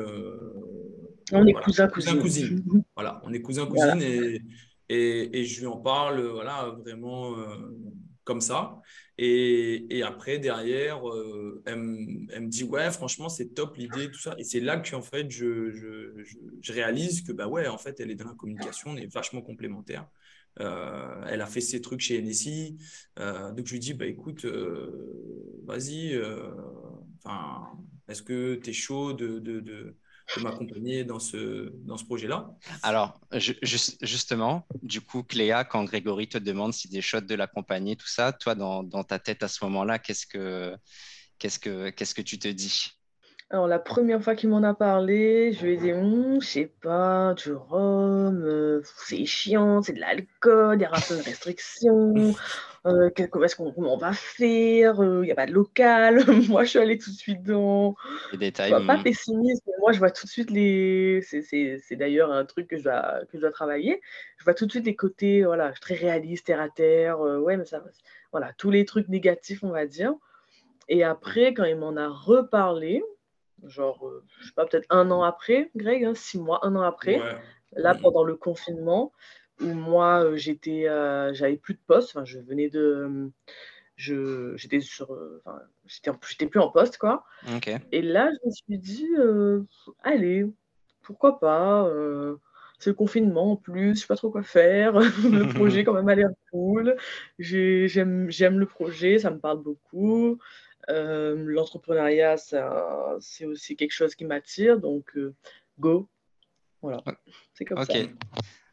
on 1.32 1.46
est 1.46 1.52
cousin, 1.52 1.88
cousine. 1.88 2.64
Voilà, 2.94 3.20
on 3.24 3.32
est 3.32 3.40
cousin, 3.40 3.66
cousine 3.66 4.02
et, 4.02 4.40
et, 4.88 5.38
et, 5.38 5.44
je 5.44 5.60
lui 5.60 5.66
en 5.66 5.76
parle 5.76 6.20
voilà, 6.20 6.74
vraiment 6.82 7.38
euh, 7.38 7.44
comme 8.24 8.40
ça. 8.40 8.80
Et, 9.20 10.02
après, 10.04 10.38
derrière, 10.38 11.08
euh, 11.08 11.62
elle, 11.66 11.78
me 11.80 12.46
dit 12.46 12.62
Ouais, 12.62 12.90
franchement, 12.92 13.28
c'est 13.28 13.54
top 13.54 13.76
l'idée, 13.76 14.10
tout 14.10 14.20
ça. 14.20 14.34
Et 14.38 14.44
c'est 14.44 14.60
là 14.60 14.78
que 14.78 14.94
en 14.94 15.02
fait, 15.02 15.30
je, 15.30 15.72
je, 16.62 16.72
réalise 16.72 17.22
que, 17.22 17.32
bah 17.32 17.48
ouais, 17.48 17.66
en 17.66 17.78
fait, 17.78 17.98
elle 18.00 18.10
est 18.12 18.14
dans 18.14 18.28
la 18.28 18.34
communication, 18.34 18.90
on 18.90 18.96
est 18.96 19.12
vachement 19.12 19.42
complémentaires. 19.42 20.08
Euh, 20.60 21.24
elle 21.28 21.40
a 21.40 21.46
fait 21.46 21.60
ses 21.60 21.80
trucs 21.80 22.00
chez 22.00 22.20
NSI. 22.22 22.78
donc, 23.16 23.66
je 23.66 23.72
lui 23.72 23.80
dis 23.80 23.94
Bah 23.94 24.06
écoute, 24.06 24.46
vas-y, 25.64 26.16
enfin, 27.24 27.72
est-ce 28.08 28.22
que 28.22 28.54
tu 28.54 28.70
es 28.70 28.72
chaud 28.72 29.12
de, 29.14 29.40
de 29.40 29.96
de 30.36 30.42
m'accompagner 30.42 31.04
dans 31.04 31.18
ce, 31.18 31.72
dans 31.84 31.96
ce 31.96 32.04
projet-là. 32.04 32.50
Alors, 32.82 33.20
justement, 33.62 34.66
du 34.82 35.00
coup, 35.00 35.22
Cléa, 35.22 35.64
quand 35.64 35.84
Grégory 35.84 36.28
te 36.28 36.38
demande 36.38 36.74
si 36.74 36.88
des 36.88 37.00
shots 37.00 37.20
de 37.20 37.34
l'accompagner, 37.34 37.96
tout 37.96 38.06
ça, 38.08 38.32
toi, 38.32 38.54
dans, 38.54 38.82
dans, 38.82 39.04
ta 39.04 39.18
tête 39.18 39.42
à 39.42 39.48
ce 39.48 39.64
moment-là, 39.64 39.98
qu'est-ce 39.98 40.26
que, 40.26 40.76
qu'est-ce 41.38 41.58
que, 41.58 41.90
qu'est-ce 41.90 42.14
que 42.14 42.22
tu 42.22 42.38
te 42.38 42.48
dis? 42.48 42.92
Alors, 43.50 43.66
la 43.66 43.78
première 43.78 44.22
fois 44.22 44.34
qu'il 44.34 44.50
m'en 44.50 44.62
a 44.62 44.74
parlé, 44.74 45.54
je 45.54 45.64
lui 45.64 45.72
ai 45.72 45.76
dit, 45.78 45.90
hm, 45.90 46.38
je 46.42 46.46
sais 46.46 46.72
pas, 46.82 47.32
du 47.32 47.54
rhum, 47.54 48.42
euh, 48.44 48.82
c'est 49.06 49.24
chiant, 49.24 49.80
c'est 49.82 49.94
de 49.94 50.00
l'alcool, 50.00 50.78
il 50.78 50.82
y 50.82 50.86
aura 50.86 51.00
plein 51.00 51.16
de 51.16 51.22
restrictions, 51.22 52.34
euh, 52.86 53.10
comment 53.30 53.44
est-ce 53.44 53.56
qu'on 53.56 53.72
on 53.76 53.96
va 53.96 54.12
faire, 54.12 54.96
il 54.98 55.02
euh, 55.02 55.24
n'y 55.24 55.32
a 55.32 55.34
pas 55.34 55.46
de 55.46 55.52
local. 55.52 56.22
moi, 56.48 56.64
je 56.64 56.70
suis 56.70 56.78
allée 56.78 56.98
tout 56.98 57.10
de 57.10 57.16
suite 57.16 57.42
dans. 57.42 57.96
Les 58.32 58.38
détails. 58.38 58.70
pas 58.86 58.96
hmm. 58.96 59.02
pessimiste, 59.02 59.62
mais 59.66 59.72
moi, 59.80 59.92
je 59.92 59.98
vois 59.98 60.10
tout 60.10 60.26
de 60.26 60.30
suite 60.30 60.50
les. 60.50 61.20
C'est 61.22 61.96
d'ailleurs 61.96 62.32
un 62.32 62.44
truc 62.44 62.68
que 62.68 62.78
je, 62.78 62.84
dois, 62.84 63.20
que 63.30 63.36
je 63.36 63.40
dois 63.40 63.50
travailler. 63.50 64.00
Je 64.38 64.44
vois 64.44 64.54
tout 64.54 64.66
de 64.66 64.70
suite 64.70 64.86
les 64.86 64.96
côtés, 64.96 65.44
voilà, 65.44 65.72
très 65.72 65.94
réaliste, 65.94 66.46
terre 66.46 66.60
à 66.60 66.68
terre. 66.68 67.20
ouais, 67.20 67.56
mais 67.56 67.64
ça. 67.64 67.82
Voilà, 68.30 68.52
tous 68.58 68.70
les 68.70 68.84
trucs 68.84 69.08
négatifs, 69.08 69.64
on 69.64 69.70
va 69.70 69.86
dire. 69.86 70.14
Et 70.88 71.04
après, 71.04 71.54
quand 71.54 71.64
il 71.64 71.76
m'en 71.76 71.96
a 71.96 72.08
reparlé, 72.08 73.02
genre, 73.64 74.06
euh, 74.06 74.24
je 74.40 74.46
sais 74.46 74.54
pas, 74.54 74.66
peut-être 74.66 74.86
un 74.90 75.10
an 75.10 75.22
après, 75.22 75.70
Greg, 75.76 76.04
hein, 76.04 76.14
six 76.14 76.38
mois, 76.38 76.60
un 76.62 76.74
an 76.76 76.82
après, 76.82 77.20
là, 77.72 77.94
pendant 77.94 78.24
le 78.24 78.36
confinement, 78.36 79.12
où 79.60 79.66
moi, 79.66 80.24
euh, 80.24 80.36
j'étais, 80.36 80.88
euh, 80.88 81.32
j'avais 81.34 81.56
plus 81.56 81.74
de 81.74 81.80
poste, 81.86 82.10
enfin, 82.10 82.24
je 82.24 82.38
venais 82.38 82.68
de. 82.68 83.30
Je, 83.96 84.56
j'étais 84.56 84.80
sur. 84.80 85.10
Enfin, 85.44 85.60
j'étais, 85.86 86.10
j'étais 86.28 86.46
plus 86.46 86.60
en 86.60 86.70
poste, 86.70 86.98
quoi. 86.98 87.24
Et 87.92 88.02
là, 88.02 88.30
je 88.30 88.46
me 88.46 88.52
suis 88.52 88.78
dit, 88.78 89.08
allez, 90.02 90.46
pourquoi 91.02 91.40
pas 91.40 91.90
c'est 92.78 92.90
le 92.90 92.94
confinement 92.94 93.52
en 93.52 93.56
plus, 93.56 93.96
je 93.96 94.00
sais 94.00 94.06
pas 94.06 94.16
trop 94.16 94.30
quoi 94.30 94.42
faire. 94.42 94.92
le 94.98 95.48
projet, 95.54 95.84
quand 95.84 95.92
même, 95.92 96.08
a 96.08 96.14
l'air 96.14 96.30
cool. 96.50 96.96
j'aime, 97.38 98.30
j'aime 98.30 98.58
le 98.58 98.66
projet, 98.66 99.18
ça 99.18 99.30
me 99.30 99.38
parle 99.38 99.62
beaucoup. 99.62 100.38
Euh, 100.88 101.34
l'entrepreneuriat, 101.36 102.36
c'est 103.20 103.44
aussi 103.44 103.76
quelque 103.76 103.92
chose 103.92 104.14
qui 104.14 104.24
m'attire, 104.24 104.78
donc 104.78 105.16
euh, 105.16 105.34
go. 105.78 106.08
Voilà, 106.80 107.02
c'est 107.52 107.64
comme 107.64 107.84
ça. 107.84 107.92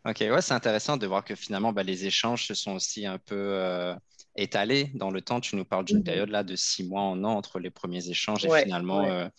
Ok, 0.06 0.18
ouais, 0.20 0.42
c'est 0.42 0.54
intéressant 0.54 0.98
de 0.98 1.08
voir 1.08 1.24
que 1.24 1.36
finalement, 1.36 1.74
bah, 1.74 1.84
les 1.84 2.06
échanges 2.06 2.46
se 2.46 2.54
sont 2.54 2.74
aussi 2.74 3.06
un 3.08 3.18
peu 3.18 3.36
euh, 3.36 3.96
étalés 4.36 4.92
dans 4.94 5.10
le 5.10 5.22
temps. 5.22 5.42
Tu 5.42 5.56
nous 5.56 5.66
parles 5.66 5.86
d'une 5.86 5.98
mhm. 5.98 6.04
période 6.04 6.30
là 6.30 6.44
de 6.44 6.56
six 6.56 6.88
mois, 6.88 7.02
en 7.02 7.24
an 7.24 7.32
entre 7.32 7.60
les 7.60 7.72
premiers 7.72 8.08
échanges 8.10 8.46
et 8.46 8.64
finalement 8.64 9.30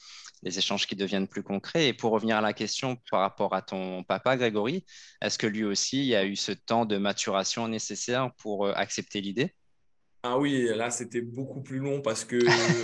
les 0.43 0.59
échanges 0.59 0.87
qui 0.87 0.97
deviennent 0.97 1.29
plus 1.29 1.43
concrets. 1.43 1.89
Et 1.89 1.93
pour 1.93 2.13
revenir 2.13 2.37
à 2.37 2.41
la 2.41 2.53
question 2.53 2.97
par 3.11 3.21
rapport 3.21 3.55
à 3.55 3.63
ton 3.63 4.05
papa, 4.05 4.37
Grégory, 4.37 4.85
est-ce 5.23 5.39
que 5.39 5.47
lui 5.47 5.65
aussi, 5.65 6.01
il 6.01 6.07
y 6.07 6.15
a 6.15 6.25
eu 6.25 6.37
ce 6.37 6.53
temps 6.53 6.85
de 6.85 6.99
maturation 6.99 7.69
nécessaire 7.69 8.31
pour 8.37 8.69
accepter 8.69 9.21
l'idée? 9.21 9.55
Ah 10.29 10.39
oui, 10.39 10.69
là, 10.75 10.91
c'était 10.91 11.21
beaucoup 11.21 11.61
plus 11.61 11.79
long 11.79 12.01
parce 12.01 12.25
que, 12.25 12.37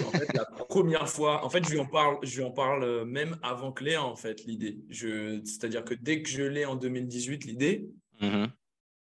en 0.07 0.11
fait, 0.11 0.33
la 0.35 0.45
première 0.69 1.09
fois, 1.09 1.45
en 1.45 1.51
fait, 1.51 1.65
je 1.65 1.73
lui 1.73 1.81
en 1.81 1.87
parle, 1.87 2.19
je 2.23 2.37
lui 2.37 2.45
en 2.45 2.51
parle 2.51 2.85
euh, 2.85 3.05
même 3.05 3.37
avant 3.43 3.73
que 3.73 3.85
Léa, 3.85 4.05
en 4.05 4.17
fait, 4.17 4.45
l'idée. 4.45 4.79
C'est-à-dire 4.91 5.85
que 5.85 5.95
dès 5.95 6.23
que 6.23 6.29
je 6.29 6.43
l'ai 6.43 6.65
en 6.65 6.77
2018, 6.77 7.45
l'idée, 7.45 7.91
mmh 8.21 8.47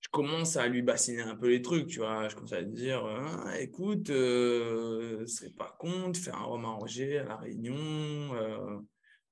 je 0.01 0.09
commence 0.09 0.57
à 0.57 0.67
lui 0.67 0.81
bassiner 0.81 1.21
un 1.21 1.33
peu 1.33 1.47
les 1.47 1.61
trucs, 1.61 1.87
tu 1.87 1.99
vois. 1.99 2.27
Je 2.27 2.35
commence 2.35 2.51
à 2.51 2.59
lui 2.59 2.73
dire, 2.73 3.05
ah, 3.05 3.57
écoute, 3.61 4.09
euh, 4.09 5.25
ce 5.25 5.37
serait 5.37 5.51
pas 5.51 5.77
con 5.79 6.09
de 6.09 6.17
faire 6.17 6.35
un 6.35 6.43
roman 6.43 6.75
arrangé 6.75 7.19
à 7.19 7.23
La 7.23 7.37
Réunion. 7.37 7.73
Euh, 7.77 8.79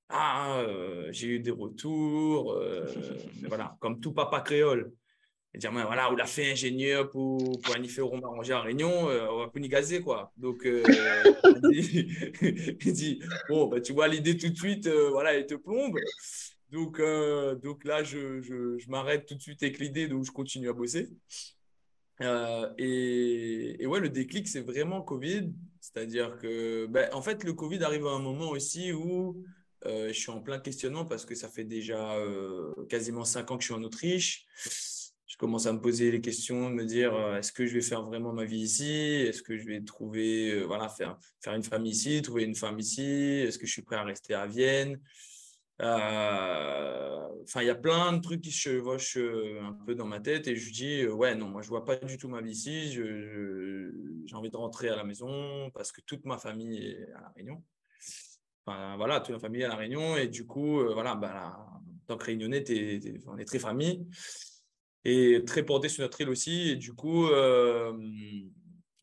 ah, 0.08 0.64
j'ai 1.10 1.28
eu 1.28 1.39
des 1.41 1.52
retours. 1.52 2.58
voilà, 3.49 3.76
comme 3.82 3.99
tout 3.99 4.14
papa 4.14 4.39
créole 4.39 4.93
dire, 5.60 5.72
voilà, 5.72 6.12
ou 6.12 6.16
l'a 6.16 6.26
fait 6.26 6.52
ingénieur 6.52 7.10
pour, 7.10 7.60
pour 7.62 7.74
faire 7.74 8.06
au 8.06 8.10
Roma 8.10 8.28
Ranger 8.28 8.54
en 8.54 8.62
Réunion, 8.62 9.10
euh, 9.10 9.28
on 9.30 9.39
va 9.39 9.47
plus 9.49 9.62
ni 9.62 9.68
gazer, 9.68 10.02
quoi. 10.02 10.32
Donc, 10.38 10.66
euh, 10.66 10.82
il, 11.72 12.93
dit, 12.93 13.20
bon, 13.49 13.68
bah, 13.68 13.82
tu 13.82 13.93
vois 13.93 14.08
l'idée 14.08 14.38
tout 14.38 14.49
de 14.49 14.56
suite, 14.56 14.88
euh, 14.88 15.10
voilà, 15.10 15.34
elle 15.34 15.45
te 15.45 15.56
plombe. 15.56 15.97
Donc, 16.72 17.02
donc 17.62 17.84
là, 17.84 18.02
je, 18.02 18.41
je, 18.41 18.78
je 18.78 18.89
m'arrête 18.89 19.26
tout 19.26 19.36
de 19.36 19.41
suite 19.41 19.62
avec 19.62 19.78
l'idée, 19.80 20.08
donc 20.08 20.24
je 20.24 20.32
continue 20.32 20.70
à 20.70 20.74
bosser. 20.74 21.10
et, 22.78 23.76
et, 23.78 23.86
ouais, 23.86 23.99
le 23.99 24.08
déclic, 24.08 24.47
c'est 24.47 24.62
vraiment 24.62 25.02
Covid. 25.02 25.52
C'est-à-dire 25.82 26.38
que, 26.38 26.86
ben, 26.86 27.10
en 27.12 27.22
fait, 27.22 27.43
le 27.43 27.52
Covid 27.52 27.84
arrive 27.84 28.08
à 28.08 28.12
un 28.12 28.20
moment 28.20 28.52
aussi 28.52 28.93
où 28.93 29.43
je 29.86 30.14
suis 30.14 30.32
en 30.32 30.39
plein 30.39 30.60
questionnement 30.60 31.04
parce 31.04 31.26
que 31.26 31.36
ça 31.36 31.49
fait 31.49 31.66
déjà 31.66 32.16
quasiment 32.88 33.26
cinq 33.26 33.52
ans 33.52 33.58
que 33.58 33.64
je 33.64 33.74
suis 33.74 33.76
en 33.76 33.84
Autriche 33.84 34.45
commence 35.41 35.65
à 35.65 35.73
me 35.73 35.81
poser 35.81 36.11
les 36.11 36.21
questions, 36.21 36.69
me 36.69 36.85
dire 36.85 37.15
euh, 37.15 37.37
est-ce 37.37 37.51
que 37.51 37.65
je 37.65 37.73
vais 37.73 37.81
faire 37.81 38.03
vraiment 38.03 38.31
ma 38.31 38.45
vie 38.45 38.59
ici? 38.59 38.91
Est-ce 39.27 39.41
que 39.41 39.57
je 39.57 39.65
vais 39.65 39.81
trouver, 39.81 40.51
euh, 40.51 40.65
voilà, 40.65 40.87
faire, 40.87 41.17
faire 41.39 41.55
une 41.55 41.63
famille 41.63 41.93
ici, 41.93 42.21
trouver 42.21 42.43
une 42.43 42.53
femme 42.53 42.77
ici? 42.77 43.41
Est-ce 43.47 43.57
que 43.57 43.65
je 43.65 43.71
suis 43.71 43.81
prêt 43.81 43.95
à 43.95 44.03
rester 44.03 44.35
à 44.35 44.45
Vienne? 44.45 45.01
Euh, 45.81 47.27
Enfin, 47.43 47.63
il 47.63 47.65
y 47.65 47.71
a 47.71 47.75
plein 47.75 48.13
de 48.13 48.21
trucs 48.21 48.41
qui 48.41 48.51
se 48.51 48.69
chevauchent 48.69 49.17
un 49.17 49.73
peu 49.83 49.95
dans 49.95 50.05
ma 50.05 50.19
tête 50.19 50.47
et 50.47 50.55
je 50.55 50.71
dis 50.71 51.07
ouais, 51.07 51.33
non, 51.33 51.49
moi 51.49 51.63
je 51.63 51.69
vois 51.69 51.83
pas 51.85 51.95
du 51.95 52.17
tout 52.17 52.27
ma 52.27 52.39
vie 52.39 52.51
ici. 52.51 52.91
J'ai 52.91 54.35
envie 54.35 54.51
de 54.51 54.57
rentrer 54.57 54.89
à 54.89 54.95
la 54.95 55.03
maison 55.03 55.71
parce 55.73 55.91
que 55.91 56.01
toute 56.01 56.23
ma 56.25 56.37
famille 56.37 56.85
est 56.85 57.11
à 57.15 57.21
La 57.21 57.29
Réunion. 57.35 57.63
Enfin, 58.63 58.95
voilà, 58.95 59.21
toute 59.21 59.33
ma 59.33 59.39
famille 59.39 59.61
est 59.61 59.65
à 59.65 59.69
La 59.69 59.75
Réunion 59.75 60.17
et 60.17 60.27
du 60.27 60.45
coup, 60.45 60.83
voilà, 60.93 61.15
bah, 61.15 61.57
en 61.57 61.81
tant 62.05 62.17
que 62.17 62.25
Réunionnais, 62.25 62.63
on 63.25 63.39
est 63.39 63.45
très 63.45 63.57
famille 63.57 64.05
et 65.06 65.43
très 65.45 65.64
porté 65.64 65.89
sur 65.89 66.04
notre 66.04 66.22
île 66.22 66.30
aussi. 66.30 66.70
Et 66.70 66.76
du 66.76 66.93
coup, 66.93 67.28
euh, 67.28 67.93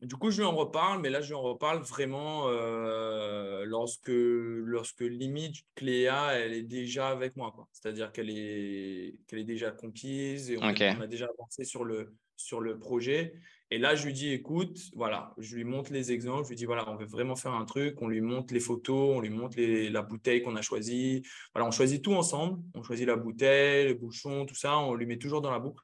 du 0.01 0.15
coup, 0.15 0.31
je 0.31 0.37
lui 0.37 0.45
en 0.45 0.55
reparle, 0.55 1.01
mais 1.01 1.09
là, 1.09 1.21
je 1.21 1.27
lui 1.27 1.35
en 1.35 1.41
reparle 1.41 1.81
vraiment 1.81 2.47
euh, 2.47 3.65
lorsque, 3.65 4.07
lorsque 4.07 5.01
limite 5.01 5.57
Cléa, 5.75 6.33
elle 6.37 6.53
est 6.53 6.63
déjà 6.63 7.09
avec 7.09 7.35
moi. 7.35 7.53
C'est-à-dire 7.73 8.11
qu'elle 8.11 8.29
est, 8.29 9.15
qu'elle 9.27 9.39
est 9.39 9.43
déjà 9.43 9.71
conquise 9.71 10.51
et 10.51 10.57
on, 10.57 10.63
a 10.63 11.07
déjà 11.07 11.27
avancé 11.37 11.65
sur 11.65 11.83
le, 11.83 12.13
sur 12.37 12.61
le 12.61 12.79
projet. 12.79 13.33
Et 13.71 13.77
là, 13.77 13.93
je 13.93 14.05
lui 14.05 14.13
dis, 14.13 14.31
écoute, 14.31 14.79
voilà, 14.95 15.35
je 15.37 15.55
lui 15.55 15.65
montre 15.65 15.91
les 15.91 16.11
exemples, 16.11 16.45
je 16.45 16.49
lui 16.49 16.55
dis, 16.55 16.65
voilà, 16.65 16.89
on 16.89 16.95
veut 16.95 17.05
vraiment 17.05 17.35
faire 17.35 17.53
un 17.53 17.65
truc, 17.65 18.01
on 18.01 18.07
lui 18.07 18.21
montre 18.21 18.53
les 18.53 18.59
photos, 18.59 19.17
on 19.17 19.19
lui 19.19 19.29
montre 19.29 19.57
la 19.59 20.01
bouteille 20.01 20.41
qu'on 20.41 20.55
a 20.55 20.61
choisie. 20.61 21.23
Voilà, 21.53 21.67
on 21.67 21.71
choisit 21.71 22.01
tout 22.01 22.13
ensemble, 22.13 22.63
on 22.73 22.81
choisit 22.83 23.05
la 23.05 23.17
bouteille, 23.17 23.89
le 23.89 23.93
bouchon, 23.95 24.45
tout 24.45 24.55
ça, 24.55 24.77
on 24.77 24.95
lui 24.95 25.05
met 25.05 25.17
toujours 25.17 25.41
dans 25.41 25.51
la 25.51 25.59
boucle. 25.59 25.83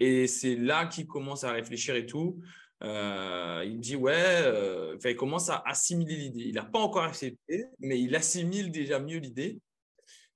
Et 0.00 0.26
c'est 0.26 0.56
là 0.56 0.86
qu'il 0.86 1.06
commence 1.06 1.44
à 1.44 1.52
réfléchir 1.52 1.94
et 1.96 2.06
tout. 2.06 2.40
Euh, 2.82 3.62
il 3.64 3.76
me 3.76 3.80
dit 3.80 3.96
ouais, 3.96 4.12
euh, 4.16 4.96
il 5.02 5.16
commence 5.16 5.48
à 5.48 5.62
assimiler 5.66 6.16
l'idée. 6.16 6.44
Il 6.46 6.54
n'a 6.54 6.64
pas 6.64 6.78
encore 6.78 7.04
accepté, 7.04 7.64
mais 7.80 8.00
il 8.00 8.14
assimile 8.14 8.70
déjà 8.70 8.98
mieux 8.98 9.18
l'idée. 9.18 9.58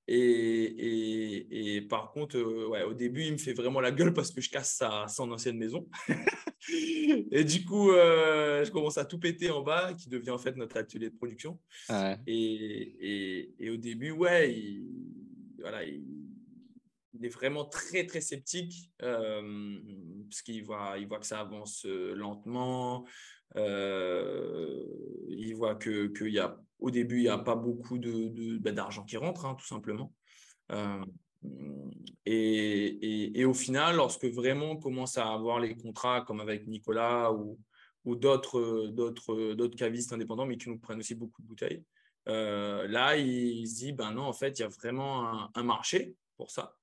Et, 0.07 1.75
et, 1.75 1.81
par 1.81 2.11
contre, 2.11 2.37
euh, 2.37 2.67
ouais, 2.67 2.83
au 2.83 2.93
début, 2.93 3.23
il 3.23 3.33
me 3.33 3.37
fait 3.37 3.53
vraiment 3.53 3.79
la 3.79 3.91
gueule 3.91 4.13
parce 4.13 4.31
que 4.31 4.41
je 4.41 4.49
casse 4.49 4.75
sa, 4.75 5.07
son 5.07 5.31
ancienne 5.31 5.57
maison. 5.57 5.87
et 7.31 7.43
du 7.45 7.63
coup, 7.63 7.91
je 7.91 8.69
commence 8.71 8.97
à 8.97 9.05
tout 9.05 9.19
péter 9.19 9.51
en 9.51 9.61
bas, 9.61 9.93
qui 9.93 10.09
devient 10.09 10.31
en 10.31 10.37
fait 10.37 10.57
notre 10.57 10.77
atelier 10.77 11.09
de 11.11 11.15
production. 11.15 11.59
Et, 12.27 13.53
et, 13.59 13.69
au 13.69 13.77
début, 13.77 14.11
ouais, 14.11 14.53
il, 14.53 14.85
voilà, 15.59 15.85
il, 15.85 16.03
il 17.21 17.27
est 17.27 17.29
vraiment 17.29 17.65
très, 17.65 18.05
très 18.05 18.21
sceptique. 18.21 18.91
Euh, 19.01 19.79
parce 20.29 20.41
qu'il 20.41 20.63
voit, 20.63 20.95
il 20.97 21.07
voit 21.07 21.19
que 21.19 21.25
ça 21.25 21.39
avance 21.39 21.85
lentement. 21.85 23.05
il 23.55 23.61
voit 25.55 25.75
que, 25.75 26.07
que 26.07 26.25
y 26.25 26.39
a, 26.39 26.59
au 26.79 26.89
début, 26.89 27.17
il 27.17 27.23
n'y 27.23 27.29
a 27.29 27.37
pas 27.37 27.55
beaucoup 27.55 27.97
de, 27.97 28.57
bah, 28.57 28.71
d'argent 28.71 29.03
qui 29.03 29.17
rentre, 29.17 29.45
hein, 29.45 29.55
tout 29.55 29.67
simplement. 29.67 30.13
Et, 32.25 33.39
et, 33.39 33.45
au 33.45 33.53
final, 33.53 33.95
lorsque 33.95 34.25
vraiment 34.25 34.71
on 34.71 34.77
commence 34.77 35.17
à 35.17 35.31
avoir 35.31 35.59
les 35.59 35.75
contrats 35.75 36.21
comme 36.21 36.39
avec 36.39 36.67
Nicolas 36.67 37.33
ou, 37.33 37.59
ou 38.05 38.15
d'autres, 38.15 39.67
cavistes 39.75 40.13
indépendants, 40.13 40.45
mais 40.45 40.57
qui 40.57 40.69
nous 40.69 40.79
prennent 40.79 40.99
aussi 40.99 41.15
beaucoup 41.15 41.41
de 41.41 41.47
bouteilles, 41.47 41.83
euh, 42.27 42.87
là, 42.87 43.17
il 43.17 43.67
se 43.67 43.75
dit, 43.75 43.91
ben 43.93 44.11
non, 44.11 44.23
en 44.23 44.33
fait, 44.33 44.59
il 44.59 44.61
y 44.61 44.65
a 44.65 44.67
vraiment 44.67 45.49
un, 45.55 45.63
marché 45.63 46.15
pour 46.37 46.51
ça. 46.51 46.77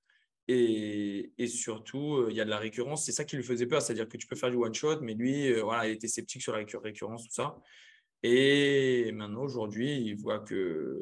Et, 0.48 1.46
surtout, 1.46 2.16
euh, 2.16 2.28
il 2.30 2.36
y 2.36 2.40
a 2.40 2.44
de 2.44 2.50
la 2.50 2.58
récurrence. 2.58 3.04
C'est 3.04 3.12
ça 3.12 3.24
qui 3.24 3.36
lui 3.36 3.42
faisait 3.42 3.66
peur, 3.66 3.82
c'est-à-dire 3.82 4.08
que 4.08 4.16
tu 4.16 4.26
peux 4.26 4.36
faire 4.36 4.50
du 4.50 4.56
one-shot, 4.56 5.00
mais 5.02 5.14
lui, 5.14 5.52
euh, 5.52 5.62
voilà, 5.62 5.86
il 5.86 5.92
était 5.92 6.08
sceptique 6.08 6.42
sur 6.42 6.52
la 6.52 6.64
récurrence, 6.82 7.24
tout 7.24 7.34
ça. 7.34 7.56
Et 8.22 9.12
maintenant, 9.12 9.42
aujourd'hui, 9.42 10.00
il 10.00 10.16
voit 10.16 10.40
que 10.40 11.00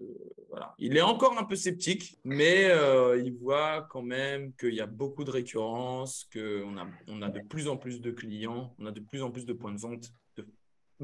voilà, 0.51 0.75
il 0.79 0.97
est 0.97 1.03
encore 1.03 1.39
un 1.39 1.45
peu 1.45 1.57
sceptique, 1.57 2.19
mais 2.25 2.67
euh, 2.71 3.23
il 3.25 3.35
voit 3.35 3.87
quand 3.91 4.03
même 4.03 4.53
qu'il 4.55 4.75
y 4.75 4.81
a 4.81 4.87
beaucoup 4.87 5.25
de 5.25 5.31
récurrence, 5.31 6.29
qu'on 6.33 6.77
a, 6.77 6.87
on 7.09 7.23
a 7.23 7.31
de 7.31 7.41
plus 7.41 7.69
en 7.69 7.77
plus 7.77 8.01
de 8.01 8.11
clients, 8.11 8.75
on 8.79 8.87
a 8.87 8.91
de 8.93 9.01
plus 9.01 9.23
en 9.23 9.31
plus 9.31 9.47
de 9.47 9.53
points 9.53 9.73
de 9.73 9.81
vente, 9.81 10.13
de, 10.37 10.47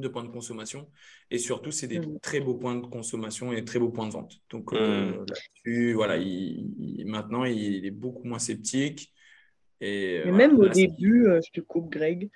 points 0.09 0.25
de 0.25 0.29
consommation. 0.29 0.89
Et 1.31 1.39
surtout, 1.39 1.71
c'est 1.71 1.87
des 1.87 2.01
mm. 2.01 2.19
très 2.21 2.41
beaux 2.41 2.55
points 2.55 2.77
de 2.77 2.87
consommation 2.87 3.53
et 3.53 3.65
très 3.65 3.79
beaux 3.79 3.91
points 3.91 4.07
de 4.07 4.13
vente. 4.13 4.35
Donc 4.51 4.73
euh, 4.73 5.25
mm. 5.67 5.93
voilà, 5.93 6.17
il, 6.17 7.05
maintenant, 7.07 7.45
il 7.45 7.85
est 7.87 7.91
beaucoup 7.91 8.27
moins 8.27 8.39
sceptique. 8.39 9.13
Et, 9.81 10.23
même 10.31 10.59
au 10.59 10.69
début, 10.69 11.27
euh, 11.27 11.41
je 11.45 11.51
te 11.51 11.61
coupe, 11.61 11.91
Greg, 11.91 12.31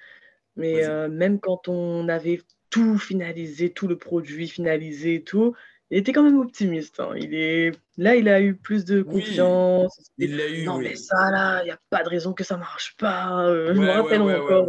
mais 0.56 0.82
même 1.08 1.38
quand 1.38 1.68
on 1.68 2.08
avait 2.08 2.40
tout 2.70 2.98
finalisé, 2.98 3.72
tout 3.72 3.86
le 3.86 3.96
produit 3.96 4.48
finalisé, 4.48 5.22
tout, 5.22 5.54
il 5.90 5.98
était 5.98 6.12
quand 6.12 6.24
même 6.24 6.40
optimiste. 6.40 7.00
Hein. 7.00 7.10
Il 7.16 7.34
est... 7.34 7.72
Là, 7.96 8.16
il 8.16 8.28
a 8.28 8.40
eu 8.40 8.54
plus 8.56 8.84
de 8.84 9.02
confiance. 9.02 10.10
il 10.18 10.36
l'a 10.36 10.48
eu. 10.48 10.64
Non, 10.64 10.78
mais 10.78 10.96
ça, 10.96 11.30
là, 11.30 11.62
il 11.62 11.66
n'y 11.66 11.70
a 11.70 11.78
pas 11.90 12.02
de 12.02 12.08
raison 12.08 12.32
que 12.32 12.44
ça 12.44 12.56
ne 12.56 12.60
marche 12.60 12.96
pas. 12.98 13.46
Euh, 13.46 13.72
je 13.72 13.80
me 13.80 13.88
rappelle 13.88 14.20
encore. 14.20 14.68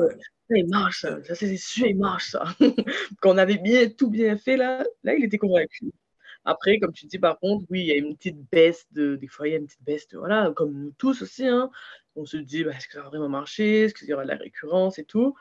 Il 0.50 0.68
marche, 0.70 1.02
ça, 1.02 1.20
c'est 1.36 1.94
marche, 1.94 2.32
ça. 2.32 2.46
Quand 3.22 3.34
on 3.34 3.38
avait 3.38 3.58
bien, 3.58 3.90
tout 3.90 4.10
bien 4.10 4.38
fait, 4.38 4.58
là, 4.58 4.84
là, 5.04 5.16
il 5.16 5.24
était 5.24 5.38
convaincu. 5.38 5.92
Après, 6.46 6.80
comme 6.80 6.94
tu 6.94 7.06
dis, 7.08 7.20
par 7.20 7.40
contre, 7.40 7.66
oui, 7.70 7.82
il 7.82 7.88
y 7.88 7.92
a 7.92 7.96
une 7.96 8.16
petite 8.16 8.40
baisse 8.52 8.86
de. 8.92 9.16
Des 9.18 9.28
fois, 9.28 9.48
il 9.48 9.52
y 9.52 9.56
a 9.56 9.58
une 9.58 9.66
petite 9.68 9.84
baisse. 9.84 10.08
Voilà, 10.14 10.52
comme 10.56 10.74
nous 10.74 10.92
tous 10.98 11.22
aussi. 11.22 11.46
Hein. 11.46 11.70
On 12.16 12.26
se 12.26 12.38
dit, 12.38 12.64
bah, 12.64 12.72
est-ce 12.72 12.88
que 12.88 12.94
ça 12.94 13.02
va 13.02 13.10
vraiment 13.10 13.30
marcher? 13.30 13.84
Est-ce 13.84 13.94
qu'il 13.94 14.08
y 14.08 14.14
aura 14.14 14.24
de 14.24 14.30
la 14.30 14.38
récurrence 14.38 14.98
et 15.00 15.04
tout? 15.04 15.36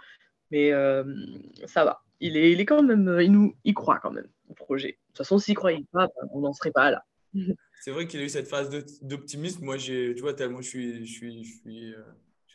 Mais 0.51 0.73
euh, 0.73 1.05
ça 1.67 1.85
va 1.85 2.03
il 2.21 2.37
est, 2.37 2.53
il 2.53 2.61
est 2.61 2.67
quand 2.67 2.83
même, 2.83 3.19
il, 3.21 3.33
nous, 3.33 3.55
il 3.65 3.75
croit 3.75 3.99
quand 3.99 4.11
même 4.11 4.29
au 4.49 4.55
projet. 4.55 4.89
De 4.89 4.97
toute 5.09 5.19
façon, 5.19 5.39
s'il 5.39 5.55
croyait 5.55 5.85
pas, 5.93 6.07
ben, 6.07 6.29
on 6.33 6.41
n'en 6.41 6.53
serait 6.53 6.71
pas 6.71 6.91
là. 6.91 7.05
C'est 7.81 7.91
vrai 7.91 8.07
qu'il 8.07 8.21
a 8.21 8.25
eu 8.25 8.29
cette 8.29 8.49
phase 8.49 8.71
d'optimisme. 9.03 9.65
Moi, 9.65 9.77
tu 9.77 10.15
vois, 10.21 10.35
tellement 10.35 10.63
je 10.63 10.69
suis, 10.69 11.07
je 11.07 11.13
suis, 11.13 11.45
je 11.45 11.59
suis, 11.61 11.95
euh, 11.95 12.03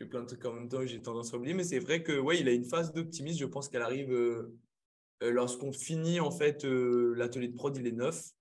fais 0.03 0.09
plein 0.09 0.21
de 0.21 0.27
trucs 0.27 0.45
en 0.45 0.53
même 0.53 0.69
temps, 0.69 0.85
j'ai 0.85 1.01
tendance 1.01 1.33
à 1.33 1.37
oublier. 1.37 1.53
Mais 1.53 1.63
c'est 1.63 1.79
vrai 1.79 2.03
que, 2.03 2.19
ouais, 2.19 2.39
il 2.39 2.47
a 2.47 2.51
une 2.51 2.65
phase 2.65 2.93
d'optimisme. 2.93 3.39
Je 3.39 3.45
pense 3.45 3.69
qu'elle 3.69 3.81
arrive 3.81 4.11
euh, 4.11 4.57
lorsqu'on 5.21 5.71
finit 5.71 6.19
en 6.19 6.31
fait 6.31 6.63
l'atelier 6.63 7.47
de 7.47 7.55
prod, 7.55 7.75
il 7.75 7.87
est 7.87 7.91
neuf. 7.91 8.31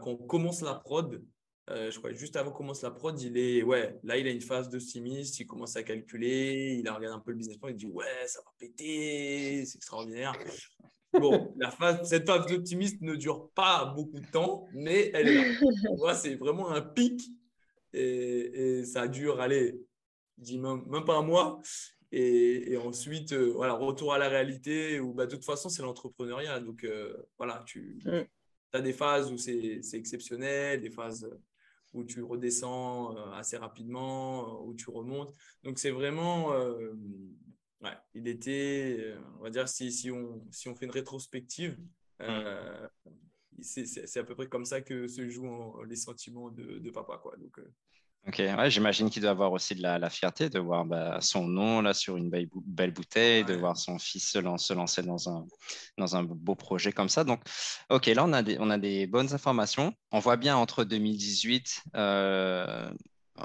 qu'on 0.00 0.16
commence 0.16 0.62
la 0.62 0.74
prod, 0.74 1.22
euh, 1.68 1.90
je 1.90 1.98
crois 1.98 2.12
juste 2.12 2.36
avant 2.36 2.52
qu'on 2.52 2.58
commence 2.58 2.82
la 2.82 2.92
prod, 2.92 3.20
il 3.20 3.36
est 3.36 3.64
ouais, 3.64 3.98
là 4.04 4.16
il 4.16 4.26
a 4.28 4.30
une 4.30 4.40
phase 4.40 4.68
d'optimisme, 4.68 5.34
il 5.42 5.46
commence 5.46 5.74
à 5.74 5.82
calculer, 5.82 6.80
il 6.80 6.88
regarde 6.88 7.16
un 7.16 7.18
peu 7.18 7.32
le 7.32 7.38
business 7.38 7.56
plan, 7.56 7.68
il 7.68 7.76
dit 7.76 7.86
ouais, 7.86 8.26
ça 8.26 8.40
va 8.44 8.52
péter, 8.56 9.64
c'est 9.66 9.76
extraordinaire. 9.76 10.32
Bon, 11.12 11.52
la 11.56 11.70
phase, 11.72 12.08
cette 12.08 12.26
phase 12.26 12.46
d'optimisme 12.46 12.98
ne 13.00 13.16
dure 13.16 13.50
pas 13.50 13.92
beaucoup 13.96 14.20
de 14.20 14.26
temps, 14.26 14.68
mais 14.74 15.10
elle 15.12 15.28
est 15.28 15.58
là. 16.04 16.14
c'est 16.14 16.36
vraiment 16.36 16.70
un 16.70 16.82
pic 16.82 17.20
et, 17.92 18.78
et, 18.78 18.84
ça 18.84 19.08
dure, 19.08 19.40
allez, 19.40 19.80
dis 20.38 20.58
même, 20.58 20.84
même 20.86 21.04
pas 21.04 21.16
un 21.16 21.22
mois. 21.22 21.60
Et, 22.12 22.72
et 22.72 22.76
ensuite, 22.76 23.32
euh, 23.32 23.52
voilà, 23.52 23.74
retour 23.74 24.14
à 24.14 24.18
la 24.18 24.28
réalité 24.28 25.00
où 25.00 25.12
bah, 25.12 25.26
de 25.26 25.34
toute 25.34 25.44
façon, 25.44 25.68
c'est 25.68 25.82
l'entrepreneuriat. 25.82 26.60
Donc 26.60 26.84
euh, 26.84 27.16
voilà, 27.36 27.64
tu 27.66 28.00
mm. 28.04 28.22
as 28.72 28.80
des 28.80 28.92
phases 28.92 29.32
où 29.32 29.38
c'est 29.38 29.80
exceptionnel, 29.94 30.80
des 30.80 30.90
phases 30.90 31.28
où 31.92 32.04
tu 32.04 32.22
redescends 32.22 33.16
euh, 33.16 33.32
assez 33.32 33.56
rapidement, 33.56 34.62
où 34.64 34.74
tu 34.74 34.90
remontes. 34.90 35.34
Donc 35.64 35.78
c'est 35.78 35.90
vraiment, 35.90 36.52
euh, 36.52 36.94
ouais, 37.82 37.96
il 38.14 38.28
était, 38.28 39.14
on 39.38 39.42
va 39.42 39.50
dire, 39.50 39.68
si, 39.68 39.90
si, 39.90 40.10
on, 40.10 40.46
si 40.50 40.68
on 40.68 40.76
fait 40.76 40.84
une 40.84 40.92
rétrospective, 40.92 41.76
c'est 43.60 44.18
à 44.18 44.24
peu 44.24 44.34
près 44.34 44.46
comme 44.46 44.64
ça 44.64 44.80
que 44.80 45.08
se 45.08 45.28
jouent 45.28 45.82
les 45.84 45.96
sentiments 45.96 46.50
de, 46.50 46.78
de 46.78 46.90
papa. 46.90 47.18
Quoi. 47.22 47.36
Donc, 47.36 47.58
Ok, 48.28 48.38
ouais, 48.38 48.70
j'imagine 48.70 49.08
qu'il 49.08 49.22
doit 49.22 49.30
avoir 49.30 49.52
aussi 49.52 49.76
de 49.76 49.82
la, 49.82 50.10
fierté 50.10 50.50
de 50.50 50.58
voir 50.58 50.84
bah, 50.84 51.18
son 51.20 51.46
nom 51.46 51.80
là 51.80 51.94
sur 51.94 52.16
une 52.16 52.28
belle, 52.28 52.48
belle 52.66 52.90
bouteille, 52.90 53.44
de 53.44 53.54
voir 53.54 53.76
son 53.76 54.00
fils 54.00 54.28
se, 54.28 54.38
lancer 54.38 55.02
dans 55.04 55.28
un, 55.28 55.46
dans 55.96 56.16
un 56.16 56.24
beau 56.24 56.56
projet 56.56 56.90
comme 56.90 57.08
ça. 57.08 57.22
Donc, 57.22 57.40
ok, 57.88 58.06
là 58.06 58.24
on 58.24 58.32
a 58.32 58.42
des, 58.42 58.56
on 58.58 58.68
a 58.70 58.78
des 58.78 59.06
bonnes 59.06 59.32
informations. 59.32 59.94
On 60.10 60.18
voit 60.18 60.36
bien 60.36 60.56
entre 60.56 60.82
2018 60.82 61.84
euh, 61.94 62.90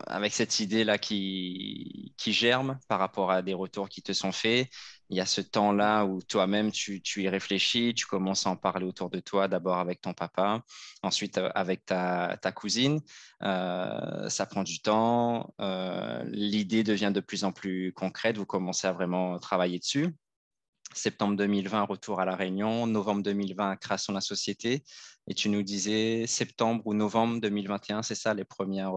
avec 0.08 0.34
cette 0.34 0.60
idée 0.60 0.84
là 0.84 0.98
qui, 0.98 2.14
qui 2.18 2.34
germe 2.34 2.80
par 2.88 3.00
rapport 3.00 3.32
à 3.32 3.42
des 3.42 3.54
retours 3.54 3.90
qui 3.90 4.02
te 4.02 4.14
sont 4.14 4.32
faits 4.32 4.70
il 5.12 5.18
y 5.18 5.20
a 5.20 5.26
ce 5.26 5.42
temps-là 5.42 6.06
où 6.06 6.22
toi-même, 6.22 6.72
tu, 6.72 7.02
y 7.18 7.28
réfléchis, 7.28 7.94
tu 7.94 8.06
commences 8.06 8.48
à 8.48 8.50
en 8.52 8.56
parler 8.56 8.86
autour 8.86 9.10
de 9.10 9.20
toi, 9.20 9.50
d'abord 9.50 9.78
avec 9.78 10.00
ton 10.00 10.14
papa, 10.14 10.64
ensuite 11.04 11.38
euh, 11.38 11.50
avec 11.54 11.86
ta, 11.86 12.38
cousine. 12.56 13.02
Euh, 13.44 14.30
ça 14.30 14.46
prend 14.46 14.64
du 14.64 14.82
temps, 14.82 15.54
euh, 15.60 16.24
l'idée 16.30 16.84
devient 16.84 17.12
de 17.14 17.20
plus 17.20 17.44
en 17.44 17.52
plus 17.52 17.92
concrète, 17.92 18.38
vous 18.38 18.46
commencez 18.46 18.88
à 18.88 18.94
vraiment 18.94 19.38
travailler 19.38 19.80
dessus. 19.80 20.16
Septembre 20.94 21.36
2020, 21.38 21.84
retour 21.84 22.20
à 22.20 22.26
La 22.26 22.36
Réunion. 22.36 22.88
Novembre 22.88 23.24
2020, 23.24 23.76
création 23.78 24.14
de 24.14 24.18
la 24.18 24.22
société. 24.22 24.84
Et 25.28 25.34
tu 25.34 25.50
nous 25.50 25.64
disais 25.64 26.26
septembre 26.28 26.82
ou 26.86 26.94
novembre 26.94 27.40
2021, 27.40 28.02
c'est 28.02 28.16
ça 28.16 28.34
les 28.34 28.44
premières 28.44 28.94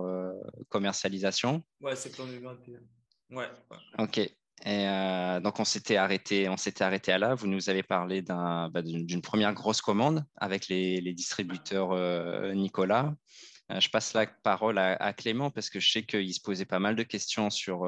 commercialisations? 0.68 1.62
Ouais, 1.80 1.94
septembre 1.96 2.30
2021. 2.30 2.78
Ouais, 3.30 3.46
ouais. 3.70 3.78
Ok. 3.98 4.18
Et 4.62 4.88
euh, 4.88 5.40
donc, 5.40 5.60
on 5.60 5.64
s'était 5.64 5.96
arrêté, 5.96 6.48
on 6.48 6.56
s'était 6.56 6.84
arrêté 6.84 7.12
à 7.12 7.18
là. 7.18 7.34
Vous 7.34 7.46
nous 7.46 7.68
avez 7.68 7.82
parlé 7.82 8.22
bah, 8.22 8.70
d'une 8.82 9.20
première 9.20 9.52
grosse 9.52 9.82
commande 9.82 10.24
avec 10.36 10.68
les, 10.68 11.12
distributeurs 11.12 11.92
euh, 11.92 12.54
Nicolas. 12.54 13.14
Euh, 13.70 13.80
je 13.80 13.90
passe 13.90 14.14
la 14.14 14.26
parole 14.26 14.78
à, 14.78 15.12
Clément 15.12 15.50
parce 15.50 15.70
que 15.70 15.80
je 15.80 15.90
sais 15.90 16.02
qu'il 16.04 16.32
se 16.32 16.40
posait 16.40 16.64
pas 16.64 16.78
mal 16.78 16.96
de 16.96 17.02
questions 17.02 17.50
sur 17.50 17.84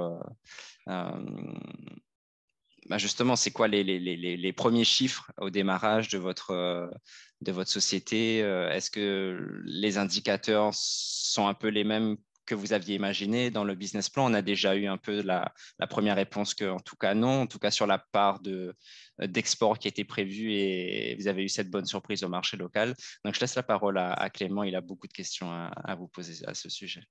bah, 2.88 2.98
justement, 2.98 3.36
c'est 3.36 3.50
quoi 3.50 3.68
les, 3.68 4.52
premiers 4.52 4.84
chiffres 4.84 5.30
au 5.38 5.50
démarrage 5.50 6.08
de 6.08 6.18
votre, 6.18 6.90
votre 7.40 7.70
société 7.70 8.38
Est-ce 8.38 8.90
que 8.90 9.62
les 9.64 9.98
indicateurs 9.98 10.70
sont 10.72 11.46
un 11.48 11.54
peu 11.54 11.68
les 11.68 11.84
mêmes 11.84 12.16
que 12.46 12.54
vous 12.54 12.72
aviez 12.72 12.94
imaginé 12.94 13.50
dans 13.50 13.64
le 13.64 13.74
business 13.74 14.08
plan? 14.08 14.30
On 14.30 14.34
a 14.34 14.42
déjà 14.42 14.76
eu 14.76 14.86
un 14.86 14.96
peu 14.96 15.20
la, 15.22 15.52
première 15.90 16.16
réponse 16.16 16.54
que, 16.54 16.64
en 16.70 16.80
tout 16.80 16.96
cas, 16.96 17.14
non, 17.14 17.42
en 17.42 17.46
tout 17.46 17.58
cas 17.58 17.70
sur 17.70 17.86
la 17.86 17.98
part 17.98 18.40
de, 18.40 18.74
d'export 19.18 19.78
qui 19.78 19.88
était 19.88 20.04
prévue 20.04 20.52
et 20.52 21.16
vous 21.18 21.28
avez 21.28 21.44
eu 21.44 21.48
cette 21.48 21.70
bonne 21.70 21.86
surprise 21.86 22.22
au 22.22 22.28
marché 22.28 22.56
local. 22.56 22.94
Donc, 23.24 23.34
je 23.34 23.40
laisse 23.40 23.56
la 23.56 23.62
parole 23.62 23.98
à, 23.98 24.30
Clément. 24.30 24.62
Il 24.62 24.76
a 24.76 24.80
beaucoup 24.80 25.08
de 25.08 25.12
questions 25.12 25.50
à, 25.50 25.94
vous 25.96 26.08
poser 26.08 26.46
à 26.46 26.54
ce 26.54 26.68
sujet. 26.68 27.02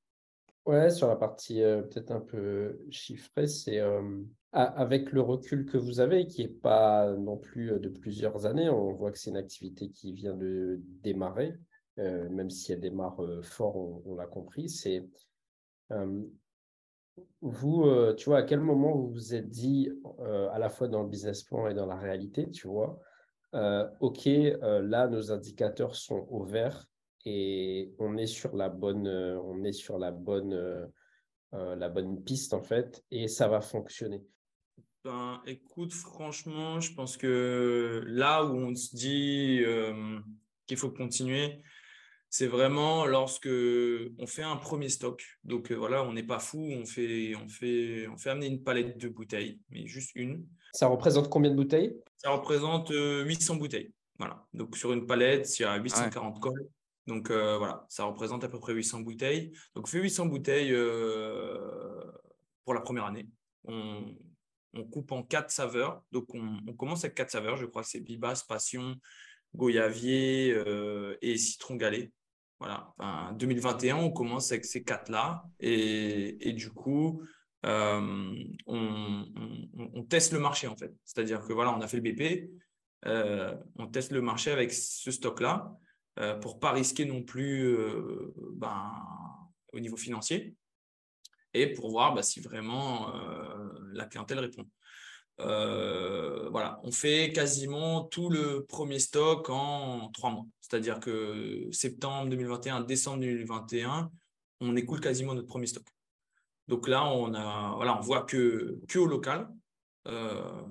Ouais, 0.65 0.89
sur 0.89 1.07
la 1.07 1.15
partie 1.15 1.61
euh, 1.61 1.83
peut-être 1.83 2.09
un 2.09 2.19
peu 2.19 2.79
chiffrée, 2.89 3.45
c'est 3.45 3.79
euh, 3.79 4.23
avec 4.51 5.11
le 5.11 5.21
recul 5.21 5.65
que 5.65 5.77
vous 5.77 5.99
avez, 5.99 6.25
qui 6.25 6.41
n'est 6.41 6.47
pas 6.49 7.11
non 7.11 7.37
plus 7.37 7.73
euh, 7.73 7.79
de 7.79 7.89
plusieurs 7.89 8.47
années, 8.47 8.67
on 8.67 8.91
voit 8.91 9.11
que 9.11 9.19
c'est 9.19 9.29
une 9.29 9.37
activité 9.37 9.89
qui 9.89 10.11
vient 10.11 10.35
de 10.35 10.81
démarrer. 11.03 11.55
Même 11.97 12.49
si 12.49 12.73
elle 12.73 12.81
démarre 12.81 13.21
fort, 13.41 13.77
on, 13.77 14.15
l'a 14.15 14.25
compris, 14.25 14.67
c'est 14.67 15.07
vous, 17.39 17.85
tu 18.17 18.25
vois, 18.25 18.39
à 18.39 18.43
quel 18.43 18.59
moment 18.59 18.93
vous 18.97 19.11
vous 19.11 19.33
êtes 19.33 19.49
dit, 19.49 19.89
à 20.51 20.59
la 20.59 20.67
fois 20.67 20.89
dans 20.89 21.03
le 21.03 21.07
business 21.07 21.43
plan 21.43 21.69
et 21.69 21.73
dans 21.73 21.85
la 21.85 21.95
réalité, 21.95 22.51
tu 22.51 22.67
vois, 22.67 22.99
OK, 24.01 24.25
là, 24.25 25.07
nos 25.07 25.31
indicateurs 25.31 25.95
sont 25.95 26.27
au 26.29 26.43
vert 26.43 26.85
et 27.25 27.93
on 27.99 28.17
est 28.17 28.27
sur 28.27 28.55
la 28.55 28.69
bonne, 28.69 29.07
on 29.07 29.63
est 29.63 29.73
sur 29.73 29.97
la 29.97 30.11
bonne, 30.11 30.89
la 31.51 31.89
bonne 31.89 32.23
piste, 32.23 32.53
en 32.53 32.61
fait, 32.61 33.03
et 33.11 33.27
ça 33.27 33.47
va 33.47 33.61
fonctionner. 33.61 34.23
Ben, 35.03 35.41
écoute, 35.45 35.93
franchement, 35.93 36.79
je 36.79 36.93
pense 36.93 37.17
que 37.17 38.03
là 38.07 38.43
où 38.43 38.55
on 38.55 38.75
se 38.75 38.95
dit 38.95 39.63
qu'il 40.67 40.77
faut 40.77 40.91
continuer, 40.91 41.61
c'est 42.37 42.47
vraiment 42.47 43.05
lorsque 43.05 43.47
on 43.47 44.27
fait 44.27 44.43
un 44.43 44.57
premier 44.57 44.89
stock. 44.89 45.23
Donc 45.45 45.71
euh, 45.71 45.75
voilà, 45.75 46.03
on 46.03 46.11
n'est 46.11 46.21
pas 46.21 46.39
fou, 46.39 46.69
on 46.69 46.85
fait, 46.85 47.33
on, 47.33 47.47
fait, 47.47 48.07
on 48.09 48.17
fait 48.17 48.29
amener 48.29 48.47
une 48.47 48.61
palette 48.61 48.97
de 48.97 49.07
bouteilles, 49.07 49.61
mais 49.69 49.87
juste 49.87 50.11
une. 50.15 50.45
Ça 50.73 50.87
représente 50.87 51.29
combien 51.29 51.49
de 51.49 51.55
bouteilles? 51.55 51.95
Ça 52.17 52.31
représente 52.31 52.91
800 52.91 53.55
bouteilles. 53.55 53.93
Voilà. 54.19 54.45
Donc 54.53 54.75
sur 54.75 54.91
une 54.91 55.05
palette, 55.05 55.57
il 55.57 55.61
y 55.61 55.65
a 55.65 55.77
840 55.77 56.41
cols. 56.41 56.67
Donc 57.07 57.31
voilà, 57.31 57.85
ça 57.89 58.05
représente 58.05 58.43
à 58.43 58.49
peu 58.49 58.59
près 58.59 58.73
800 58.73 59.01
bouteilles. 59.01 59.51
Donc 59.75 59.85
on 59.85 59.87
fait 59.87 59.99
800 59.99 60.25
bouteilles 60.25 60.73
pour 62.63 62.73
la 62.73 62.81
première 62.81 63.05
année. 63.05 63.29
On, 63.65 64.15
on 64.75 64.83
coupe 64.83 65.11
en 65.11 65.23
quatre 65.23 65.51
saveurs. 65.51 66.03
Donc, 66.11 66.27
on, 66.33 66.73
commence 66.73 67.03
avec 67.03 67.15
quatre 67.15 67.31
saveurs. 67.31 67.55
Je 67.55 67.65
crois 67.65 67.81
que 67.81 67.87
c'est 67.87 68.01
Bibas, 68.01 68.43
Passion, 68.47 68.95
Goyavier 69.55 70.53
euh, 70.53 71.15
et 71.21 71.37
Citron 71.37 71.75
Galé. 71.75 72.11
Voilà. 72.59 72.93
En 72.99 73.31
2021, 73.33 73.97
on 73.97 74.11
commence 74.11 74.51
avec 74.51 74.65
ces 74.65 74.83
quatre-là. 74.83 75.43
Et, 75.59 76.53
du 76.53 76.69
coup, 76.71 77.21
euh, 77.65 78.33
on, 78.67 80.03
teste 80.09 80.33
le 80.33 80.39
marché, 80.39 80.67
en 80.67 80.75
fait. 80.75 80.93
C'est-à-dire 81.03 81.41
que 81.41 81.53
voilà, 81.53 81.75
on 81.75 81.81
a 81.81 81.87
fait 81.87 81.99
le 81.99 82.03
BP. 82.03 82.49
Euh, 83.05 83.55
on 83.75 83.87
teste 83.87 84.11
le 84.11 84.21
marché 84.21 84.51
avec 84.51 84.73
ce 84.73 85.11
stock-là 85.11 85.71
pour 86.41 86.59
pas 86.59 86.71
risquer 86.71 87.05
non 87.05 87.23
plus 87.23 87.77
ben, 88.53 88.91
au 89.73 89.79
niveau 89.79 89.97
financier 89.97 90.55
et 91.55 91.73
pour 91.73 91.89
voir 91.89 92.13
bah, 92.13 92.21
si 92.21 92.41
vraiment 92.41 93.15
euh, 93.15 93.69
la 93.93 94.05
clientèle 94.05 94.39
répond. 94.39 94.65
Euh, 95.41 96.49
voilà, 96.49 96.79
on 96.83 96.91
fait 96.91 97.31
quasiment 97.33 98.03
tout 98.03 98.29
le 98.29 98.65
premier 98.65 98.99
stock 98.99 99.49
en 99.49 100.09
trois 100.11 100.31
mois. 100.31 100.45
C'est-à-dire 100.61 100.99
que 100.99 101.67
septembre 101.71 102.29
2021, 102.29 102.81
décembre 102.81 103.21
2021, 103.21 104.11
on 104.61 104.75
écoule 104.75 104.99
quasiment 104.99 105.33
notre 105.33 105.47
premier 105.47 105.67
stock. 105.67 105.85
Donc 106.67 106.87
là, 106.87 107.05
on 107.05 107.33
a, 107.33 107.99
voit 108.01 108.23
que, 108.23 108.79
que 108.87 108.99
au 108.99 109.05
local. 109.05 109.47
Euh, 110.07 110.61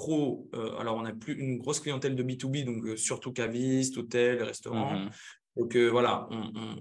pro, 0.00 0.48
alors 0.78 0.96
on 0.96 1.04
a 1.04 1.12
plus 1.12 1.34
une 1.34 1.58
grosse 1.58 1.80
clientèle 1.80 2.16
de 2.16 2.22
B2B, 2.22 2.64
donc 2.64 2.96
surtout 2.96 3.32
cavistes, 3.32 3.98
hôtels, 3.98 4.42
restaurants. 4.42 4.98
Mmh 4.98 5.10
donc 5.56 5.76
euh, 5.76 5.88
voilà, 5.90 6.28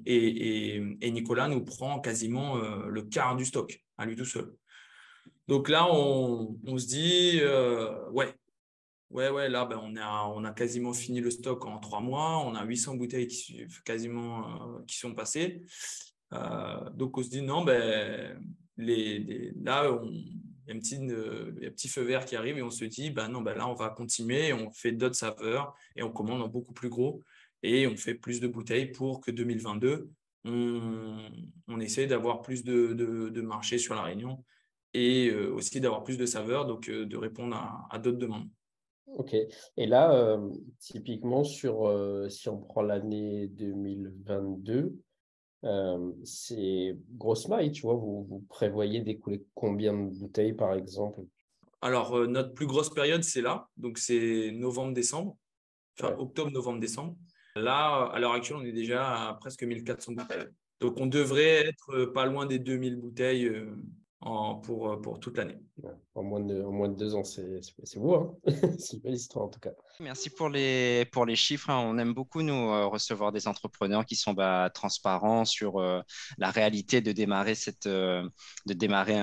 et, 0.06 0.80
Nicolas 1.12 1.48
nous 1.48 1.64
prend 1.64 2.00
quasiment 2.00 2.58
euh, 2.58 2.86
le 2.88 3.02
quart 3.02 3.36
du 3.36 3.46
stock 3.46 3.82
à 3.98 4.06
lui 4.06 4.16
tout 4.16 4.26
seul. 4.26 4.54
Donc 5.48 5.68
là, 5.68 5.92
on, 5.92 6.78
se 6.78 6.86
dit, 6.86 7.40
euh, 7.42 8.10
ouais, 8.12 8.34
ouais, 9.10 9.30
ouais, 9.30 9.50
là, 9.50 9.66
ben, 9.66 9.80
on, 9.82 9.96
a, 9.98 10.32
on 10.36 10.44
a 10.46 10.52
quasiment 10.52 10.94
fini 10.94 11.20
le 11.20 11.32
stock 11.32 11.66
en 11.66 11.80
trois 11.80 12.02
mois. 12.02 12.38
On 12.46 12.54
a 12.54 12.64
800 12.64 12.96
bouteilles 12.96 13.28
qui, 13.28 13.66
quasiment 13.84 14.84
qui 14.86 14.98
sont 14.98 15.16
passées. 15.16 15.64
donc 16.94 17.18
on 17.18 17.24
se 17.24 17.30
dit, 17.30 17.42
non, 17.42 17.66
ben, 17.66 18.40
les, 18.78 19.52
là, 19.62 20.00
y 20.70 20.74
a 20.74 20.76
un 20.76 20.80
petit, 20.80 21.00
petit 21.72 21.88
feu 21.88 22.04
vert 22.04 22.26
qui 22.26 22.36
arrive 22.36 22.58
et 22.58 22.62
on 22.62 22.70
se 22.70 22.86
dit, 22.86 23.12
ben 23.12 23.30
non, 23.30 23.42
ben 23.42 23.56
là, 23.56 23.68
on 23.68 23.74
va 23.74 23.90
continuer, 23.90 24.54
on 24.54 24.72
fait 24.72 24.92
d'autres 24.92 25.16
saveurs 25.16 25.76
et 25.96 26.04
on 26.04 26.12
commande 26.12 26.42
en 26.42 26.48
beaucoup 26.48 26.74
plus 26.74 26.90
gros 26.90 27.22
et 27.64 27.88
on 27.88 27.96
fait 27.98 28.16
plus 28.16 28.40
de 28.40 28.48
bouteilles 28.48 28.92
pour 28.92 29.22
que 29.22 29.32
2022, 29.32 30.10
on, 30.46 31.30
on 31.68 31.80
essaie 31.80 32.08
d'avoir 32.08 32.42
plus 32.42 32.64
de, 32.64 32.94
de, 32.94 33.42
marché 33.42 33.78
sur 33.78 33.96
la 33.96 34.04
Réunion 34.04 34.44
et 34.94 35.30
euh, 35.30 35.54
aussi 35.54 35.80
d'avoir 35.82 36.04
plus 36.04 36.18
de 36.18 36.26
saveurs, 36.26 36.66
donc 36.66 36.90
euh, 36.90 37.06
de 37.06 37.18
répondre 37.18 37.56
à, 37.90 38.00
d'autres 38.00 38.18
demandes. 38.18 38.50
Ok. 39.08 39.36
Et 39.78 39.88
là, 39.88 40.14
euh, 40.14 40.50
typiquement, 40.80 41.44
sur, 41.44 41.92
si 42.30 42.48
on 42.48 42.60
prend 42.60 42.82
l'année 42.82 43.48
2022, 43.48 44.96
c'est 46.24 46.98
grosse 47.12 47.48
maille, 47.48 47.72
tu 47.72 47.82
vois, 47.82 47.96
vous, 47.96 48.24
vous 48.24 48.40
prévoyez 48.50 49.02
d'écouler 49.02 49.44
combien 49.54 49.94
de 49.94 50.10
bouteilles, 50.10 50.54
par 50.54 50.74
exemple? 50.74 51.22
Alors, 51.82 52.28
notre 52.28 52.54
plus 52.54 52.68
grosse 52.68 52.90
période, 52.90 53.24
c'est 53.24 53.42
là, 53.42 53.68
donc 53.78 53.98
c'est 53.98 54.52
novembre-décembre, 54.52 55.38
enfin 56.00 56.16
octobre, 56.18 56.52
novembre, 56.52 56.80
décembre. 56.80 57.16
Là, 57.56 58.10
à 58.14 58.20
l'heure 58.20 58.34
actuelle, 58.34 58.58
on 58.62 58.66
est 58.66 58.72
déjà 58.72 59.30
à 59.30 59.34
presque 59.34 59.64
1400 59.64 60.14
bouteilles. 60.14 60.48
Donc, 60.80 60.98
on 60.98 61.08
devrait 61.08 61.68
être 61.68 62.06
pas 62.06 62.26
loin 62.26 62.46
des 62.46 62.60
2000 62.60 62.98
bouteilles 62.98 63.52
euh, 64.26 64.54
pour, 64.64 64.92
euh, 64.92 65.02
pour 65.02 65.20
toute 65.20 65.38
l'année. 65.38 65.58
En, 66.14 66.24
moins 66.24 66.42
de, 66.42 66.62
en 66.62 66.72
moins 66.74 66.90
de 66.90 66.96
deux 66.96 67.16
ans, 67.16 67.24
c'est 67.24 67.62
beau. 67.96 68.16
Hein 68.16 68.36
c'est 68.78 68.98
une 68.98 69.00
belle 69.00 69.14
histoire 69.14 69.46
en 69.46 69.48
tout 69.48 69.62
cas. 69.62 69.72
Merci 70.02 70.30
pour 70.30 70.50
les, 70.50 71.06
pour 71.14 71.26
les 71.26 71.38
chiffres. 71.38 71.70
Hein. 71.70 71.82
On 71.86 71.98
aime 71.98 72.14
beaucoup, 72.14 72.42
nous, 72.42 72.54
euh, 72.54 72.88
recevoir 72.88 73.32
des 73.32 73.48
entrepreneurs 73.48 74.06
qui 74.06 74.18
sont 74.18 74.34
bah, 74.34 74.70
transparents 74.74 75.46
sur 75.46 75.80
la 76.38 76.52
réalité 76.52 77.00
de 77.00 77.14
démarrer, 77.14 77.56
cette, 77.56 77.88
de 77.88 78.32
démarrer 78.66 79.20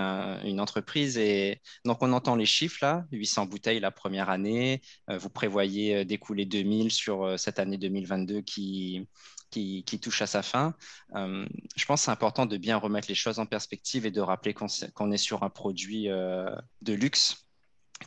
une 0.47 0.61
entreprise. 0.61 1.18
Et 1.18 1.61
donc, 1.84 1.99
on 2.01 2.12
entend 2.14 2.34
les 2.34 2.47
chiffres 2.47 2.78
là 2.80 3.05
800 3.12 3.47
bouteilles 3.47 3.80
la 3.80 3.90
première 3.90 4.30
année. 4.30 4.80
vous 5.09 5.28
prévoyez 5.28 6.07
d'écouler 6.07 6.47
2000 6.47 6.90
sur 6.90 7.38
cette 7.38 7.59
année 7.59 7.76
2022 7.76 8.40
qui 8.40 9.07
qui, 9.51 10.01
touche 10.01 10.22
à 10.22 10.26
sa 10.26 10.42
fin. 10.42 10.74
Euh, 11.14 11.47
je 11.76 11.84
pense 11.84 12.01
que 12.01 12.05
c'est 12.07 12.11
important 12.11 12.47
de 12.47 12.57
bien 12.57 12.76
remettre 12.76 13.09
les 13.09 13.14
choses 13.14 13.38
en 13.38 13.47
perspective 13.47 14.07
et 14.07 14.11
de 14.11 14.20
rappeler 14.20 14.55
qu'on 14.55 15.12
est 15.12 15.16
sur 15.16 15.42
un 15.42 15.51
produit 15.51 16.09
euh, 16.11 16.51
de 16.82 16.92
luxe, 16.92 17.47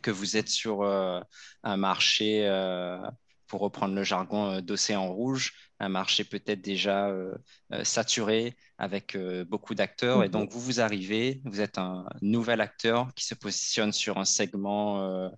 que 0.01 0.11
vous 0.11 0.37
êtes 0.37 0.49
sur 0.49 0.83
euh, 0.83 1.19
un 1.63 1.77
marché, 1.77 2.47
pour 3.47 3.61
reprendre 3.61 3.95
le 3.95 4.03
jargon 4.03 4.61
d'océan 4.61 5.11
rouge, 5.11 5.53
un 5.79 5.89
marché 5.89 6.23
peut-être 6.23 6.61
déjà 6.61 7.11
saturé 7.81 8.55
avec 8.77 9.17
beaucoup 9.47 9.73
d'acteurs. 9.73 10.23
Et 10.23 10.27
mhm. 10.27 10.31
donc, 10.31 10.51
vous, 10.51 10.59
vous 10.59 10.81
arrivez, 10.81 11.41
vous 11.45 11.59
êtes 11.59 11.79
un 11.79 12.05
nouvel 12.21 12.61
acteur 12.61 13.11
qui 13.15 13.25
se 13.25 13.33
positionne 13.33 13.91
sur 13.91 14.19
un 14.19 14.25
segment 14.25 15.31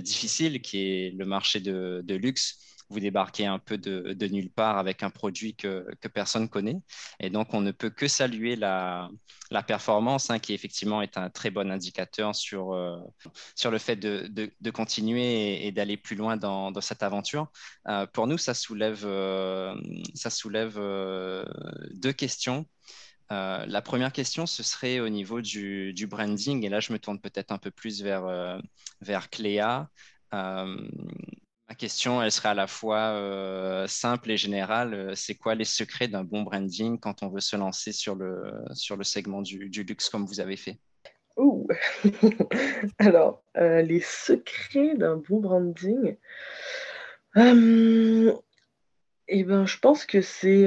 difficile 0.00 0.62
qui 0.62 0.78
est 0.78 1.10
le 1.14 1.26
marché 1.26 1.60
de, 1.60 2.00
de 2.02 2.14
luxe 2.14 2.73
vous 2.90 3.00
débarquez 3.00 3.46
un 3.46 3.58
peu 3.58 3.78
de, 3.78 4.26
nulle 4.26 4.50
part 4.50 4.78
avec 4.78 5.02
un 5.02 5.10
produit 5.10 5.54
que, 5.56 5.86
personne 6.12 6.48
connaît. 6.48 6.80
Et 7.20 7.30
donc, 7.30 7.54
on 7.54 7.60
ne 7.60 7.72
peut 7.72 7.90
que 7.90 8.08
saluer 8.08 8.56
la, 8.56 9.08
performance, 9.66 10.30
hein, 10.30 10.38
qui 10.38 10.52
effectivement 10.52 11.00
est 11.02 11.16
un 11.16 11.30
très 11.30 11.50
bon 11.50 11.70
indicateur 11.70 12.34
sur, 12.34 12.72
euh, 12.72 12.98
sur 13.54 13.70
le 13.70 13.78
fait 13.78 13.96
de, 13.96 14.70
continuer 14.70 15.66
et, 15.66 15.72
d'aller 15.72 15.96
plus 15.96 16.16
loin 16.16 16.36
dans, 16.36 16.72
cette 16.80 17.02
aventure. 17.02 17.48
Euh, 17.88 18.06
pour 18.06 18.26
nous, 18.26 18.38
ça 18.38 18.54
soulève, 18.54 19.04
euh, 19.04 19.74
ça 20.14 20.30
soulève 20.30 20.74
deux 21.94 22.12
questions. 22.12 22.66
la 23.30 23.82
première 23.82 24.12
question, 24.12 24.46
ce 24.46 24.62
serait 24.62 25.00
au 25.00 25.08
niveau 25.08 25.40
du, 25.40 25.92
du, 25.94 26.06
branding. 26.06 26.64
Et 26.64 26.68
là, 26.68 26.80
je 26.80 26.92
me 26.92 26.98
tourne 26.98 27.20
peut-être 27.20 27.52
un 27.52 27.58
peu 27.58 27.70
plus 27.70 28.02
vers, 28.02 28.60
vers 29.00 29.30
Cléa. 29.30 29.88
Ma 31.68 31.74
question, 31.74 32.22
elle 32.22 32.30
serait 32.30 32.50
à 32.50 32.54
la 32.54 32.66
fois 32.66 33.14
euh, 33.14 33.86
simple 33.86 34.30
et 34.30 34.36
générale. 34.36 34.92
Euh, 34.92 35.14
c'est 35.14 35.34
quoi 35.34 35.54
les 35.54 35.64
secrets 35.64 36.08
d'un 36.08 36.22
bon 36.22 36.42
branding 36.42 37.00
quand 37.00 37.22
on 37.22 37.28
veut 37.28 37.40
se 37.40 37.56
lancer 37.56 37.92
sur 37.92 38.16
le, 38.16 38.52
segment 39.02 39.40
du, 39.40 39.70
luxe 39.70 40.10
comme 40.10 40.26
vous 40.26 40.40
avez 40.40 40.56
fait? 40.56 40.78
Ouh. 41.36 41.66
Alors, 42.98 43.42
euh, 43.56 43.80
les 43.80 44.00
secrets 44.00 44.94
d'un 44.94 45.16
bon 45.16 45.40
branding, 45.40 46.16
eh 47.36 48.34
ben, 49.42 49.66
je 49.66 49.78
pense 49.78 50.04
que 50.04 50.20
c'est 50.20 50.66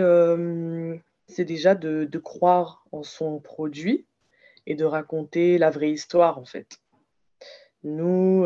c'est 1.29 1.45
déjà 1.45 1.75
de, 1.75 2.05
de, 2.05 2.19
croire 2.19 2.85
en 2.91 3.03
son 3.03 3.39
produit 3.39 4.07
et 4.65 4.75
de 4.75 4.85
raconter 4.85 5.57
la 5.57 5.69
vraie 5.69 5.91
histoire, 5.91 6.39
en 6.39 6.45
fait. 6.45 6.79
Nous, 7.83 8.45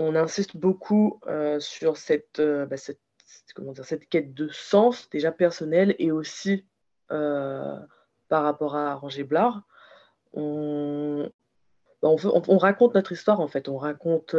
on 0.00 0.16
insiste 0.16 0.56
beaucoup 0.56 1.20
euh, 1.26 1.60
sur 1.60 1.94
euh, 2.38 2.66
bah, 2.66 2.76
cette, 2.76 3.00
comment 3.54 3.72
dire, 3.72 3.84
cette 3.84 4.08
quête 4.08 4.34
de 4.34 4.48
sens, 4.48 5.08
déjà 5.10 5.30
personnel, 5.30 5.94
et 5.98 6.10
aussi 6.10 6.64
euh, 7.10 7.76
par 8.28 8.42
rapport 8.42 8.76
à 8.76 8.94
Roger 8.94 9.24
Blard. 9.24 9.62
On, 10.32 11.30
bah, 12.02 12.08
on, 12.08 12.58
raconte 12.58 12.94
notre 12.94 13.12
histoire, 13.12 13.40
en 13.40 13.48
fait. 13.48 13.68
On 13.68 13.76
raconte 13.76 14.34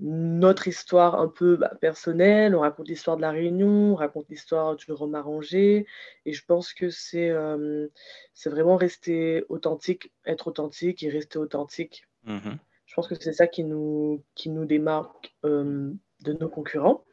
notre 0.00 0.68
histoire 0.68 1.18
un 1.18 1.28
peu 1.28 1.56
bah, 1.56 1.72
personnelle, 1.80 2.54
on 2.54 2.60
raconte 2.60 2.88
l'histoire 2.88 3.16
de 3.16 3.22
la 3.22 3.30
Réunion, 3.30 3.92
on 3.92 3.94
raconte 3.94 4.28
l'histoire 4.28 4.76
du 4.76 4.92
Romarangé. 4.92 5.86
Et 6.26 6.32
je 6.32 6.44
pense 6.44 6.74
que 6.74 6.90
c'est 6.90 7.30
vraiment 8.44 8.76
rester 8.76 9.44
authentique, 9.48 10.12
être 10.26 10.48
authentique 10.48 11.02
et 11.02 11.08
rester 11.08 11.38
authentique. 11.38 12.06
Mmh 12.24 12.56
je 12.92 12.96
pense 12.96 13.08
que 13.08 13.14
c'est 13.14 13.32
ça 13.32 13.46
qui 13.46 13.64
nous, 13.64 14.22
qui 14.34 14.50
nous 14.50 14.66
démarque 14.66 15.34
euh, 15.46 15.90
de 16.24 16.32
nos 16.34 16.50
concurrents. 16.50 17.06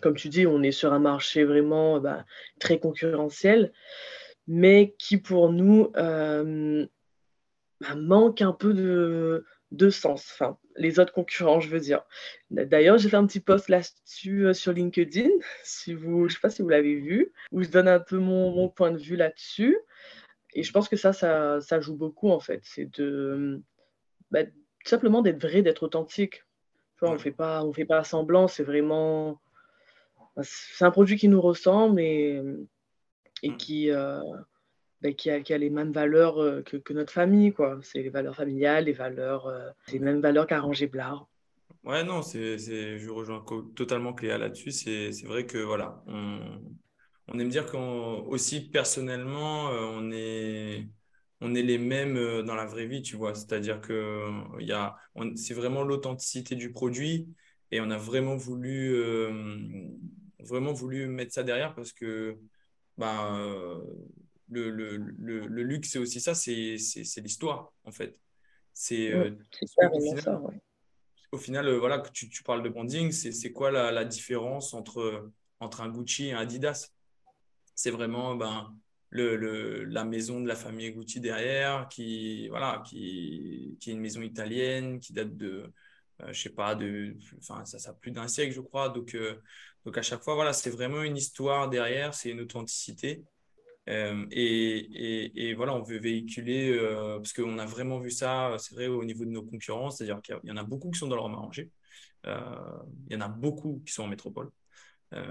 Comme 0.00 0.16
tu 0.16 0.30
dis, 0.30 0.46
on 0.46 0.62
est 0.62 0.72
sur 0.72 0.94
un 0.94 1.00
marché 1.00 1.44
vraiment 1.44 2.00
bah, 2.00 2.24
très 2.58 2.78
concurrentiel, 2.78 3.74
mais 4.46 4.94
qui 4.98 5.18
pour 5.18 5.52
nous 5.52 5.92
euh, 5.98 6.86
bah, 7.82 7.94
manque 7.94 8.40
un 8.40 8.52
peu 8.54 8.72
de, 8.72 9.44
de 9.70 9.90
sens. 9.90 10.30
Enfin, 10.32 10.56
les 10.76 10.98
autres 10.98 11.12
concurrents, 11.12 11.60
je 11.60 11.68
veux 11.68 11.80
dire. 11.80 12.00
D'ailleurs, 12.48 12.96
j'ai 12.96 13.10
fait 13.10 13.16
un 13.16 13.26
petit 13.26 13.40
post 13.40 13.68
là-dessus 13.68 14.46
euh, 14.46 14.54
sur 14.54 14.72
LinkedIn, 14.72 15.28
si 15.62 15.92
vous, 15.92 16.20
je 16.20 16.32
ne 16.32 16.36
sais 16.36 16.40
pas 16.40 16.48
si 16.48 16.62
vous 16.62 16.70
l'avez 16.70 16.94
vu, 16.94 17.34
où 17.50 17.62
je 17.62 17.68
donne 17.68 17.88
un 17.88 18.00
peu 18.00 18.16
mon, 18.16 18.70
point 18.70 18.92
de 18.92 18.98
vue 18.98 19.16
là-dessus. 19.16 19.76
Et 20.54 20.62
je 20.62 20.72
pense 20.72 20.88
que 20.88 20.96
ça, 20.96 21.12
ça, 21.12 21.80
joue 21.80 21.96
beaucoup 21.96 22.30
en 22.30 22.40
fait. 22.40 22.62
C'est 22.64 22.86
de 22.98 23.60
bah, 24.30 24.44
tout 24.84 24.90
simplement 24.90 25.22
d'être 25.22 25.40
vrai, 25.40 25.62
d'être 25.62 25.82
authentique. 25.84 26.44
on 27.02 27.12
ne 27.12 27.18
fait 27.18 27.30
pas, 27.32 27.64
on 27.64 27.72
fait 27.72 27.84
pas 27.84 28.04
semblant. 28.04 28.48
C'est 28.48 28.64
vraiment, 28.64 29.40
bah, 30.36 30.42
c'est 30.44 30.84
un 30.84 30.90
produit 30.90 31.16
qui 31.16 31.28
nous 31.28 31.40
ressemble 31.40 32.00
et, 32.00 32.40
et 33.42 33.50
mm. 33.50 33.56
qui, 33.56 33.90
euh, 33.90 34.20
bah, 35.00 35.12
qui, 35.12 35.30
a, 35.30 35.40
qui, 35.40 35.52
a, 35.52 35.58
les 35.58 35.70
mêmes 35.70 35.92
valeurs 35.92 36.38
euh, 36.38 36.62
que, 36.62 36.76
que 36.76 36.92
notre 36.92 37.12
famille. 37.12 37.52
quoi. 37.52 37.78
C'est 37.82 38.02
les 38.02 38.10
valeurs 38.10 38.36
familiales, 38.36 38.86
les 38.86 38.92
valeurs, 38.92 39.46
euh, 39.46 39.70
les 39.92 39.98
mêmes 39.98 40.20
valeurs 40.20 40.46
qu'Arrangé 40.46 40.86
Blard. 40.86 41.28
Ouais, 41.84 42.04
non, 42.04 42.22
c'est, 42.22 42.58
je 42.58 43.10
rejoins 43.10 43.44
totalement 43.74 44.12
Cléa 44.12 44.38
là-dessus. 44.38 44.70
C'est, 44.70 45.10
vrai 45.24 45.46
que 45.46 45.58
voilà, 45.58 46.02
on, 46.06 46.38
on 47.28 47.38
aime 47.40 47.48
dire 47.48 47.66
qu'aussi 47.66 48.70
personnellement, 48.70 49.70
on 49.70 50.12
est, 50.12 50.86
on 51.42 51.54
est 51.54 51.62
les 51.62 51.78
mêmes 51.78 52.42
dans 52.42 52.54
la 52.54 52.66
vraie 52.66 52.86
vie, 52.86 53.02
tu 53.02 53.16
vois. 53.16 53.34
C'est-à-dire 53.34 53.80
que 53.80 54.26
il 54.60 54.66
y 54.66 54.72
a, 54.72 54.96
c'est 55.36 55.54
vraiment 55.54 55.82
l'authenticité 55.82 56.54
du 56.54 56.70
produit 56.70 57.28
et 57.70 57.80
on 57.80 57.90
a 57.90 57.98
vraiment 57.98 58.36
voulu, 58.36 58.96
vraiment 60.40 60.72
voulu 60.72 61.08
mettre 61.08 61.34
ça 61.34 61.42
derrière 61.42 61.74
parce 61.74 61.92
que 61.92 62.38
bah, 62.96 63.36
le, 64.52 64.70
le, 64.70 65.46
le, 65.46 65.62
luxe, 65.62 65.90
c'est 65.90 65.98
aussi 65.98 66.20
ça, 66.20 66.34
c'est 66.34 66.76
l'histoire, 67.18 67.72
en 67.84 67.92
fait. 67.92 68.18
C'est 68.74 69.12
euh, 69.12 69.30
au 69.92 70.00
final, 70.00 70.60
au 71.32 71.38
final 71.38 71.68
euh, 71.68 71.78
voilà, 71.78 71.98
que 71.98 72.10
tu, 72.10 72.28
tu, 72.28 72.42
parles 72.42 72.62
de 72.62 72.68
branding, 72.68 73.12
c'est 73.12 73.52
quoi 73.52 73.70
la, 73.70 73.92
la, 73.92 74.04
différence 74.04 74.72
entre, 74.72 75.30
entre 75.60 75.82
un 75.82 75.90
Gucci 75.90 76.28
et 76.28 76.32
un 76.32 76.38
Adidas? 76.38 76.90
C'est 77.74 77.90
vraiment 77.90 78.34
ben, 78.34 78.74
le, 79.12 79.84
la 79.84 80.04
maison 80.04 80.40
de 80.40 80.48
la 80.48 80.56
famille 80.56 80.90
Gucci 80.92 81.20
derrière, 81.20 81.88
qui, 81.88 82.48
voilà, 82.48 82.82
qui, 82.86 83.76
qui 83.80 83.90
est 83.90 83.92
une 83.94 84.00
maison 84.00 84.22
italienne, 84.22 85.00
qui 85.00 85.12
date 85.12 85.36
de, 85.36 85.72
euh, 86.22 86.32
je 86.32 86.40
sais 86.42 86.50
pas, 86.50 86.74
de, 86.74 87.16
enfin, 87.38 87.64
ça, 87.64 87.78
ça 87.78 87.90
a 87.90 87.94
plus 87.94 88.10
d'un 88.10 88.28
siècle, 88.28 88.52
je 88.54 88.60
crois. 88.60 88.88
Donc, 88.88 89.16
donc 89.84 89.98
à 89.98 90.02
chaque 90.02 90.22
fois, 90.22 90.34
voilà, 90.34 90.52
c'est 90.52 90.70
vraiment 90.70 91.02
une 91.02 91.16
histoire 91.16 91.68
derrière, 91.68 92.14
c'est 92.14 92.30
une 92.30 92.40
authenticité. 92.40 93.24
Euh, 93.88 94.26
et, 94.30 95.48
et, 95.50 95.54
voilà, 95.54 95.74
on 95.74 95.82
veut 95.82 95.98
véhiculer, 95.98 96.70
euh, 96.70 97.16
parce 97.16 97.32
qu'on 97.32 97.58
a 97.58 97.66
vraiment 97.66 97.98
vu 97.98 98.10
ça, 98.10 98.54
c'est 98.58 98.74
vrai, 98.74 98.86
au 98.86 99.04
niveau 99.04 99.24
de 99.24 99.30
nos 99.30 99.42
concurrents, 99.42 99.90
c'est-à-dire 99.90 100.20
qu'il 100.22 100.38
y 100.44 100.52
en 100.52 100.56
a 100.56 100.62
beaucoup 100.64 100.90
qui 100.90 100.98
sont 100.98 101.08
dans 101.08 101.16
le 101.16 101.22
arrangé, 101.22 101.70
euh, 102.26 102.78
il 103.08 103.14
y 103.14 103.16
en 103.16 103.22
a 103.22 103.28
beaucoup 103.28 103.82
qui 103.84 103.92
sont 103.92 104.04
en 104.04 104.08
métropole, 104.08 104.50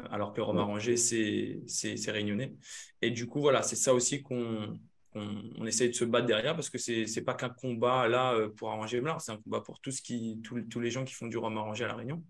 alors 0.09 0.33
que 0.33 0.37
le 0.37 0.43
Rome 0.43 0.59
arrangé, 0.59 0.97
c'est 0.97 2.11
réunionnais. 2.11 2.53
Et 3.01 3.11
du 3.11 3.27
coup, 3.27 3.41
voilà, 3.41 3.63
c'est 3.63 3.75
ça 3.75 3.93
aussi 3.93 4.21
qu'on 4.21 4.79
on, 5.13 5.65
essaye 5.65 5.89
de 5.89 5.95
se 5.95 6.05
battre 6.05 6.27
derrière, 6.27 6.55
parce 6.55 6.69
que 6.69 6.77
c'est 6.77 7.05
n'est 7.15 7.21
pas 7.23 7.33
qu'un 7.33 7.49
combat 7.49 8.07
là 8.07 8.47
pour 8.57 8.69
arranger 8.71 9.01
Blar, 9.01 9.21
c'est 9.21 9.31
un 9.31 9.37
combat 9.37 9.61
pour 9.61 9.79
tout 9.79 9.91
ce 9.91 10.01
qui, 10.01 10.41
tous 10.43 10.79
les 10.79 10.91
gens 10.91 11.03
qui 11.03 11.13
font 11.13 11.27
du 11.27 11.37
Rome 11.37 11.57
arrangé 11.57 11.83
à 11.83 11.87
La 11.87 11.95
Réunion. 11.95 12.23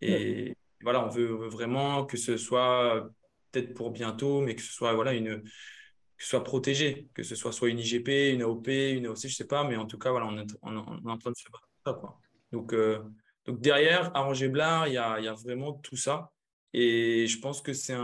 Et 0.00 0.56
voilà, 0.82 1.04
on 1.04 1.08
veut 1.08 1.26
vraiment 1.48 2.06
que 2.06 2.16
ce 2.16 2.36
soit 2.36 3.10
peut-être 3.52 3.74
pour 3.74 3.90
bientôt, 3.90 4.40
mais 4.40 4.54
que 4.54 4.62
ce 4.62 4.72
soit 4.72 4.92
voilà 4.94 5.12
une 5.12 5.42
que 5.42 6.24
ce 6.24 6.30
soit 6.30 6.44
protégé, 6.44 7.08
que 7.14 7.22
ce 7.22 7.34
soit 7.34 7.52
soit 7.52 7.70
une 7.70 7.78
IGP, 7.78 8.34
une 8.34 8.42
AOP, 8.42 8.68
une 8.68 9.06
AOC, 9.06 9.28
je 9.28 9.34
sais 9.34 9.46
pas, 9.46 9.64
mais 9.64 9.76
en 9.76 9.86
tout 9.86 9.98
cas 9.98 10.10
voilà, 10.10 10.26
on 10.26 10.36
est, 10.36 10.46
on, 10.62 10.74
est 10.76 11.10
en 11.10 11.18
train 11.18 11.30
de 11.30 11.36
se 11.36 11.50
battre 11.50 11.68
ça 11.84 11.94
quoi. 11.94 12.18
Donc 12.52 12.72
euh, 12.74 12.98
donc 13.46 13.60
derrière 13.60 14.14
Arranger 14.14 14.48
Blard, 14.48 14.88
il 14.88 14.94
y 14.94 14.98
a, 14.98 15.18
y 15.20 15.28
a 15.28 15.32
vraiment 15.34 15.72
tout 15.74 15.96
ça. 15.96 16.30
Et 16.72 17.26
je 17.26 17.38
pense 17.40 17.62
que 17.62 17.72
c'est 17.72 17.98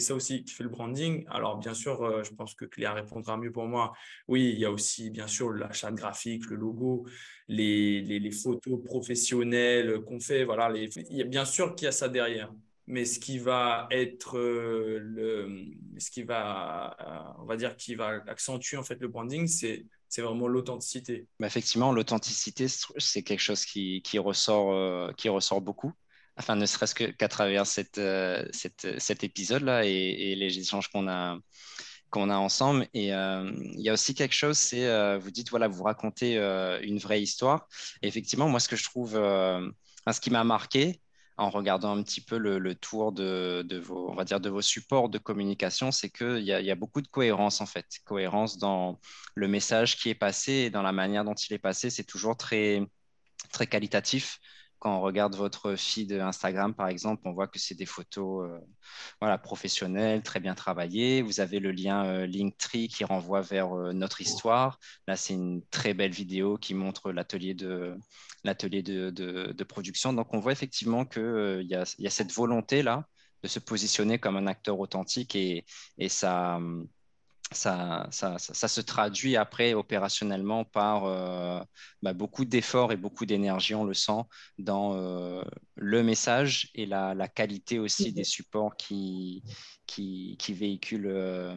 ça 0.00 0.14
aussi 0.14 0.44
qui 0.44 0.54
fait 0.54 0.64
le 0.64 0.70
branding. 0.70 1.24
Alors 1.28 1.58
bien 1.58 1.74
sûr, 1.74 2.02
euh, 2.02 2.22
je 2.24 2.32
pense 2.32 2.54
que 2.54 2.64
Cléa 2.64 2.94
répondra 2.94 3.36
mieux 3.36 3.52
pour 3.52 3.66
moi. 3.66 3.92
Oui, 4.28 4.50
il 4.54 4.58
y 4.58 4.64
a 4.64 4.70
aussi 4.70 5.10
bien 5.10 5.26
sûr 5.26 5.52
l'achat 5.52 5.90
de 5.90 5.96
graphique, 5.96 6.46
le 6.46 6.56
logo, 6.56 7.06
les, 7.48 8.30
photos 8.30 8.82
professionnelles 8.82 10.00
qu'on 10.06 10.20
fait. 10.20 10.44
Voilà, 10.44 10.72
il 10.74 11.16
y 11.16 11.22
a 11.22 11.26
bien 11.26 11.44
sûr 11.44 11.74
qu'il 11.74 11.86
y 11.86 11.88
a 11.88 11.92
ça 11.92 12.08
derrière 12.08 12.52
mais 12.88 13.04
ce 13.04 13.20
qui 13.20 13.38
va 13.38 13.86
être 13.90 14.36
euh, 14.36 15.64
ce 15.98 16.10
qui 16.10 16.24
va, 16.24 16.96
euh, 17.00 17.42
on 17.42 17.44
va 17.44 17.56
dire, 17.56 17.76
qui 17.76 17.94
va 17.94 18.22
accentuer 18.26 18.76
en 18.76 18.82
fait 18.82 19.00
le 19.00 19.08
branding, 19.08 19.46
c'est 19.46 19.86
vraiment 20.20 20.48
l'authenticité. 20.48 21.26
Bah, 21.38 21.46
effectivement, 21.46 21.92
l'authenticité, 21.92 22.66
c'est 22.68 23.22
quelque 23.22 23.40
chose 23.40 23.64
qui, 23.64 24.02
ressort, 24.18 25.14
qui 25.14 25.28
ressort 25.28 25.60
beaucoup. 25.60 25.92
Enfin, 26.42 26.56
ne 26.56 26.66
serait-ce 26.66 26.94
qu'à 26.94 27.28
travers 27.28 27.66
cette, 27.66 28.00
cette, 28.52 29.00
cet 29.00 29.22
épisode-là 29.22 29.84
et, 29.84 30.34
les 30.34 30.58
échanges 30.58 30.88
qu'on 30.88 31.08
a, 31.08 31.38
qu'on 32.10 32.30
a 32.30 32.36
ensemble. 32.36 32.88
Et 32.94 33.10
il 33.10 33.80
y 33.80 33.88
a 33.88 33.92
aussi 33.92 34.14
quelque 34.14 34.34
chose, 34.34 34.58
c'est, 34.58 35.18
vous 35.18 35.30
dites, 35.30 35.50
voilà, 35.50 35.68
vous 35.68 35.84
racontez 35.84 36.36
une 36.82 36.98
vraie 36.98 37.22
histoire. 37.22 37.68
Effectivement, 38.02 38.48
moi, 38.48 38.58
ce 38.58 38.68
que 38.68 38.74
je 38.74 38.82
trouve, 38.82 39.12
ce 39.12 40.20
qui 40.20 40.30
m'a 40.30 40.42
marqué, 40.42 41.00
en 41.36 41.50
regardant 41.50 41.96
un 41.96 42.02
petit 42.02 42.20
peu 42.20 42.38
le, 42.38 42.74
tour 42.74 43.12
de, 43.12 43.78
vos, 43.78 44.10
on 44.10 44.14
va 44.14 44.24
dire, 44.24 44.40
de 44.40 44.50
vos 44.50 44.62
supports 44.62 45.08
de 45.08 45.18
communication, 45.18 45.92
c'est 45.92 46.10
qu'il 46.10 46.40
y, 46.40 46.50
y, 46.50 46.70
a 46.70 46.74
beaucoup 46.74 47.02
de 47.02 47.08
cohérence 47.08 47.60
en 47.60 47.66
fait. 47.66 47.86
Cohérence 48.04 48.58
dans 48.58 49.00
le 49.34 49.48
message 49.48 49.96
qui 49.96 50.10
est 50.10 50.14
passé 50.14 50.52
et 50.52 50.70
dans 50.70 50.82
la 50.82 50.92
manière 50.92 51.24
dont 51.24 51.34
il 51.34 51.52
est 51.52 51.58
passé. 51.58 51.88
C'est 51.88 52.04
toujours 52.04 52.36
très, 52.36 52.82
très 53.52 53.66
qualitatif 53.66 54.38
quand 54.82 54.96
on 54.96 55.00
regarde 55.00 55.36
votre 55.36 55.76
feed 55.76 56.10
Instagram, 56.10 56.74
par 56.74 56.88
exemple, 56.88 57.22
on 57.24 57.32
voit 57.32 57.46
que 57.46 57.60
c'est 57.60 57.76
des 57.76 57.86
photos 57.86 58.50
euh, 58.50 58.58
voilà, 59.20 59.38
professionnelles, 59.38 60.24
très 60.24 60.40
bien 60.40 60.56
travaillées. 60.56 61.22
Vous 61.22 61.38
avez 61.38 61.60
le 61.60 61.70
lien 61.70 62.04
euh, 62.04 62.26
Linktree 62.26 62.88
qui 62.88 63.04
renvoie 63.04 63.42
vers 63.42 63.78
euh, 63.78 63.92
notre 63.92 64.20
histoire. 64.20 64.80
Là, 65.06 65.14
c'est 65.14 65.34
une 65.34 65.64
très 65.70 65.94
belle 65.94 66.10
vidéo 66.10 66.58
qui 66.58 66.74
montre 66.74 67.12
l'atelier 67.12 67.54
de, 67.54 67.96
de, 68.42 69.52
de, 69.52 69.64
production. 69.64 70.12
Donc, 70.12 70.34
on 70.34 70.40
voit 70.40 70.50
effectivement 70.50 71.04
qu'il 71.04 71.62
y, 71.62 71.76
a, 71.76 71.94
y 72.00 72.06
a 72.08 72.10
cette 72.10 72.32
volonté-là 72.32 73.06
de 73.44 73.48
se 73.48 73.60
positionner 73.60 74.18
comme 74.18 74.36
un 74.36 74.48
acteur 74.48 74.80
authentique 74.80 75.36
et, 75.36 75.64
et 75.96 76.08
ça 76.08 76.58
ça, 77.52 78.08
ça, 78.10 78.38
ça, 78.38 78.68
se 78.68 78.80
traduit 78.80 79.36
après 79.36 79.74
opérationnellement 79.74 80.64
par 80.64 81.04
euh, 81.04 81.60
bah, 82.02 82.12
beaucoup 82.12 82.44
d'efforts 82.44 82.92
et 82.92 82.96
beaucoup 82.96 83.26
d'énergie, 83.26 83.74
on 83.74 83.84
le 83.84 83.94
sent, 83.94 84.22
dans 84.58 84.94
euh, 84.94 85.42
le 85.74 86.02
message 86.02 86.70
et 86.74 86.86
la, 86.86 87.14
la, 87.14 87.28
qualité 87.28 87.78
aussi 87.78 88.12
des 88.12 88.24
supports 88.24 88.76
qui, 88.76 89.42
qui, 89.86 90.36
qui 90.38 90.52
véhiculent 90.54 91.06
euh, 91.06 91.56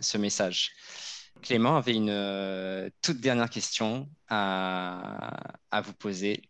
ce 0.00 0.18
message. 0.18 0.72
Clément 1.42 1.76
avait 1.76 1.94
une 1.94 2.90
toute 3.02 3.20
dernière 3.20 3.50
question 3.50 4.08
à, 4.28 5.58
à, 5.70 5.80
vous 5.82 5.92
poser. 5.92 6.40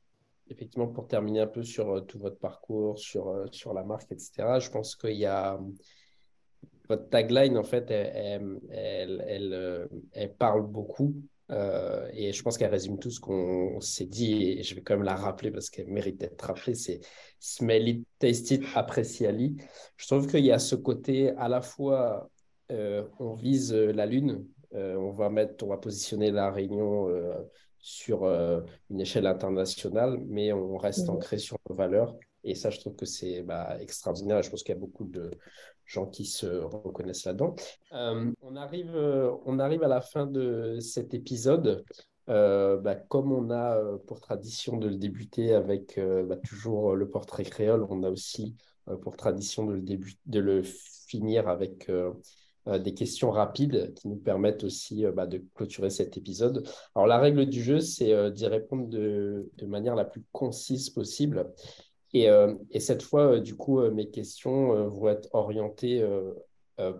Effectivement, 0.48 0.86
pour 0.86 1.08
terminer 1.08 1.40
un 1.40 1.46
peu 1.48 1.64
sur 1.64 2.06
tout 2.06 2.20
votre 2.20 2.38
parcours, 2.38 2.98
sur, 2.98 3.46
sur 3.50 3.74
la 3.74 3.82
marque, 3.82 4.12
etc., 4.12 4.60
je 4.60 4.70
pense 4.70 4.94
qu'il 4.94 5.16
y 5.16 5.26
a 5.26 5.58
votre 6.88 7.08
tagline, 7.08 7.56
en 7.56 7.64
fait, 7.64 7.90
elle, 7.90 8.60
elle, 8.70 9.52
euh, 9.52 9.86
elle, 10.12 10.34
parle 10.34 10.66
beaucoup. 10.66 11.14
Euh, 11.50 12.08
et 12.12 12.32
je 12.32 12.42
pense 12.42 12.58
qu'elle 12.58 12.70
résume 12.70 12.98
tout 12.98 13.10
ce 13.10 13.20
qu'on 13.20 13.80
s'est 13.80 14.06
dit. 14.06 14.58
Et 14.58 14.62
je 14.62 14.74
vais 14.74 14.82
quand 14.82 14.94
même 14.94 15.04
la 15.04 15.14
rappeler 15.14 15.50
parce 15.50 15.70
qu'elle 15.70 15.88
mérite 15.88 16.18
d'être 16.18 16.40
rappelée. 16.42 16.74
C'est 16.74 17.00
Smell 17.38 17.88
it, 17.88 18.06
taste 18.18 18.50
it, 18.50 18.64
appreciali. 18.74 19.56
Je 19.96 20.06
trouve 20.06 20.26
qu'il 20.26 20.44
y 20.44 20.52
a 20.52 20.58
ce 20.58 20.74
côté 20.74 21.30
à 21.30 21.48
la 21.48 21.60
fois, 21.60 22.28
euh, 22.72 23.04
on 23.18 23.34
vise 23.34 23.72
la 23.72 24.06
Lune. 24.06 24.46
on 24.72 25.12
va 25.12 25.30
mettre, 25.30 25.64
on 25.64 25.68
va 25.68 25.78
positionner 25.78 26.30
la 26.30 26.50
Réunion 26.50 27.08
sur 27.78 28.24
une 28.90 29.00
échelle 29.00 29.26
internationale, 29.26 30.18
mais 30.26 30.52
on 30.52 30.76
reste 30.76 31.06
mmh. 31.06 31.10
ancré 31.10 31.38
sur 31.38 31.58
nos 31.68 31.76
valeurs. 31.76 32.16
Et 32.42 32.54
ça, 32.54 32.70
je 32.70 32.78
trouve 32.78 32.94
que 32.94 33.06
c'est 33.06 33.42
bah, 33.42 33.76
extraordinaire. 33.80 34.42
Je 34.42 34.50
pense 34.50 34.62
qu'il 34.62 34.74
y 34.74 34.78
a 34.78 34.80
beaucoup 34.80 35.04
de, 35.04 35.30
gens 35.86 36.06
qui 36.06 36.24
se 36.24 36.46
reconnaissent 36.46 37.24
là-dedans. 37.24 37.54
Euh, 37.92 38.30
on, 38.42 38.56
arrive, 38.56 38.94
euh, 38.94 39.30
on 39.46 39.58
arrive 39.58 39.82
à 39.82 39.88
la 39.88 40.00
fin 40.00 40.26
de 40.26 40.78
cet 40.80 41.14
épisode. 41.14 41.84
Euh, 42.28 42.76
bah, 42.76 42.96
comme 42.96 43.30
on 43.30 43.50
a 43.50 43.80
pour 44.08 44.20
tradition 44.20 44.76
de 44.76 44.88
le 44.88 44.96
débuter 44.96 45.54
avec 45.54 45.98
bah, 45.98 46.36
toujours 46.36 46.96
le 46.96 47.08
portrait 47.08 47.44
créole, 47.44 47.86
on 47.88 48.02
a 48.02 48.10
aussi 48.10 48.56
pour 49.00 49.16
tradition 49.16 49.64
de 49.64 49.74
le, 49.74 49.82
de 50.26 50.40
le 50.40 50.62
finir 50.62 51.48
avec 51.48 51.90
des 52.66 52.94
questions 52.94 53.30
rapides 53.30 53.94
qui 53.94 54.08
nous 54.08 54.16
permettent 54.16 54.64
aussi 54.64 55.04
bah, 55.14 55.28
de 55.28 55.40
clôturer 55.54 55.90
cet 55.90 56.16
épisode. 56.16 56.68
Alors 56.96 57.06
la 57.06 57.18
règle 57.18 57.46
du 57.46 57.62
jeu, 57.62 57.78
c'est 57.78 58.32
d'y 58.32 58.46
répondre 58.48 58.88
de, 58.88 59.48
manière 59.62 59.94
la 59.94 60.04
plus 60.04 60.24
concise 60.32 60.90
possible. 60.90 61.52
Et, 62.16 62.30
euh, 62.30 62.54
et 62.70 62.80
cette 62.80 63.02
fois, 63.02 63.34
euh, 63.34 63.40
du 63.40 63.56
coup, 63.56 63.78
euh, 63.80 63.90
mes 63.90 64.08
questions 64.08 64.88
vont 64.88 65.08
être 65.08 65.28
orientées 65.34 66.02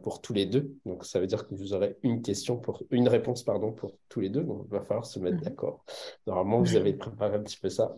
pour 0.03 0.21
tous 0.21 0.33
les 0.33 0.47
deux. 0.47 0.75
Donc, 0.85 1.05
ça 1.05 1.21
veut 1.21 1.27
dire 1.27 1.47
que 1.47 1.55
vous 1.55 1.73
aurez 1.73 1.97
une 2.03 2.23
question 2.23 2.59
pour 2.59 2.83
une 2.91 3.09
réponse 3.09 3.43
pardon, 3.43 3.73
pour 3.73 3.93
tous 4.09 4.21
les 4.21 4.29
deux. 4.29 4.43
Donc, 4.43 4.65
il 4.67 4.71
va 4.71 4.83
falloir 4.83 5.07
se 5.07 5.19
mettre 5.19 5.37
mhm. 5.37 5.43
d'accord. 5.43 5.85
Normalement, 6.27 6.61
vous 6.61 6.77
avez 6.77 6.93
préparé 6.93 7.37
un 7.37 7.43
petit 7.43 7.59
peu 7.59 7.71
ça. 7.71 7.95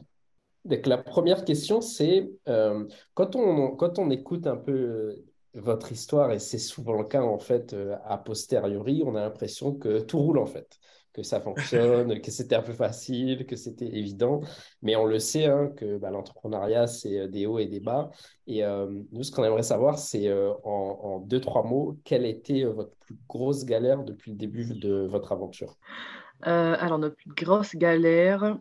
Donc, 0.64 0.87
la 0.87 0.99
première 0.99 1.45
question, 1.45 1.81
c'est 1.81 2.31
euh, 2.49 2.87
quand, 3.14 3.35
on, 3.35 3.75
quand 3.75 3.99
on 3.99 4.11
écoute 4.11 4.47
un 4.47 4.57
peu 4.57 4.73
euh, 4.73 5.25
votre 5.55 5.91
histoire, 5.91 6.31
et 6.31 6.39
c'est 6.39 6.59
souvent 6.59 6.99
le 6.99 7.05
cas 7.05 7.23
en 7.23 7.39
fait 7.39 7.75
a 8.05 8.19
posteriori, 8.19 9.03
on 9.05 9.16
a 9.16 9.21
l'impression 9.21 9.75
que 9.75 10.01
tout 10.01 10.19
roule 10.19 10.39
en 10.39 10.47
fait 10.47 10.79
que 11.19 11.25
ça 11.25 11.41
fonctionne, 11.41 12.21
que 12.21 12.31
c'était 12.31 12.55
un 12.55 12.62
peu 12.62 12.73
facile, 12.73 13.45
que 13.45 13.57
c'était 13.57 13.87
évident. 13.87 14.41
Mais 14.83 14.95
on 14.95 15.05
le 15.05 15.19
sait, 15.19 15.47
hein, 15.47 15.73
que 15.77 15.99
bah, 15.99 16.11
l'entrepreneuriat, 16.11 16.87
c'est 16.87 17.19
euh, 17.19 17.29
des 17.29 17.47
hauts 17.47 17.59
et 17.59 17.66
des 17.66 17.81
bas. 17.81 18.11
Et 18.47 18.64
euh, 18.64 18.87
nous, 19.11 19.25
ce 19.25 19.33
qu'on 19.33 19.43
aimerait 19.43 19.64
savoir, 19.64 19.99
c'est 19.99 20.29
euh, 20.29 20.53
en, 20.62 21.19
deux, 21.19 21.41
trois 21.41 21.64
mots, 21.64 21.99
quelle 22.05 22.25
était 22.25 22.62
votre 22.62 22.95
plus 23.01 23.16
grosse 23.29 23.64
galère 23.64 24.05
depuis 24.05 24.31
le 24.31 24.37
début 24.37 24.64
de 24.64 25.09
votre 25.11 25.33
aventure? 25.33 25.77
Alors, 26.43 27.01
notre 27.01 27.16
plus 27.16 27.33
grosse 27.35 27.75
galère, 27.75 28.57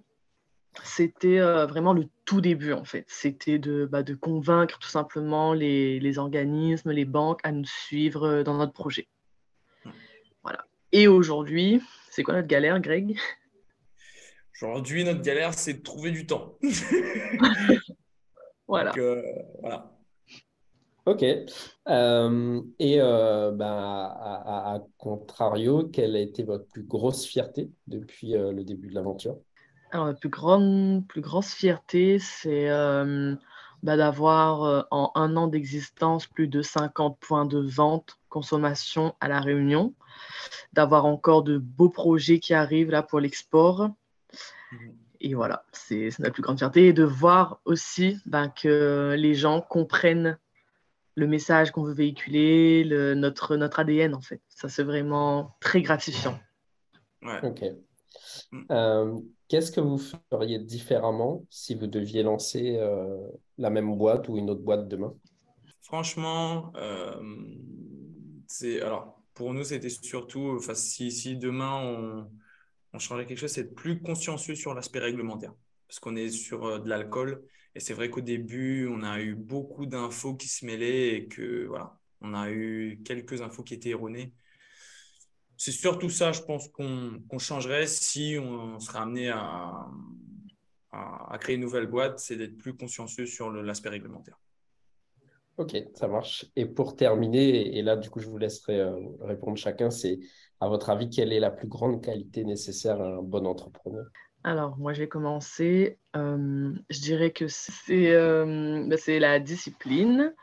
c'était 0.83 1.39
vraiment 1.67 1.93
le 1.93 2.07
tout 2.25 2.41
début, 2.41 2.73
en 2.73 2.85
fait. 2.85 3.05
C'était 3.07 3.59
de, 3.59 3.85
bah, 3.85 4.01
de 4.01 4.15
convaincre 4.15 4.79
tout 4.79 4.89
simplement 4.89 5.53
les, 5.53 5.99
les 5.99 6.17
organismes, 6.17 6.89
les 6.89 7.05
banques 7.05 7.39
à 7.43 7.51
nous 7.51 7.65
suivre 7.65 8.41
dans 8.41 8.55
notre 8.57 8.73
projet. 8.73 9.07
Voilà. 10.41 10.65
Et 10.91 11.07
aujourd'hui, 11.07 11.81
c'est 12.17 12.23
quoi 12.23 12.33
notre 12.33 12.47
galère, 12.47 12.81
Greg? 12.81 13.15
Aujourd'hui, 14.59 15.03
notre 15.03 15.21
galère, 15.21 15.53
c'est 15.53 15.75
de 15.75 15.83
trouver 15.83 16.09
du 16.09 16.25
temps. 16.25 16.57
voilà. 18.67 18.91
Euh, 18.97 19.21
voilà. 19.61 19.95
Ok. 21.05 21.23
Euh, 21.23 22.61
et 22.79 22.99
euh, 22.99 23.51
ben, 23.51 23.67
à, 23.67 24.81
contrario, 24.97 25.89
quelle 25.89 26.15
a 26.15 26.19
été 26.19 26.41
votre 26.41 26.65
plus 26.69 26.81
grosse 26.81 27.23
fierté 27.23 27.69
depuis 27.85 28.31
le 28.31 28.63
début 28.63 28.87
de 28.87 28.95
l'aventure? 28.95 29.37
Alors, 29.91 30.07
la 30.07 30.15
plus, 30.15 30.29
grande, 30.29 31.07
plus 31.07 31.21
grosse 31.21 31.53
fierté, 31.53 32.17
c'est 32.17 32.67
bah, 33.83 33.97
d'avoir 33.97 34.87
en 34.91 35.11
un 35.15 35.35
an 35.37 35.47
d'existence 35.47 36.27
plus 36.27 36.47
de 36.47 36.61
50 36.61 37.17
points 37.19 37.45
de 37.45 37.59
vente 37.59 38.17
consommation 38.29 39.15
à 39.19 39.27
La 39.27 39.39
Réunion 39.39 39.93
d'avoir 40.73 41.05
encore 41.05 41.43
de 41.43 41.57
beaux 41.57 41.89
projets 41.89 42.39
qui 42.39 42.53
arrivent 42.53 42.91
là 42.91 43.03
pour 43.03 43.19
l'export. 43.19 43.89
Mhm. 44.71 44.95
Et 45.19 45.33
voilà, 45.33 45.65
c'est 45.71 46.09
notre 46.19 46.33
plus 46.33 46.43
grande 46.43 46.59
fierté. 46.59 46.87
Et 46.87 46.93
de 46.93 47.03
voir 47.03 47.59
aussi 47.65 48.19
ben, 48.25 48.49
que 48.49 49.15
les 49.17 49.33
gens 49.33 49.61
comprennent 49.61 50.37
le 51.15 51.25
message 51.25 51.71
qu'on 51.71 51.83
veut 51.83 51.93
véhiculer, 51.93 52.83
le, 52.83 53.15
notre, 53.15 53.55
notre 53.55 53.79
ADN 53.79 54.13
en 54.13 54.21
fait. 54.21 54.41
Ça, 54.49 54.69
c'est 54.69 54.83
vraiment 54.83 55.55
très 55.59 55.81
gratifiant. 55.81 56.37
Ok. 57.43 57.63
Mm. 58.51 58.61
Euh, 58.71 59.19
qu'est-ce 59.47 59.71
que 59.71 59.81
vous 59.81 59.97
feriez 59.97 60.59
différemment 60.59 61.43
si 61.49 61.73
vous 61.73 61.87
deviez 61.87 62.21
lancer 62.21 62.77
euh, 62.77 63.17
la 63.57 63.69
même 63.69 63.95
boîte 63.97 64.29
ou 64.29 64.37
une 64.37 64.49
autre 64.49 64.61
boîte 64.61 64.87
demain? 64.87 65.13
Franchement, 65.81 66.73
euh, 66.75 67.21
c'est 68.47 68.81
alors 68.81 69.17
pour 69.33 69.53
nous, 69.53 69.63
c'était 69.63 69.89
surtout, 69.89 70.55
enfin, 70.57 70.73
si, 70.73 71.11
si 71.11 71.37
demain 71.37 71.79
on, 71.79 72.31
on, 72.93 72.99
changeait 72.99 73.25
quelque 73.25 73.37
chose, 73.37 73.51
c'est 73.51 73.61
être 73.61 73.75
plus 73.75 74.01
consciencieux 74.01 74.55
sur 74.55 74.73
l'aspect 74.73 74.99
réglementaire. 74.99 75.53
Parce 75.87 75.99
qu'on 75.99 76.15
est 76.15 76.29
sur 76.29 76.65
euh, 76.65 76.79
de 76.79 76.89
l'alcool. 76.89 77.43
Et 77.75 77.79
c'est 77.79 77.93
vrai 77.93 78.09
qu'au 78.09 78.21
début, 78.21 78.87
on 78.87 79.03
a 79.03 79.21
eu 79.21 79.35
beaucoup 79.35 79.85
d'infos 79.85 80.33
qui 80.33 80.47
se 80.47 80.65
mêlaient 80.65 81.15
et 81.15 81.27
que, 81.27 81.67
voilà, 81.67 81.99
on 82.21 82.33
a 82.33 82.49
eu 82.49 82.99
quelques 83.05 83.41
infos 83.43 83.63
qui 83.63 83.75
étaient 83.75 83.91
erronées. 83.91 84.33
C'est 85.57 85.71
surtout 85.71 86.09
ça, 86.09 86.31
je 86.31 86.41
pense, 86.41 86.67
qu'on 86.69 87.21
changerait 87.37 87.87
si 87.87 88.37
on, 88.39 88.79
serait 88.79 88.99
amené 88.99 89.29
à, 89.29 89.87
à, 90.91 91.33
à, 91.33 91.37
créer 91.37 91.55
une 91.55 91.61
nouvelle 91.61 91.87
boîte, 91.87 92.19
c'est 92.19 92.35
d'être 92.35 92.57
plus 92.57 92.75
consciencieux 92.75 93.25
sur 93.25 93.51
l'aspect 93.51 93.89
réglementaire. 93.89 94.39
Ok, 95.57 95.75
ça 95.95 96.07
marche. 96.07 96.45
Et 96.55 96.67
pour 96.67 96.95
terminer, 96.95 97.77
et 97.77 97.81
là, 97.81 97.95
du 97.95 98.11
coup, 98.11 98.19
je 98.19 98.27
vous 98.27 98.37
laisserai 98.37 98.79
euh, 98.79 98.95
répondre 99.21 99.57
chacun, 99.57 99.89
c'est 99.89 100.19
à 100.59 100.67
votre 100.67 100.91
avis, 100.91 101.09
quelle 101.09 101.33
est 101.33 101.39
la 101.39 101.49
plus 101.49 101.67
grande 101.67 102.03
qualité 102.03 102.43
nécessaire 102.43 103.01
à 103.01 103.07
un 103.07 103.23
bon 103.23 103.47
entrepreneur? 103.47 104.05
Alors, 104.43 104.77
moi, 104.77 104.93
je 104.93 104.99
vais 104.99 105.07
commencer. 105.07 105.97
Euh, 106.15 106.71
je 106.91 107.01
dirais 107.01 107.31
que 107.31 107.47
c'est 107.47 108.13
euh, 108.13 108.85
bah, 108.87 108.97
la 109.07 109.39
discipline. 109.39 110.35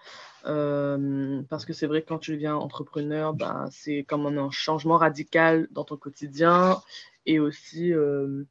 parce 0.43 1.65
que 1.65 1.73
c'est 1.73 1.87
vrai 1.87 2.03
que 2.03 2.09
quand 2.09 2.19
tu 2.19 2.33
deviens 2.33 2.57
entrepreneur, 2.57 3.35
bah, 3.35 3.67
c'est 3.71 4.03
comme 4.03 4.27
un 4.27 4.51
changement 4.51 4.97
radical 4.97 5.69
dans 5.71 5.85
ton 5.85 5.97
quotidien 5.97 6.83
et 7.25 7.39
aussi 7.39 7.93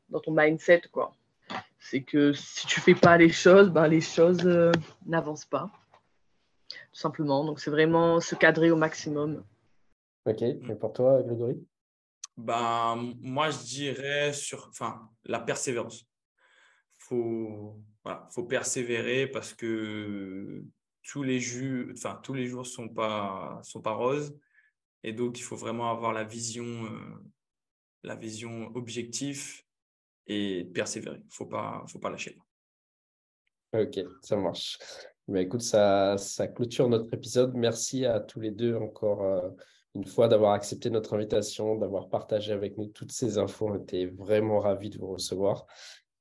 dans 0.10 0.20
ton 0.22 0.32
mindset. 0.32 0.84
quoi. 0.94 1.12
C'est 1.90 2.04
que 2.04 2.34
si 2.34 2.66
tu 2.68 2.80
fais 2.82 2.96
pas 2.96 3.18
les 3.18 3.30
choses, 3.30 3.70
bah, 3.70 3.88
les 3.88 4.02
choses 4.02 4.44
n'avancent 5.06 5.46
pas 5.46 5.72
tout 6.94 7.00
simplement. 7.00 7.44
Donc, 7.44 7.60
c'est 7.60 7.72
vraiment 7.72 8.20
se 8.20 8.36
cadrer 8.36 8.72
au 8.72 8.76
maximum. 8.76 9.44
Ok, 10.26 10.42
et 10.42 10.76
pour 10.80 10.94
toi, 10.94 11.22
Grégory? 11.24 11.66
Bah, 12.38 12.96
Moi, 13.20 13.50
je 13.50 13.60
dirais 13.60 14.34
sur 14.34 14.68
enfin, 14.70 15.10
la 15.26 15.40
persévérance. 15.40 16.02
Il 16.02 17.04
faut, 17.04 17.80
voilà, 18.04 18.28
faut 18.32 18.44
persévérer 18.44 19.28
parce 19.28 19.54
que 19.54 20.64
tous 21.04 21.24
les, 21.24 21.40
jus, 21.40 21.92
enfin, 21.98 22.20
tous 22.24 22.34
les 22.34 22.48
jours 22.48 22.62
ne 22.62 22.68
sont 22.68 22.90
pas, 22.90 23.60
sont 23.64 23.82
pas 23.82 23.94
roses. 23.94 24.38
Et 25.04 25.12
donc, 25.12 25.38
il 25.38 25.42
faut 25.42 25.58
vraiment 25.58 25.92
avoir 25.92 26.14
la 26.14 26.24
vision, 26.24 26.86
euh, 26.86 27.24
la 28.04 28.16
vision 28.16 28.72
objective 28.76 29.62
et 30.28 30.66
persévérer. 30.74 31.22
Faut 31.30 31.46
pas, 31.46 31.84
faut 31.88 32.00
pas 32.00 32.10
lâcher. 32.10 32.38
Ok, 33.74 34.00
ça 34.22 34.38
marche. 34.38 34.78
Bah, 35.28 35.42
écoute, 35.42 35.62
ça, 35.62 36.18
ça 36.18 36.48
clôture 36.48 36.90
notre 36.90 37.14
épisode. 37.14 37.54
Merci 37.56 38.06
à 38.06 38.20
tous 38.20 38.40
les 38.40 38.52
deux 38.52 38.76
encore 38.76 39.24
euh, 39.24 39.50
une 39.96 40.06
fois 40.06 40.28
d'avoir 40.28 40.54
accepté 40.54 40.90
notre 40.90 41.14
invitation, 41.14 41.76
d'avoir 41.78 42.10
partagé 42.10 42.52
avec 42.52 42.78
nous 42.78 42.88
toutes 42.88 43.12
ces 43.12 43.38
infos. 43.38 43.70
On 43.70 43.76
était 43.82 44.06
vraiment 44.06 44.60
ravis 44.60 44.90
de 44.90 44.98
vous 44.98 45.08
recevoir. 45.08 45.66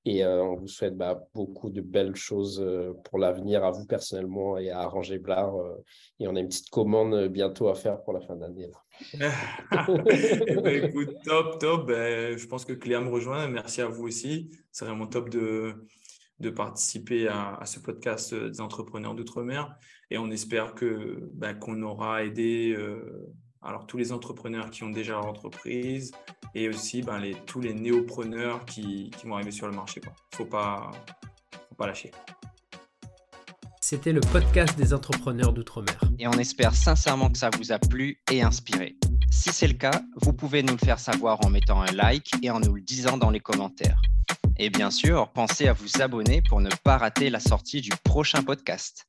Et 0.05 0.25
euh, 0.25 0.43
on 0.43 0.57
vous 0.57 0.69
souhaite 0.69 0.97
bah, 0.97 1.29
beaucoup 1.33 1.71
de 1.71 1.81
belles 1.81 2.17
choses 2.17 2.61
euh, 2.61 2.93
pour 3.05 3.19
l'avenir, 3.19 3.65
à 3.65 3.71
vous 3.71 3.87
personnellement 3.87 4.59
et 4.59 4.71
à 4.71 4.81
Arranger 4.81 5.19
Blard. 5.19 5.55
et 6.19 6.27
on 6.27 6.35
a 6.35 6.41
une 6.41 6.49
petite 6.49 6.71
commande 6.71 7.29
bientôt 7.29 7.69
à 7.69 7.75
faire 7.75 8.03
pour 8.03 8.13
la 8.13 8.21
fin 8.21 8.37
d'année. 8.37 8.71
Eh 10.47 10.57
ben, 10.57 10.85
écoute, 10.85 11.17
top, 11.25 11.59
top. 11.59 11.87
Ben, 11.87 12.37
je 12.37 12.47
pense 12.47 12.65
que 12.65 12.73
Cléa 12.73 13.01
me 13.01 13.09
rejoint. 13.09 13.49
Merci 13.49 13.81
à 13.81 13.87
vous 13.87 14.05
aussi. 14.05 14.51
C'est 14.71 14.85
vraiment 14.85 15.07
top 15.07 15.29
de, 15.29 15.75
de 16.43 16.51
participer 16.51 17.29
à, 17.29 17.61
ce 17.65 17.81
podcast 17.81 18.35
des 18.35 18.61
entrepreneurs 18.61 19.15
d'outre-mer. 19.15 19.75
Et 20.11 20.19
on 20.19 20.31
espère 20.31 20.75
que 20.75 21.31
bah, 21.33 21.55
qu'on 21.55 21.81
aura 21.83 22.25
aidé 22.25 22.75
euh, 22.77 23.33
alors 23.63 23.87
tous 23.87 23.97
les 23.97 24.13
entrepreneurs 24.13 24.71
qui 24.71 24.83
ont 24.83 24.91
déjà 24.91 25.13
leur 25.13 25.27
entreprise 25.27 26.13
et 26.55 26.69
aussi 26.69 27.03
les, 27.21 27.35
tous 27.47 27.61
les 27.61 27.75
néopreneurs 27.75 28.65
qui, 28.65 29.11
qui, 29.11 29.27
vont 29.27 29.35
arriver 29.35 29.51
sur 29.51 29.67
le 29.67 29.75
marché. 29.75 30.01
Il 30.05 30.09
ne 30.09 30.37
faut 30.37 30.45
pas, 30.45 30.91
faut 31.69 31.75
pas 31.77 31.87
lâcher. 31.87 32.11
C'était 33.81 34.13
le 34.13 34.21
podcast 34.21 34.77
des 34.77 34.95
entrepreneurs 34.95 35.53
d'outre-mer. 35.53 36.01
Et 36.19 36.27
on 36.27 36.33
espère 36.33 36.75
sincèrement 36.75 37.31
que 37.31 37.39
ça 37.39 37.51
vous 37.59 37.73
a 37.73 37.79
plu 37.79 38.21
et 38.31 38.43
inspiré. 38.43 38.97
Si 39.31 39.51
c'est 39.51 39.69
le 39.69 39.75
cas, 39.75 40.03
vous 40.17 40.33
pouvez 40.33 40.63
nous 40.63 40.73
le 40.73 40.79
faire 40.79 40.99
savoir 40.99 41.45
en 41.45 41.51
mettant 41.51 41.83
un 41.83 41.93
like 41.93 42.33
et 42.43 42.51
en 42.51 42.61
nous 42.61 42.75
le 42.75 42.81
disant 42.81 43.17
dans 43.17 43.31
les 43.31 43.41
commentaires. 43.41 44.01
Et 44.59 44.71
bien 44.71 44.91
sûr, 44.91 45.31
pensez 45.33 45.67
à 45.67 45.73
vous 45.73 46.01
abonner 46.01 46.43
pour 46.49 46.61
ne 46.61 46.71
pas 46.85 46.97
rater 46.97 47.31
la 47.31 47.41
sortie 47.41 47.81
du 47.81 47.91
prochain 48.05 48.43
podcast. 48.43 49.07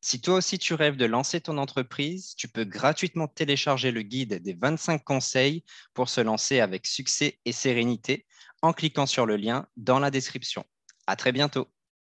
Si 0.00 0.20
toi 0.20 0.34
aussi 0.34 0.58
tu 0.58 0.74
rêves 0.74 0.96
de 0.96 1.04
lancer 1.06 1.40
ton 1.40 1.58
entreprise, 1.58 2.34
tu 2.36 2.48
peux 2.48 2.64
gratuitement 2.64 3.28
télécharger 3.28 3.90
le 3.90 4.02
guide 4.02 4.42
des 4.42 4.54
25 4.54 5.02
conseils 5.04 5.64
pour 5.94 6.08
se 6.08 6.20
lancer 6.20 6.60
avec 6.60 6.86
succès 6.86 7.38
et 7.44 7.52
sérénité 7.52 8.26
en 8.62 8.72
cliquant 8.72 9.06
sur 9.06 9.26
le 9.26 9.36
lien 9.36 9.66
dans 9.76 9.98
la 9.98 10.10
description. 10.10 10.64
À 11.06 11.16
très 11.16 11.32
bientôt. 11.32 11.68